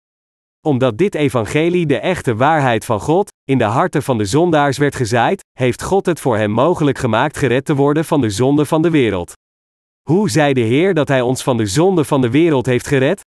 omdat 0.65 0.99
dit 0.99 1.15
evangelie 1.15 1.87
de 1.87 1.99
echte 1.99 2.37
waarheid 2.37 2.85
van 2.85 3.01
God, 3.01 3.33
in 3.45 3.59
de 3.59 3.65
harten 3.65 4.03
van 4.03 4.19
de 4.19 4.25
zondaars 4.25 4.79
werd 4.79 4.95
gezaaid, 4.95 5.43
heeft 5.59 5.83
God 5.83 6.07
het 6.07 6.21
voor 6.21 6.37
hem 6.37 6.51
mogelijk 6.51 6.99
gemaakt 6.99 7.37
gered 7.37 7.65
te 7.65 7.75
worden 7.75 8.05
van 8.05 8.21
de 8.21 8.31
zonde 8.31 8.65
van 8.65 8.83
de 8.83 8.91
wereld. 8.91 9.33
Hoe 10.09 10.31
zei 10.31 10.53
de 10.53 10.61
Heer 10.61 10.95
dat 10.95 11.09
Hij 11.09 11.21
ons 11.21 11.43
van 11.43 11.57
de 11.57 11.67
zonde 11.67 12.05
van 12.05 12.21
de 12.21 12.31
wereld 12.31 12.67
heeft 12.67 12.87
gered? 12.87 13.21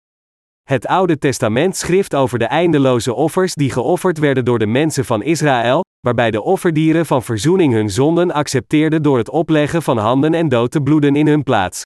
Het 0.64 0.88
Oude 0.88 1.18
Testament 1.18 1.76
schrift 1.76 2.16
over 2.16 2.40
de 2.40 2.46
eindeloze 2.46 3.14
offers 3.14 3.54
die 3.54 3.72
geofferd 3.72 4.18
werden 4.18 4.46
door 4.46 4.60
de 4.60 4.66
mensen 4.66 5.06
van 5.06 5.24
Israël, 5.24 5.84
waarbij 6.00 6.32
de 6.32 6.42
offerdieren 6.42 7.06
van 7.06 7.24
verzoening 7.24 7.74
hun 7.74 7.90
zonden 7.90 8.32
accepteerden 8.32 9.04
door 9.04 9.18
het 9.18 9.30
opleggen 9.30 9.82
van 9.82 9.98
handen 9.98 10.34
en 10.34 10.50
dood 10.50 10.72
te 10.72 10.82
bloeden 10.82 11.16
in 11.16 11.28
hun 11.28 11.44
plaats. 11.44 11.82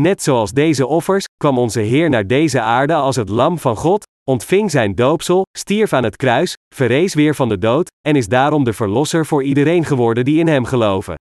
Net 0.00 0.22
zoals 0.22 0.52
deze 0.52 0.86
offers, 0.86 1.24
kwam 1.36 1.58
onze 1.58 1.80
Heer 1.80 2.10
naar 2.10 2.26
deze 2.26 2.60
aarde 2.60 2.94
als 2.94 3.16
het 3.16 3.28
Lam 3.28 3.58
van 3.58 3.76
God, 3.76 4.06
ontving 4.24 4.70
zijn 4.70 4.94
doopsel, 4.94 5.42
stierf 5.58 5.92
aan 5.92 6.04
het 6.04 6.16
kruis, 6.16 6.54
verrees 6.74 7.14
weer 7.14 7.34
van 7.34 7.48
de 7.48 7.58
dood, 7.58 7.90
en 8.08 8.16
is 8.16 8.28
daarom 8.28 8.64
de 8.64 8.72
verlosser 8.72 9.26
voor 9.26 9.42
iedereen 9.42 9.84
geworden 9.84 10.24
die 10.24 10.38
in 10.38 10.46
hem 10.46 10.64
geloven. 10.64 11.14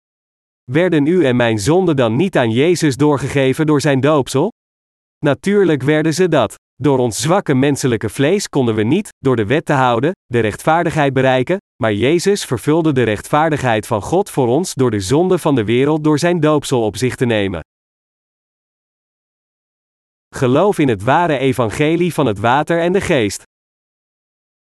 Werden 0.72 1.06
u 1.06 1.26
en 1.26 1.36
mijn 1.36 1.60
zonden 1.60 1.96
dan 1.96 2.16
niet 2.16 2.38
aan 2.38 2.52
Jezus 2.52 2.96
doorgegeven 2.96 3.66
door 3.66 3.82
zijn 3.82 4.00
doopsel? 4.00 4.52
Natuurlijk 5.26 5.84
werden 5.84 6.14
ze 6.14 6.28
dat. 6.28 6.56
Door 6.76 6.98
ons 6.98 7.22
zwakke 7.22 7.54
menselijke 7.54 8.10
vlees 8.10 8.50
konden 8.50 8.76
we 8.76 8.84
niet, 8.84 9.10
door 9.18 9.36
de 9.36 9.46
wet 9.46 9.66
te 9.66 9.74
houden, 9.74 10.12
de 10.26 10.40
rechtvaardigheid 10.40 11.14
bereiken, 11.14 11.58
maar 11.82 11.94
Jezus 11.94 12.46
vervulde 12.46 12.92
de 12.94 13.04
rechtvaardigheid 13.04 13.88
van 13.88 14.02
God 14.02 14.30
voor 14.30 14.48
ons 14.48 14.74
door 14.74 14.92
de 14.92 15.00
zonde 15.00 15.38
van 15.38 15.56
de 15.56 15.64
wereld 15.64 16.04
door 16.04 16.20
zijn 16.20 16.40
doopsel 16.40 16.84
op 16.84 16.98
zich 16.98 17.16
te 17.16 17.26
nemen. 17.26 17.62
Geloof 20.38 20.80
in 20.80 20.88
het 20.88 21.04
ware 21.04 21.38
evangelie 21.38 22.14
van 22.14 22.26
het 22.26 22.40
water 22.40 22.82
en 22.82 22.92
de 22.92 23.02
geest. 23.02 23.44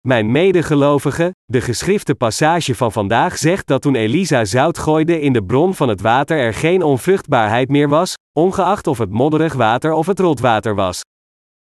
Mijn 0.07 0.31
medegelovigen, 0.31 1.31
de 1.45 1.61
geschrifte 1.61 2.15
passage 2.15 2.75
van 2.75 2.91
vandaag 2.91 3.37
zegt 3.37 3.67
dat 3.67 3.81
toen 3.81 3.95
Elisa 3.95 4.45
zout 4.45 4.77
gooide 4.77 5.21
in 5.21 5.33
de 5.33 5.43
bron 5.43 5.73
van 5.73 5.89
het 5.89 6.01
water 6.01 6.37
er 6.37 6.53
geen 6.53 6.83
onvruchtbaarheid 6.83 7.69
meer 7.69 7.89
was, 7.89 8.13
ongeacht 8.39 8.87
of 8.87 8.97
het 8.97 9.09
modderig 9.09 9.53
water 9.53 9.93
of 9.93 10.05
het 10.05 10.19
rotwater 10.19 10.75
was. 10.75 11.01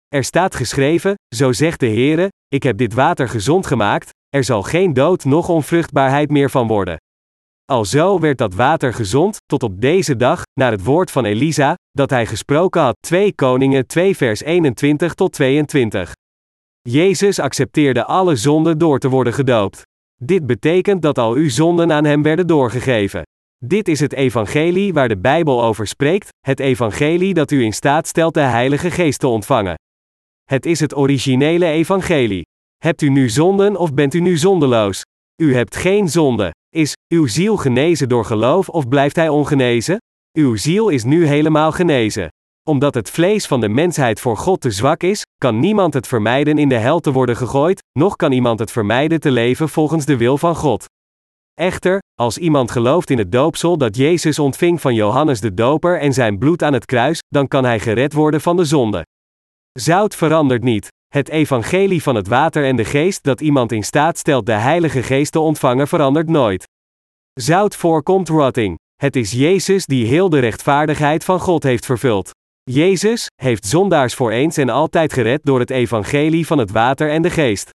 Er 0.09 0.25
staat 0.25 0.55
geschreven, 0.55 1.15
zo 1.35 1.53
zegt 1.53 1.81
de 1.81 1.89
Heere, 1.89 2.29
ik 2.49 2.63
heb 2.63 2.77
dit 2.77 2.95
water 2.95 3.29
gezond 3.29 3.67
gemaakt, 3.67 4.11
er 4.29 4.45
zal 4.45 4.63
geen 4.63 4.93
dood 4.93 5.25
noch 5.25 5.49
onvruchtbaarheid 5.49 6.31
meer 6.31 6.51
van 6.51 6.67
worden. 6.67 6.97
Alzo 7.71 8.19
werd 8.19 8.39
dat 8.39 8.55
water 8.55 8.95
gezond, 8.95 9.37
tot 9.47 9.63
op 9.63 9.81
deze 9.81 10.17
dag, 10.17 10.43
naar 10.61 10.71
het 10.71 10.85
woord 10.85 11.11
van 11.11 11.25
Elisa, 11.25 11.75
dat 11.91 12.11
hij 12.11 12.27
gesproken 12.27 12.81
had. 12.81 12.97
2 13.01 13.35
Koningen 13.35 13.87
2 13.87 14.17
vers 14.17 14.43
21 14.43 15.15
tot 15.15 15.33
22. 15.33 16.13
Jezus 16.81 17.39
accepteerde 17.39 18.05
alle 18.05 18.37
zonden 18.37 18.79
door 18.79 18.99
te 18.99 19.09
worden 19.09 19.33
gedoopt. 19.33 19.83
Dit 20.23 20.47
betekent 20.47 21.03
dat 21.03 21.19
al 21.19 21.33
uw 21.33 21.49
zonden 21.49 21.93
aan 21.93 22.05
hem 22.05 22.23
werden 22.23 22.47
doorgegeven. 22.47 23.23
Dit 23.65 23.89
is 23.89 24.01
het 24.01 24.13
evangelie 24.13 24.93
waar 24.93 25.09
de 25.09 25.19
Bijbel 25.19 25.63
over 25.63 25.87
spreekt, 25.87 26.29
het 26.47 26.61
evangelie 26.61 27.35
dat 27.35 27.51
u 27.51 27.63
in 27.63 27.73
staat 27.73 28.07
stelt 28.07 28.35
de 28.35 28.41
Heilige 28.41 28.91
Geest 28.91 29.19
te 29.19 29.27
ontvangen. 29.27 29.75
Het 30.45 30.67
is 30.67 30.81
het 30.81 30.97
originele 30.97 31.67
evangelie. 31.67 32.43
Hebt 32.77 33.03
u 33.03 33.09
nu 33.09 33.29
zonden 33.29 33.77
of 33.77 33.95
bent 33.95 34.15
u 34.15 34.21
nu 34.21 34.37
zondeloos? 34.37 35.03
U 35.43 35.55
hebt 35.55 35.77
geen 35.77 36.09
zonde. 36.09 36.53
Is 36.77 36.95
uw 37.09 37.27
ziel 37.27 37.57
genezen 37.57 38.09
door 38.09 38.25
geloof 38.25 38.69
of 38.69 38.89
blijft 38.89 39.17
hij 39.17 39.29
ongenezen? 39.29 39.99
Uw 40.39 40.57
ziel 40.57 40.89
is 40.89 41.05
nu 41.05 41.27
helemaal 41.27 41.73
genezen. 41.73 42.29
Omdat 42.69 42.95
het 42.95 43.11
vlees 43.11 43.47
van 43.47 43.61
de 43.61 43.69
mensheid 43.69 44.21
voor 44.21 44.37
God 44.37 44.61
te 44.61 44.71
zwak 44.71 45.03
is, 45.03 45.23
kan 45.37 45.59
niemand 45.59 45.95
het 45.95 46.07
vermijden 46.07 46.59
in 46.59 46.69
de 46.69 46.77
hel 46.77 47.01
te 47.01 47.13
worden 47.13 47.37
gegooid, 47.37 47.83
noch 47.99 48.17
kan 48.17 48.33
iemand 48.33 48.59
het 48.59 48.71
vermijden 48.71 49.21
te 49.21 49.31
leven 49.31 49.69
volgens 49.69 50.05
de 50.05 50.17
wil 50.17 50.39
van 50.39 50.57
God. 50.57 50.85
Echter, 51.55 51.99
als 52.21 52.39
iemand 52.39 52.71
gelooft 52.71 53.11
in 53.11 53.19
het 53.19 53.33
doopsel 53.33 53.79
dat 53.79 53.97
Jezus 53.97 54.39
ontving 54.39 54.81
van 54.81 54.95
Johannes 54.95 55.41
de 55.41 55.55
Doper 55.55 56.01
en 56.01 56.13
zijn 56.13 56.39
bloed 56.39 56.63
aan 56.63 56.73
het 56.73 56.85
kruis, 56.85 57.19
dan 57.29 57.49
kan 57.49 57.65
hij 57.65 57.81
gered 57.81 58.13
worden 58.13 58.41
van 58.41 58.57
de 58.57 58.65
zonde. 58.65 59.07
Zout 59.73 60.15
verandert 60.15 60.63
niet. 60.63 60.89
Het 61.15 61.29
evangelie 61.29 62.03
van 62.03 62.15
het 62.15 62.29
water 62.29 62.65
en 62.65 62.77
de 62.77 62.85
geest 62.85 63.23
dat 63.23 63.41
iemand 63.41 63.73
in 63.73 63.83
staat 63.83 64.19
stelt 64.19 64.47
de 64.47 64.53
Heilige 64.53 65.03
Geest 65.03 65.33
te 65.33 65.41
ontvangen 65.41 65.89
verandert 65.89 66.29
nooit. 66.29 66.69
Zout 67.33 67.77
voorkomt 67.77 68.29
rotting. 68.29 68.79
Het 68.97 69.17
is 69.17 69.33
Jezus 69.33 69.87
die 69.87 70.07
heel 70.07 70.29
de 70.29 70.39
rechtvaardigheid 70.39 71.25
van 71.25 71.41
God 71.41 71.63
heeft 71.63 71.87
vervuld. 71.87 72.31
Jezus 72.63 73.27
heeft 73.35 73.67
zondaars 73.67 74.15
voor 74.15 74.31
eens 74.31 74.57
en 74.57 74.69
altijd 74.69 75.13
gered 75.13 75.41
door 75.43 75.59
het 75.59 75.71
evangelie 75.71 76.47
van 76.47 76.59
het 76.59 76.71
water 76.71 77.11
en 77.11 77.23
de 77.23 77.31
geest. 77.31 77.71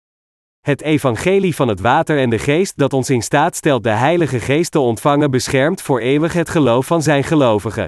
Het 0.60 0.82
evangelie 0.82 1.56
van 1.56 1.68
het 1.68 1.80
water 1.80 2.20
en 2.20 2.30
de 2.30 2.40
geest 2.40 2.78
dat 2.78 2.94
ons 2.94 3.10
in 3.10 3.22
staat 3.22 3.56
stelt 3.56 3.84
de 3.84 3.90
Heilige 3.90 4.40
Geest 4.40 4.72
te 4.72 4.80
ontvangen 4.80 5.32
beschermt 5.32 5.82
voor 5.82 6.00
eeuwig 6.00 6.34
het 6.34 6.50
geloof 6.50 6.86
van 6.86 7.02
zijn 7.02 7.24
gelovigen. 7.24 7.86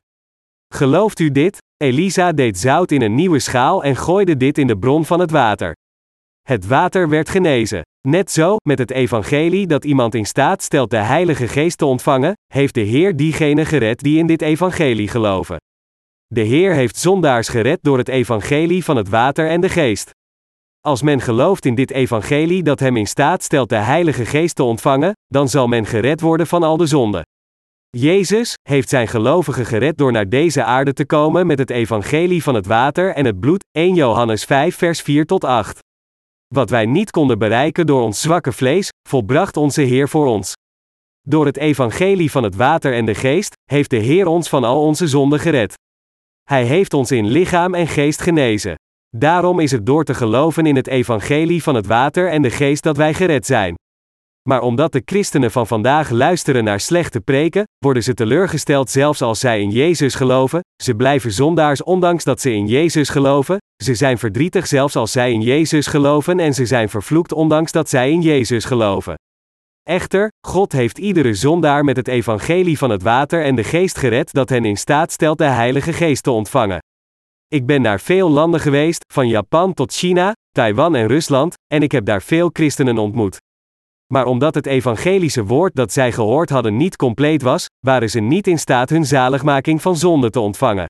Gelooft 0.73 1.19
u 1.19 1.32
dit? 1.32 1.58
Elisa 1.83 2.31
deed 2.31 2.57
zout 2.57 2.91
in 2.91 3.01
een 3.01 3.15
nieuwe 3.15 3.39
schaal 3.39 3.83
en 3.83 3.95
gooide 3.95 4.37
dit 4.37 4.57
in 4.57 4.67
de 4.67 4.77
bron 4.77 5.05
van 5.05 5.19
het 5.19 5.31
water. 5.31 5.75
Het 6.41 6.67
water 6.67 7.09
werd 7.09 7.29
genezen. 7.29 7.81
Net 8.07 8.31
zo, 8.31 8.55
met 8.63 8.77
het 8.77 8.91
evangelie 8.91 9.67
dat 9.67 9.86
iemand 9.86 10.15
in 10.15 10.25
staat 10.25 10.63
stelt 10.63 10.89
de 10.89 10.97
Heilige 10.97 11.47
Geest 11.47 11.77
te 11.77 11.86
ontvangen, 11.86 12.34
heeft 12.53 12.73
de 12.73 12.81
Heer 12.81 13.15
diegenen 13.15 13.65
gered 13.65 13.99
die 13.99 14.17
in 14.17 14.27
dit 14.27 14.41
evangelie 14.41 15.07
geloven. 15.07 15.57
De 16.27 16.41
Heer 16.41 16.73
heeft 16.73 16.97
zondaars 16.97 17.47
gered 17.47 17.79
door 17.81 17.97
het 17.97 18.07
evangelie 18.07 18.84
van 18.84 18.95
het 18.95 19.09
water 19.09 19.49
en 19.49 19.61
de 19.61 19.69
geest. 19.69 20.11
Als 20.81 21.01
men 21.01 21.21
gelooft 21.21 21.65
in 21.65 21.75
dit 21.75 21.91
evangelie 21.91 22.63
dat 22.63 22.79
hem 22.79 22.97
in 22.97 23.07
staat 23.07 23.43
stelt 23.43 23.69
de 23.69 23.75
Heilige 23.75 24.25
Geest 24.25 24.55
te 24.55 24.63
ontvangen, 24.63 25.13
dan 25.27 25.49
zal 25.49 25.67
men 25.67 25.86
gered 25.86 26.21
worden 26.21 26.47
van 26.47 26.63
al 26.63 26.77
de 26.77 26.86
zonden. 26.86 27.23
Jezus 27.97 28.53
heeft 28.69 28.89
zijn 28.89 29.07
gelovigen 29.07 29.65
gered 29.65 29.97
door 29.97 30.11
naar 30.11 30.29
deze 30.29 30.63
aarde 30.63 30.93
te 30.93 31.05
komen 31.05 31.47
met 31.47 31.59
het 31.59 31.69
evangelie 31.69 32.43
van 32.43 32.55
het 32.55 32.65
water 32.65 33.13
en 33.13 33.25
het 33.25 33.39
bloed, 33.39 33.63
1 33.71 33.95
Johannes 33.95 34.43
5 34.43 34.75
vers 34.75 35.01
4 35.01 35.25
tot 35.25 35.43
8. 35.43 35.79
Wat 36.47 36.69
wij 36.69 36.85
niet 36.85 37.11
konden 37.11 37.39
bereiken 37.39 37.85
door 37.85 38.01
ons 38.01 38.21
zwakke 38.21 38.51
vlees, 38.51 38.89
volbracht 39.09 39.57
onze 39.57 39.81
Heer 39.81 40.09
voor 40.09 40.27
ons. 40.27 40.53
Door 41.21 41.45
het 41.45 41.57
evangelie 41.57 42.31
van 42.31 42.43
het 42.43 42.55
water 42.55 42.93
en 42.93 43.05
de 43.05 43.15
geest, 43.15 43.53
heeft 43.71 43.89
de 43.89 43.97
Heer 43.97 44.27
ons 44.27 44.49
van 44.49 44.63
al 44.63 44.81
onze 44.81 45.07
zonden 45.07 45.39
gered. 45.39 45.73
Hij 46.43 46.63
heeft 46.63 46.93
ons 46.93 47.11
in 47.11 47.27
lichaam 47.27 47.73
en 47.73 47.87
geest 47.87 48.21
genezen. 48.21 48.75
Daarom 49.17 49.59
is 49.59 49.71
het 49.71 49.85
door 49.85 50.03
te 50.03 50.13
geloven 50.13 50.65
in 50.65 50.75
het 50.75 50.87
evangelie 50.87 51.63
van 51.63 51.75
het 51.75 51.85
water 51.85 52.29
en 52.29 52.41
de 52.41 52.51
geest 52.51 52.83
dat 52.83 52.97
wij 52.97 53.13
gered 53.13 53.45
zijn. 53.45 53.75
Maar 54.49 54.61
omdat 54.61 54.91
de 54.91 55.01
christenen 55.05 55.51
van 55.51 55.67
vandaag 55.67 56.09
luisteren 56.09 56.63
naar 56.63 56.79
slechte 56.79 57.21
preken, 57.21 57.63
worden 57.77 58.03
ze 58.03 58.13
teleurgesteld 58.13 58.89
zelfs 58.89 59.21
als 59.21 59.39
zij 59.39 59.61
in 59.61 59.69
Jezus 59.69 60.15
geloven, 60.15 60.61
ze 60.83 60.95
blijven 60.95 61.31
zondaars 61.31 61.83
ondanks 61.83 62.23
dat 62.23 62.41
ze 62.41 62.51
in 62.51 62.67
Jezus 62.67 63.09
geloven, 63.09 63.57
ze 63.83 63.95
zijn 63.95 64.17
verdrietig 64.17 64.67
zelfs 64.67 64.95
als 64.95 65.11
zij 65.11 65.31
in 65.31 65.41
Jezus 65.41 65.87
geloven 65.87 66.39
en 66.39 66.53
ze 66.53 66.65
zijn 66.65 66.89
vervloekt 66.89 67.33
ondanks 67.33 67.71
dat 67.71 67.89
zij 67.89 68.11
in 68.11 68.21
Jezus 68.21 68.65
geloven. 68.65 69.15
Echter, 69.83 70.31
God 70.47 70.71
heeft 70.71 70.97
iedere 70.97 71.33
zondaar 71.33 71.83
met 71.83 71.97
het 71.97 72.07
evangelie 72.07 72.77
van 72.77 72.89
het 72.89 73.03
water 73.03 73.43
en 73.43 73.55
de 73.55 73.63
geest 73.63 73.97
gered 73.97 74.33
dat 74.33 74.49
hen 74.49 74.65
in 74.65 74.77
staat 74.77 75.11
stelt 75.11 75.37
de 75.37 75.43
Heilige 75.43 75.93
Geest 75.93 76.23
te 76.23 76.31
ontvangen. 76.31 76.79
Ik 77.47 77.65
ben 77.65 77.81
naar 77.81 77.99
veel 77.99 78.29
landen 78.29 78.59
geweest, 78.59 79.03
van 79.13 79.27
Japan 79.27 79.73
tot 79.73 79.93
China, 79.93 80.31
Taiwan 80.51 80.95
en 80.95 81.07
Rusland, 81.07 81.53
en 81.73 81.81
ik 81.81 81.91
heb 81.91 82.05
daar 82.05 82.21
veel 82.21 82.49
christenen 82.53 82.97
ontmoet. 82.97 83.37
Maar 84.14 84.26
omdat 84.26 84.56
het 84.56 84.66
evangelische 84.66 85.43
woord 85.43 85.76
dat 85.76 85.91
zij 85.91 86.12
gehoord 86.12 86.49
hadden 86.49 86.78
niet 86.78 86.95
compleet 86.95 87.41
was, 87.41 87.66
waren 87.80 88.10
ze 88.10 88.20
niet 88.20 88.47
in 88.47 88.60
staat 88.60 88.89
hun 88.89 89.06
zaligmaking 89.06 89.82
van 89.82 89.95
zonde 89.95 90.30
te 90.30 90.39
ontvangen. 90.39 90.86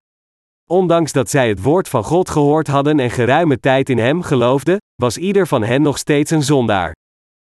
Ondanks 0.70 1.12
dat 1.12 1.30
zij 1.30 1.48
het 1.48 1.62
woord 1.62 1.90
van 1.90 2.04
God 2.04 2.30
gehoord 2.30 2.68
hadden 2.68 3.00
en 3.00 3.10
geruime 3.10 3.60
tijd 3.60 3.90
in 3.90 3.98
Hem 3.98 4.22
geloofden, 4.22 4.78
was 4.96 5.18
ieder 5.18 5.48
van 5.48 5.64
hen 5.64 5.82
nog 5.82 5.98
steeds 5.98 6.32
een 6.32 6.44
zondaar. 6.44 6.94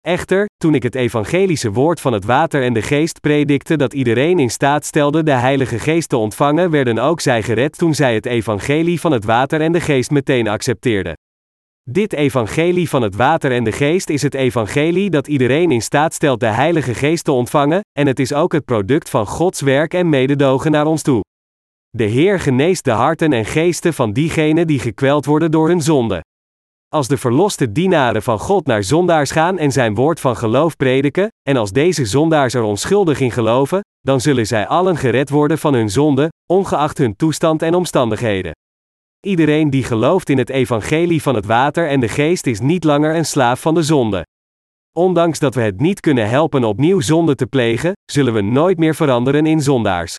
Echter, 0.01 0.47
toen 0.57 0.75
ik 0.75 0.83
het 0.83 0.95
evangelische 0.95 1.73
woord 1.73 2.01
van 2.01 2.13
het 2.13 2.25
water 2.25 2.63
en 2.63 2.73
de 2.73 2.83
geest 2.83 3.21
predikte 3.21 3.77
dat 3.77 3.93
iedereen 3.93 4.39
in 4.39 4.51
staat 4.51 4.85
stelde 4.85 5.23
de 5.23 5.33
Heilige 5.33 5.79
Geest 5.79 6.09
te 6.09 6.17
ontvangen, 6.17 6.71
werden 6.71 6.99
ook 6.99 7.21
zij 7.21 7.43
gered 7.43 7.79
toen 7.79 7.95
zij 7.95 8.15
het 8.15 8.27
evangelie 8.27 9.01
van 9.01 9.13
het 9.13 9.25
water 9.25 9.61
en 9.61 9.73
de 9.73 9.81
geest 9.81 10.11
meteen 10.11 10.49
accepteerden. 10.49 11.15
Dit 11.91 12.13
evangelie 12.13 12.89
van 12.89 13.03
het 13.03 13.17
water 13.17 13.53
en 13.53 13.65
de 13.65 13.73
geest 13.73 14.09
is 14.11 14.23
het 14.23 14.35
evangelie 14.35 15.11
dat 15.11 15.27
iedereen 15.27 15.71
in 15.71 15.83
staat 15.83 16.15
stelt 16.15 16.41
de 16.41 16.47
Heilige 16.47 16.95
Geest 16.95 17.25
te 17.25 17.33
ontvangen, 17.33 17.81
en 17.99 18.07
het 18.07 18.19
is 18.19 18.33
ook 18.33 18.53
het 18.53 18.65
product 18.65 19.11
van 19.11 19.27
Gods 19.27 19.61
werk 19.61 19.95
en 19.95 20.09
mededogen 20.09 20.71
naar 20.71 20.87
ons 20.87 21.03
toe. 21.03 21.21
De 21.91 22.05
Heer 22.05 22.41
geneest 22.41 22.85
de 22.85 22.91
harten 22.91 23.33
en 23.33 23.45
geesten 23.45 23.95
van 23.95 24.13
diegenen 24.13 24.67
die 24.67 24.79
gekweld 24.79 25.25
worden 25.25 25.51
door 25.51 25.69
hun 25.69 25.83
zonde. 25.83 26.21
Als 26.89 27.09
de 27.09 27.17
verloste 27.17 27.73
dienaren 27.73 28.23
van 28.23 28.39
God 28.39 28.67
naar 28.67 28.83
zondaars 28.83 29.31
gaan 29.31 29.59
en 29.59 29.73
zijn 29.73 29.95
woord 29.95 30.21
van 30.21 30.37
geloof 30.37 30.77
prediken, 30.77 31.29
en 31.49 31.57
als 31.57 31.73
deze 31.73 32.05
zondaars 32.05 32.55
er 32.55 32.63
onschuldig 32.63 33.21
in 33.21 33.31
geloven, 33.31 33.81
dan 34.01 34.21
zullen 34.21 34.47
zij 34.47 34.67
allen 34.67 34.97
gered 34.97 35.31
worden 35.31 35.59
van 35.59 35.75
hun 35.75 35.91
zonde, 35.91 36.29
ongeacht 36.51 36.99
hun 36.99 37.17
toestand 37.17 37.63
en 37.63 37.75
omstandigheden. 37.75 38.53
Iedereen 39.25 39.71
die 39.71 39.83
gelooft 39.83 40.29
in 40.29 40.39
het 40.39 40.51
evangelie 40.51 41.23
van 41.23 41.35
het 41.35 41.47
water 41.47 41.89
en 41.89 42.01
de 42.01 42.09
geest 42.09 42.47
is 42.47 42.61
niet 42.61 42.85
langer 42.85 43.15
een 43.15 43.25
slaaf 43.25 43.61
van 43.61 43.75
de 43.75 43.83
zonde. 43.83 44.27
Ondanks 44.93 45.39
dat 45.39 45.55
we 45.55 45.61
het 45.61 45.81
niet 45.81 46.01
kunnen 46.01 46.29
helpen 46.29 46.65
opnieuw 46.65 47.01
zonde 47.01 47.35
te 47.35 47.47
plegen, 47.47 47.93
zullen 48.13 48.33
we 48.33 48.41
nooit 48.41 48.79
meer 48.79 48.95
veranderen 48.95 49.47
in 49.47 49.61
zondaars. 49.61 50.17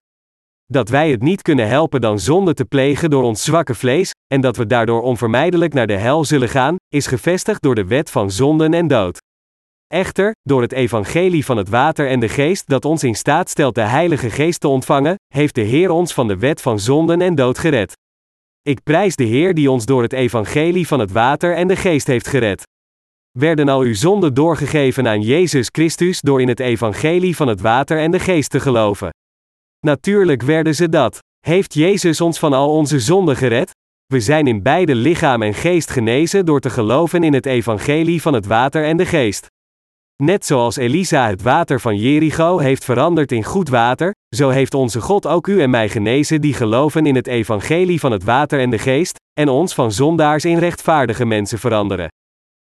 Dat 0.66 0.89
wij 0.89 1.12
het 1.12 1.22
niet 1.22 1.41
kunnen 1.41 1.68
helpen 1.68 2.01
dan 2.01 2.20
zonde 2.20 2.53
te 2.53 2.66
plegen 2.66 3.10
door 3.10 3.24
ons 3.24 3.43
zwakke 3.43 3.76
vlees, 3.76 4.12
en 4.28 4.41
dat 4.41 4.58
we 4.58 4.66
daardoor 4.66 5.01
onvermijdelijk 5.01 5.74
naar 5.74 5.88
de 5.88 5.97
hel 5.97 6.26
zullen 6.26 6.49
gaan, 6.49 6.76
is 6.88 7.08
gevestigd 7.08 7.62
door 7.62 7.76
de 7.76 7.86
wet 7.86 8.12
van 8.12 8.32
zonden 8.32 8.74
en 8.74 8.88
dood. 8.88 9.18
Echter, 9.88 10.32
door 10.41 10.62
het 10.62 10.72
evangelie 10.72 11.45
van 11.45 11.58
het 11.58 11.70
water 11.70 12.10
en 12.10 12.20
de 12.20 12.30
geest 12.30 12.68
dat 12.68 12.86
ons 12.86 13.03
in 13.03 13.16
staat 13.16 13.49
stelt 13.49 13.76
de 13.76 13.82
Heilige 13.82 14.30
Geest 14.30 14.60
te 14.60 14.68
ontvangen, 14.68 15.16
heeft 15.34 15.56
de 15.56 15.62
Heer 15.62 15.89
ons 15.89 16.14
van 16.14 16.28
de 16.28 16.38
wet 16.38 16.62
van 16.62 16.80
zonden 16.80 17.22
en 17.22 17.36
dood 17.36 17.58
gered. 17.58 17.93
Ik 18.68 18.84
prijs 18.84 19.16
de 19.16 19.24
Heer 19.24 19.53
die 19.53 19.72
ons 19.72 19.86
door 19.86 20.01
het 20.01 20.13
evangelie 20.13 20.88
van 20.88 20.99
het 20.99 21.11
water 21.11 21.55
en 21.55 21.68
de 21.68 21.76
geest 21.76 22.07
heeft 22.07 22.28
gered. 22.28 22.63
Werden 23.32 23.70
al 23.70 23.82
uw 23.82 23.93
zonden 23.93 24.34
doorgegeven 24.34 25.07
aan 25.07 25.22
Jezus 25.22 25.68
Christus 25.72 26.22
door 26.22 26.41
in 26.41 26.47
het 26.47 26.59
evangelie 26.59 27.36
van 27.36 27.47
het 27.47 27.61
water 27.61 27.99
en 27.99 28.11
de 28.11 28.20
geest 28.20 28.49
te 28.49 28.59
geloven? 28.59 29.09
Natuurlijk 29.80 30.41
werden 30.41 30.76
ze 30.76 30.89
dat. 30.89 31.20
Heeft 31.39 31.74
Jezus 31.74 32.22
ons 32.22 32.39
van 32.39 32.53
al 32.53 32.70
onze 32.70 32.99
zonden 32.99 33.36
gered? 33.36 33.72
We 34.05 34.20
zijn 34.20 34.47
in 34.47 34.61
beide 34.61 34.95
lichaam 34.95 35.41
en 35.41 35.53
geest 35.53 35.89
genezen 35.89 36.45
door 36.45 36.59
te 36.59 36.70
geloven 36.70 37.24
in 37.24 37.34
het 37.34 37.45
evangelie 37.45 38.22
van 38.22 38.34
het 38.34 38.45
water 38.45 38.86
en 38.86 38.97
de 38.97 39.05
geest. 39.05 39.47
Net 40.24 40.45
zoals 40.45 40.76
Elisa 40.76 41.28
het 41.28 41.41
water 41.41 41.80
van 41.80 41.97
Jericho 41.97 42.57
heeft 42.57 42.86
veranderd 42.86 43.32
in 43.32 43.43
goed 43.43 43.70
water, 43.70 44.11
zo 44.36 44.49
heeft 44.49 44.74
onze 44.74 45.01
God 45.01 45.28
ook 45.28 45.47
u 45.47 45.61
en 45.61 45.70
mij 45.70 45.89
genezen 45.89 46.41
die 46.41 46.53
geloven 46.53 47.05
in 47.05 47.16
het 47.16 47.28
evangelie 47.28 47.99
van 47.99 48.11
het 48.11 48.24
water 48.24 48.59
en 48.59 48.70
de 48.70 48.78
geest, 48.78 49.18
en 49.39 49.49
ons 49.49 49.74
van 49.74 49.91
zondaars 49.91 50.45
in 50.45 50.57
rechtvaardige 50.57 51.26
mensen 51.26 51.59
veranderen. 51.59 52.07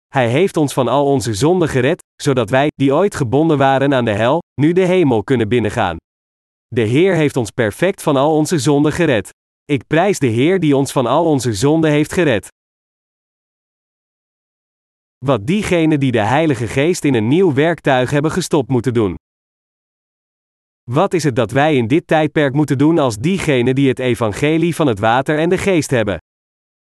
Hij 0.07 0.29
heeft 0.29 0.57
ons 0.57 0.73
van 0.73 0.87
al 0.87 1.05
onze 1.05 1.33
zonden 1.33 1.69
gered, 1.69 2.03
zodat 2.21 2.49
wij, 2.49 2.67
die 2.75 2.93
ooit 2.93 3.15
gebonden 3.15 3.57
waren 3.57 3.93
aan 3.93 4.05
de 4.05 4.11
hel, 4.11 4.41
nu 4.61 4.73
de 4.73 4.85
hemel 4.85 5.23
kunnen 5.23 5.47
binnengaan. 5.47 5.97
De 6.67 6.81
Heer 6.81 7.15
heeft 7.15 7.37
ons 7.37 7.51
perfect 7.51 8.01
van 8.01 8.15
al 8.15 8.35
onze 8.35 8.59
zonden 8.59 8.91
gered. 8.91 9.29
Ik 9.65 9.87
prijs 9.87 10.19
de 10.19 10.27
Heer 10.27 10.59
die 10.59 10.75
ons 10.75 10.91
van 10.91 11.05
al 11.05 11.25
onze 11.25 11.53
zonden 11.53 11.91
heeft 11.91 12.13
gered. 12.13 12.47
Wat 15.25 15.47
diegenen 15.47 15.99
die 15.99 16.11
de 16.11 16.19
Heilige 16.19 16.67
Geest 16.67 17.03
in 17.03 17.13
een 17.13 17.27
nieuw 17.27 17.53
werktuig 17.53 18.09
hebben 18.09 18.31
gestopt 18.31 18.69
moeten 18.69 18.93
doen. 18.93 19.15
Wat 20.91 21.13
is 21.13 21.23
het 21.23 21.35
dat 21.35 21.51
wij 21.51 21.75
in 21.75 21.87
dit 21.87 22.07
tijdperk 22.07 22.53
moeten 22.53 22.77
doen 22.77 22.99
als 22.99 23.17
diegenen 23.17 23.75
die 23.75 23.87
het 23.87 23.99
evangelie 23.99 24.75
van 24.75 24.87
het 24.87 24.99
water 24.99 25.39
en 25.39 25.49
de 25.49 25.57
geest 25.57 25.89
hebben? 25.89 26.17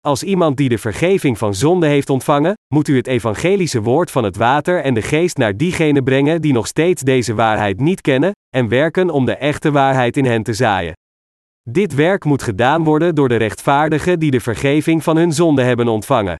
Als 0.00 0.22
iemand 0.22 0.56
die 0.56 0.68
de 0.68 0.78
vergeving 0.78 1.38
van 1.38 1.54
zonde 1.54 1.86
heeft 1.86 2.10
ontvangen, 2.10 2.54
moet 2.74 2.88
u 2.88 2.96
het 2.96 3.06
evangelische 3.06 3.82
woord 3.82 4.10
van 4.10 4.24
het 4.24 4.36
water 4.36 4.82
en 4.82 4.94
de 4.94 5.02
geest 5.02 5.36
naar 5.36 5.56
diegenen 5.56 6.04
brengen 6.04 6.42
die 6.42 6.52
nog 6.52 6.66
steeds 6.66 7.02
deze 7.02 7.34
waarheid 7.34 7.80
niet 7.80 8.00
kennen, 8.00 8.32
en 8.56 8.68
werken 8.68 9.10
om 9.10 9.24
de 9.24 9.36
echte 9.36 9.70
waarheid 9.70 10.16
in 10.16 10.24
hen 10.24 10.42
te 10.42 10.52
zaaien. 10.52 10.92
Dit 11.70 11.94
werk 11.94 12.24
moet 12.24 12.42
gedaan 12.42 12.84
worden 12.84 13.14
door 13.14 13.28
de 13.28 13.36
rechtvaardigen 13.36 14.18
die 14.18 14.30
de 14.30 14.40
vergeving 14.40 15.02
van 15.02 15.16
hun 15.16 15.32
zonde 15.32 15.62
hebben 15.62 15.88
ontvangen. 15.88 16.36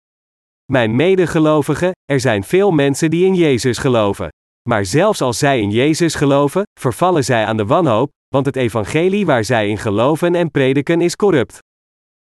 Mijn 0.72 0.96
medegelovigen, 0.96 1.90
er 2.04 2.20
zijn 2.20 2.44
veel 2.44 2.70
mensen 2.70 3.10
die 3.10 3.24
in 3.24 3.34
Jezus 3.34 3.78
geloven. 3.78 4.28
Maar 4.68 4.84
zelfs 4.84 5.20
als 5.20 5.38
zij 5.38 5.60
in 5.60 5.70
Jezus 5.70 6.14
geloven, 6.14 6.62
vervallen 6.80 7.24
zij 7.24 7.44
aan 7.44 7.56
de 7.56 7.64
wanhoop, 7.64 8.10
want 8.28 8.46
het 8.46 8.56
evangelie 8.56 9.26
waar 9.26 9.44
zij 9.44 9.68
in 9.68 9.78
geloven 9.78 10.34
en 10.34 10.50
prediken 10.50 11.00
is 11.00 11.16
corrupt. 11.16 11.58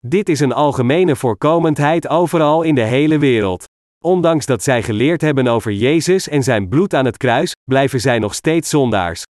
Dit 0.08 0.30
is 0.30 0.40
een 0.40 0.54
algemene 0.54 1.16
voorkomendheid 1.16 2.08
overal 2.08 2.62
in 2.62 2.76
de 2.76 2.84
hele 2.84 3.18
wereld. 3.18 3.64
Ondanks 4.06 4.46
dat 4.46 4.64
zij 4.64 4.84
geleerd 4.84 5.22
hebben 5.22 5.48
over 5.48 5.72
Jezus 5.72 6.28
en 6.28 6.44
zijn 6.44 6.70
bloed 6.70 6.94
aan 6.94 7.06
het 7.06 7.18
kruis, 7.18 7.52
blijven 7.64 8.00
zij 8.00 8.20
nog 8.20 8.34
steeds 8.34 8.70
zondaars. 8.70 9.24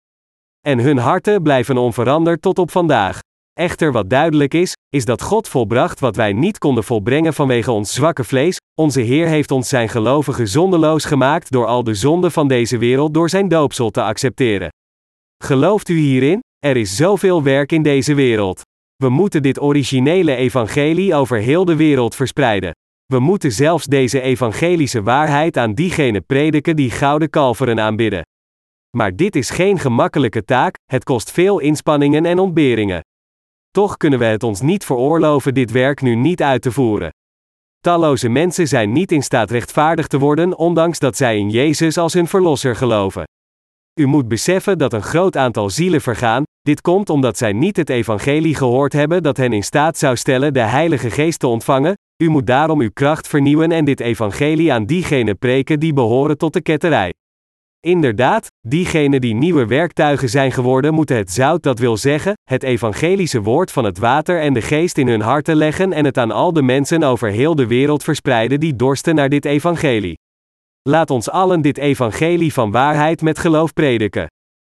En 0.67 0.79
hun 0.79 0.97
harten 0.97 1.43
blijven 1.43 1.77
onveranderd 1.77 2.41
tot 2.41 2.59
op 2.59 2.71
vandaag. 2.71 3.19
Echter 3.59 3.91
wat 3.91 4.09
duidelijk 4.09 4.53
is, 4.53 4.73
is 4.89 5.05
dat 5.05 5.21
God 5.21 5.47
volbracht 5.47 5.99
wat 5.99 6.15
wij 6.15 6.33
niet 6.33 6.57
konden 6.57 6.83
volbrengen 6.83 7.33
vanwege 7.33 7.71
ons 7.71 7.93
zwakke 7.93 8.23
vlees. 8.23 8.57
Onze 8.81 9.01
Heer 9.01 9.27
heeft 9.27 9.51
ons 9.51 9.69
zijn 9.69 9.89
gelovigen 9.89 10.47
zondeloos 10.47 11.05
gemaakt 11.05 11.51
door 11.51 11.65
al 11.65 11.83
de 11.83 11.93
zonden 11.93 12.31
van 12.31 12.47
deze 12.47 12.77
wereld 12.77 13.13
door 13.13 13.29
zijn 13.29 13.47
doopsel 13.47 13.89
te 13.89 14.01
accepteren. 14.01 14.69
Gelooft 15.43 15.89
u 15.89 15.97
hierin? 15.97 16.39
Er 16.65 16.77
is 16.77 16.95
zoveel 16.95 17.43
werk 17.43 17.71
in 17.71 17.83
deze 17.83 18.13
wereld. 18.13 18.61
We 18.95 19.09
moeten 19.09 19.41
dit 19.41 19.61
originele 19.61 20.35
evangelie 20.35 21.15
over 21.15 21.37
heel 21.37 21.65
de 21.65 21.75
wereld 21.75 22.15
verspreiden. 22.15 22.71
We 23.05 23.19
moeten 23.19 23.51
zelfs 23.51 23.85
deze 23.85 24.21
evangelische 24.21 25.03
waarheid 25.03 25.57
aan 25.57 25.73
diegenen 25.73 26.25
prediken 26.25 26.75
die 26.75 26.91
gouden 26.91 27.29
kalveren 27.29 27.79
aanbidden. 27.79 28.21
Maar 28.97 29.15
dit 29.15 29.35
is 29.35 29.49
geen 29.49 29.79
gemakkelijke 29.79 30.45
taak, 30.45 30.75
het 30.85 31.03
kost 31.03 31.31
veel 31.31 31.59
inspanningen 31.59 32.25
en 32.25 32.39
ontberingen. 32.39 33.01
Toch 33.71 33.97
kunnen 33.97 34.19
we 34.19 34.25
het 34.25 34.43
ons 34.43 34.61
niet 34.61 34.85
veroorloven 34.85 35.53
dit 35.53 35.71
werk 35.71 36.01
nu 36.01 36.15
niet 36.15 36.41
uit 36.41 36.61
te 36.61 36.71
voeren. 36.71 37.09
Talloze 37.79 38.29
mensen 38.29 38.67
zijn 38.67 38.91
niet 38.91 39.11
in 39.11 39.23
staat 39.23 39.51
rechtvaardig 39.51 40.07
te 40.07 40.19
worden, 40.19 40.57
ondanks 40.57 40.99
dat 40.99 41.17
zij 41.17 41.37
in 41.37 41.49
Jezus 41.49 41.97
als 41.97 42.13
hun 42.13 42.27
verlosser 42.27 42.75
geloven. 42.75 43.23
U 43.99 44.05
moet 44.05 44.27
beseffen 44.27 44.77
dat 44.77 44.93
een 44.93 45.01
groot 45.01 45.37
aantal 45.37 45.69
zielen 45.69 46.01
vergaan, 46.01 46.43
dit 46.61 46.81
komt 46.81 47.09
omdat 47.09 47.37
zij 47.37 47.53
niet 47.53 47.77
het 47.77 47.89
evangelie 47.89 48.55
gehoord 48.55 48.93
hebben 48.93 49.23
dat 49.23 49.37
hen 49.37 49.53
in 49.53 49.63
staat 49.63 49.97
zou 49.97 50.15
stellen 50.15 50.53
de 50.53 50.59
Heilige 50.59 51.09
Geest 51.09 51.39
te 51.39 51.47
ontvangen, 51.47 51.93
u 52.23 52.29
moet 52.29 52.47
daarom 52.47 52.81
uw 52.81 52.91
kracht 52.93 53.27
vernieuwen 53.27 53.71
en 53.71 53.85
dit 53.85 53.99
evangelie 53.99 54.73
aan 54.73 54.85
diegenen 54.85 55.37
preken 55.37 55.79
die 55.79 55.93
behoren 55.93 56.37
tot 56.37 56.53
de 56.53 56.61
ketterij. 56.61 57.13
Inderdaad, 57.81 58.47
diegenen 58.67 59.21
die 59.21 59.33
nieuwe 59.33 59.65
werktuigen 59.65 60.29
zijn 60.29 60.51
geworden 60.51 60.93
moeten 60.93 61.15
het 61.17 61.31
zout 61.31 61.63
dat 61.63 61.79
wil 61.79 61.97
zeggen, 61.97 62.33
het 62.43 62.63
evangelische 62.63 63.41
woord 63.41 63.71
van 63.71 63.83
het 63.83 63.97
water 63.97 64.41
en 64.41 64.53
de 64.53 64.61
geest 64.61 64.97
in 64.97 65.07
hun 65.07 65.21
harten 65.21 65.55
leggen 65.55 65.93
en 65.93 66.05
het 66.05 66.17
aan 66.17 66.31
al 66.31 66.53
de 66.53 66.61
mensen 66.61 67.03
over 67.03 67.29
heel 67.29 67.55
de 67.55 67.67
wereld 67.67 68.03
verspreiden 68.03 68.59
die 68.59 68.75
dorsten 68.75 69.15
naar 69.15 69.29
dit 69.29 69.45
evangelie. 69.45 70.17
Laat 70.81 71.09
ons 71.09 71.29
allen 71.29 71.61
dit 71.61 71.77
evangelie 71.77 72.53
van 72.53 72.71
waarheid 72.71 73.21
met 73.21 73.39
geloof 73.39 73.73
prediken. 73.73 74.27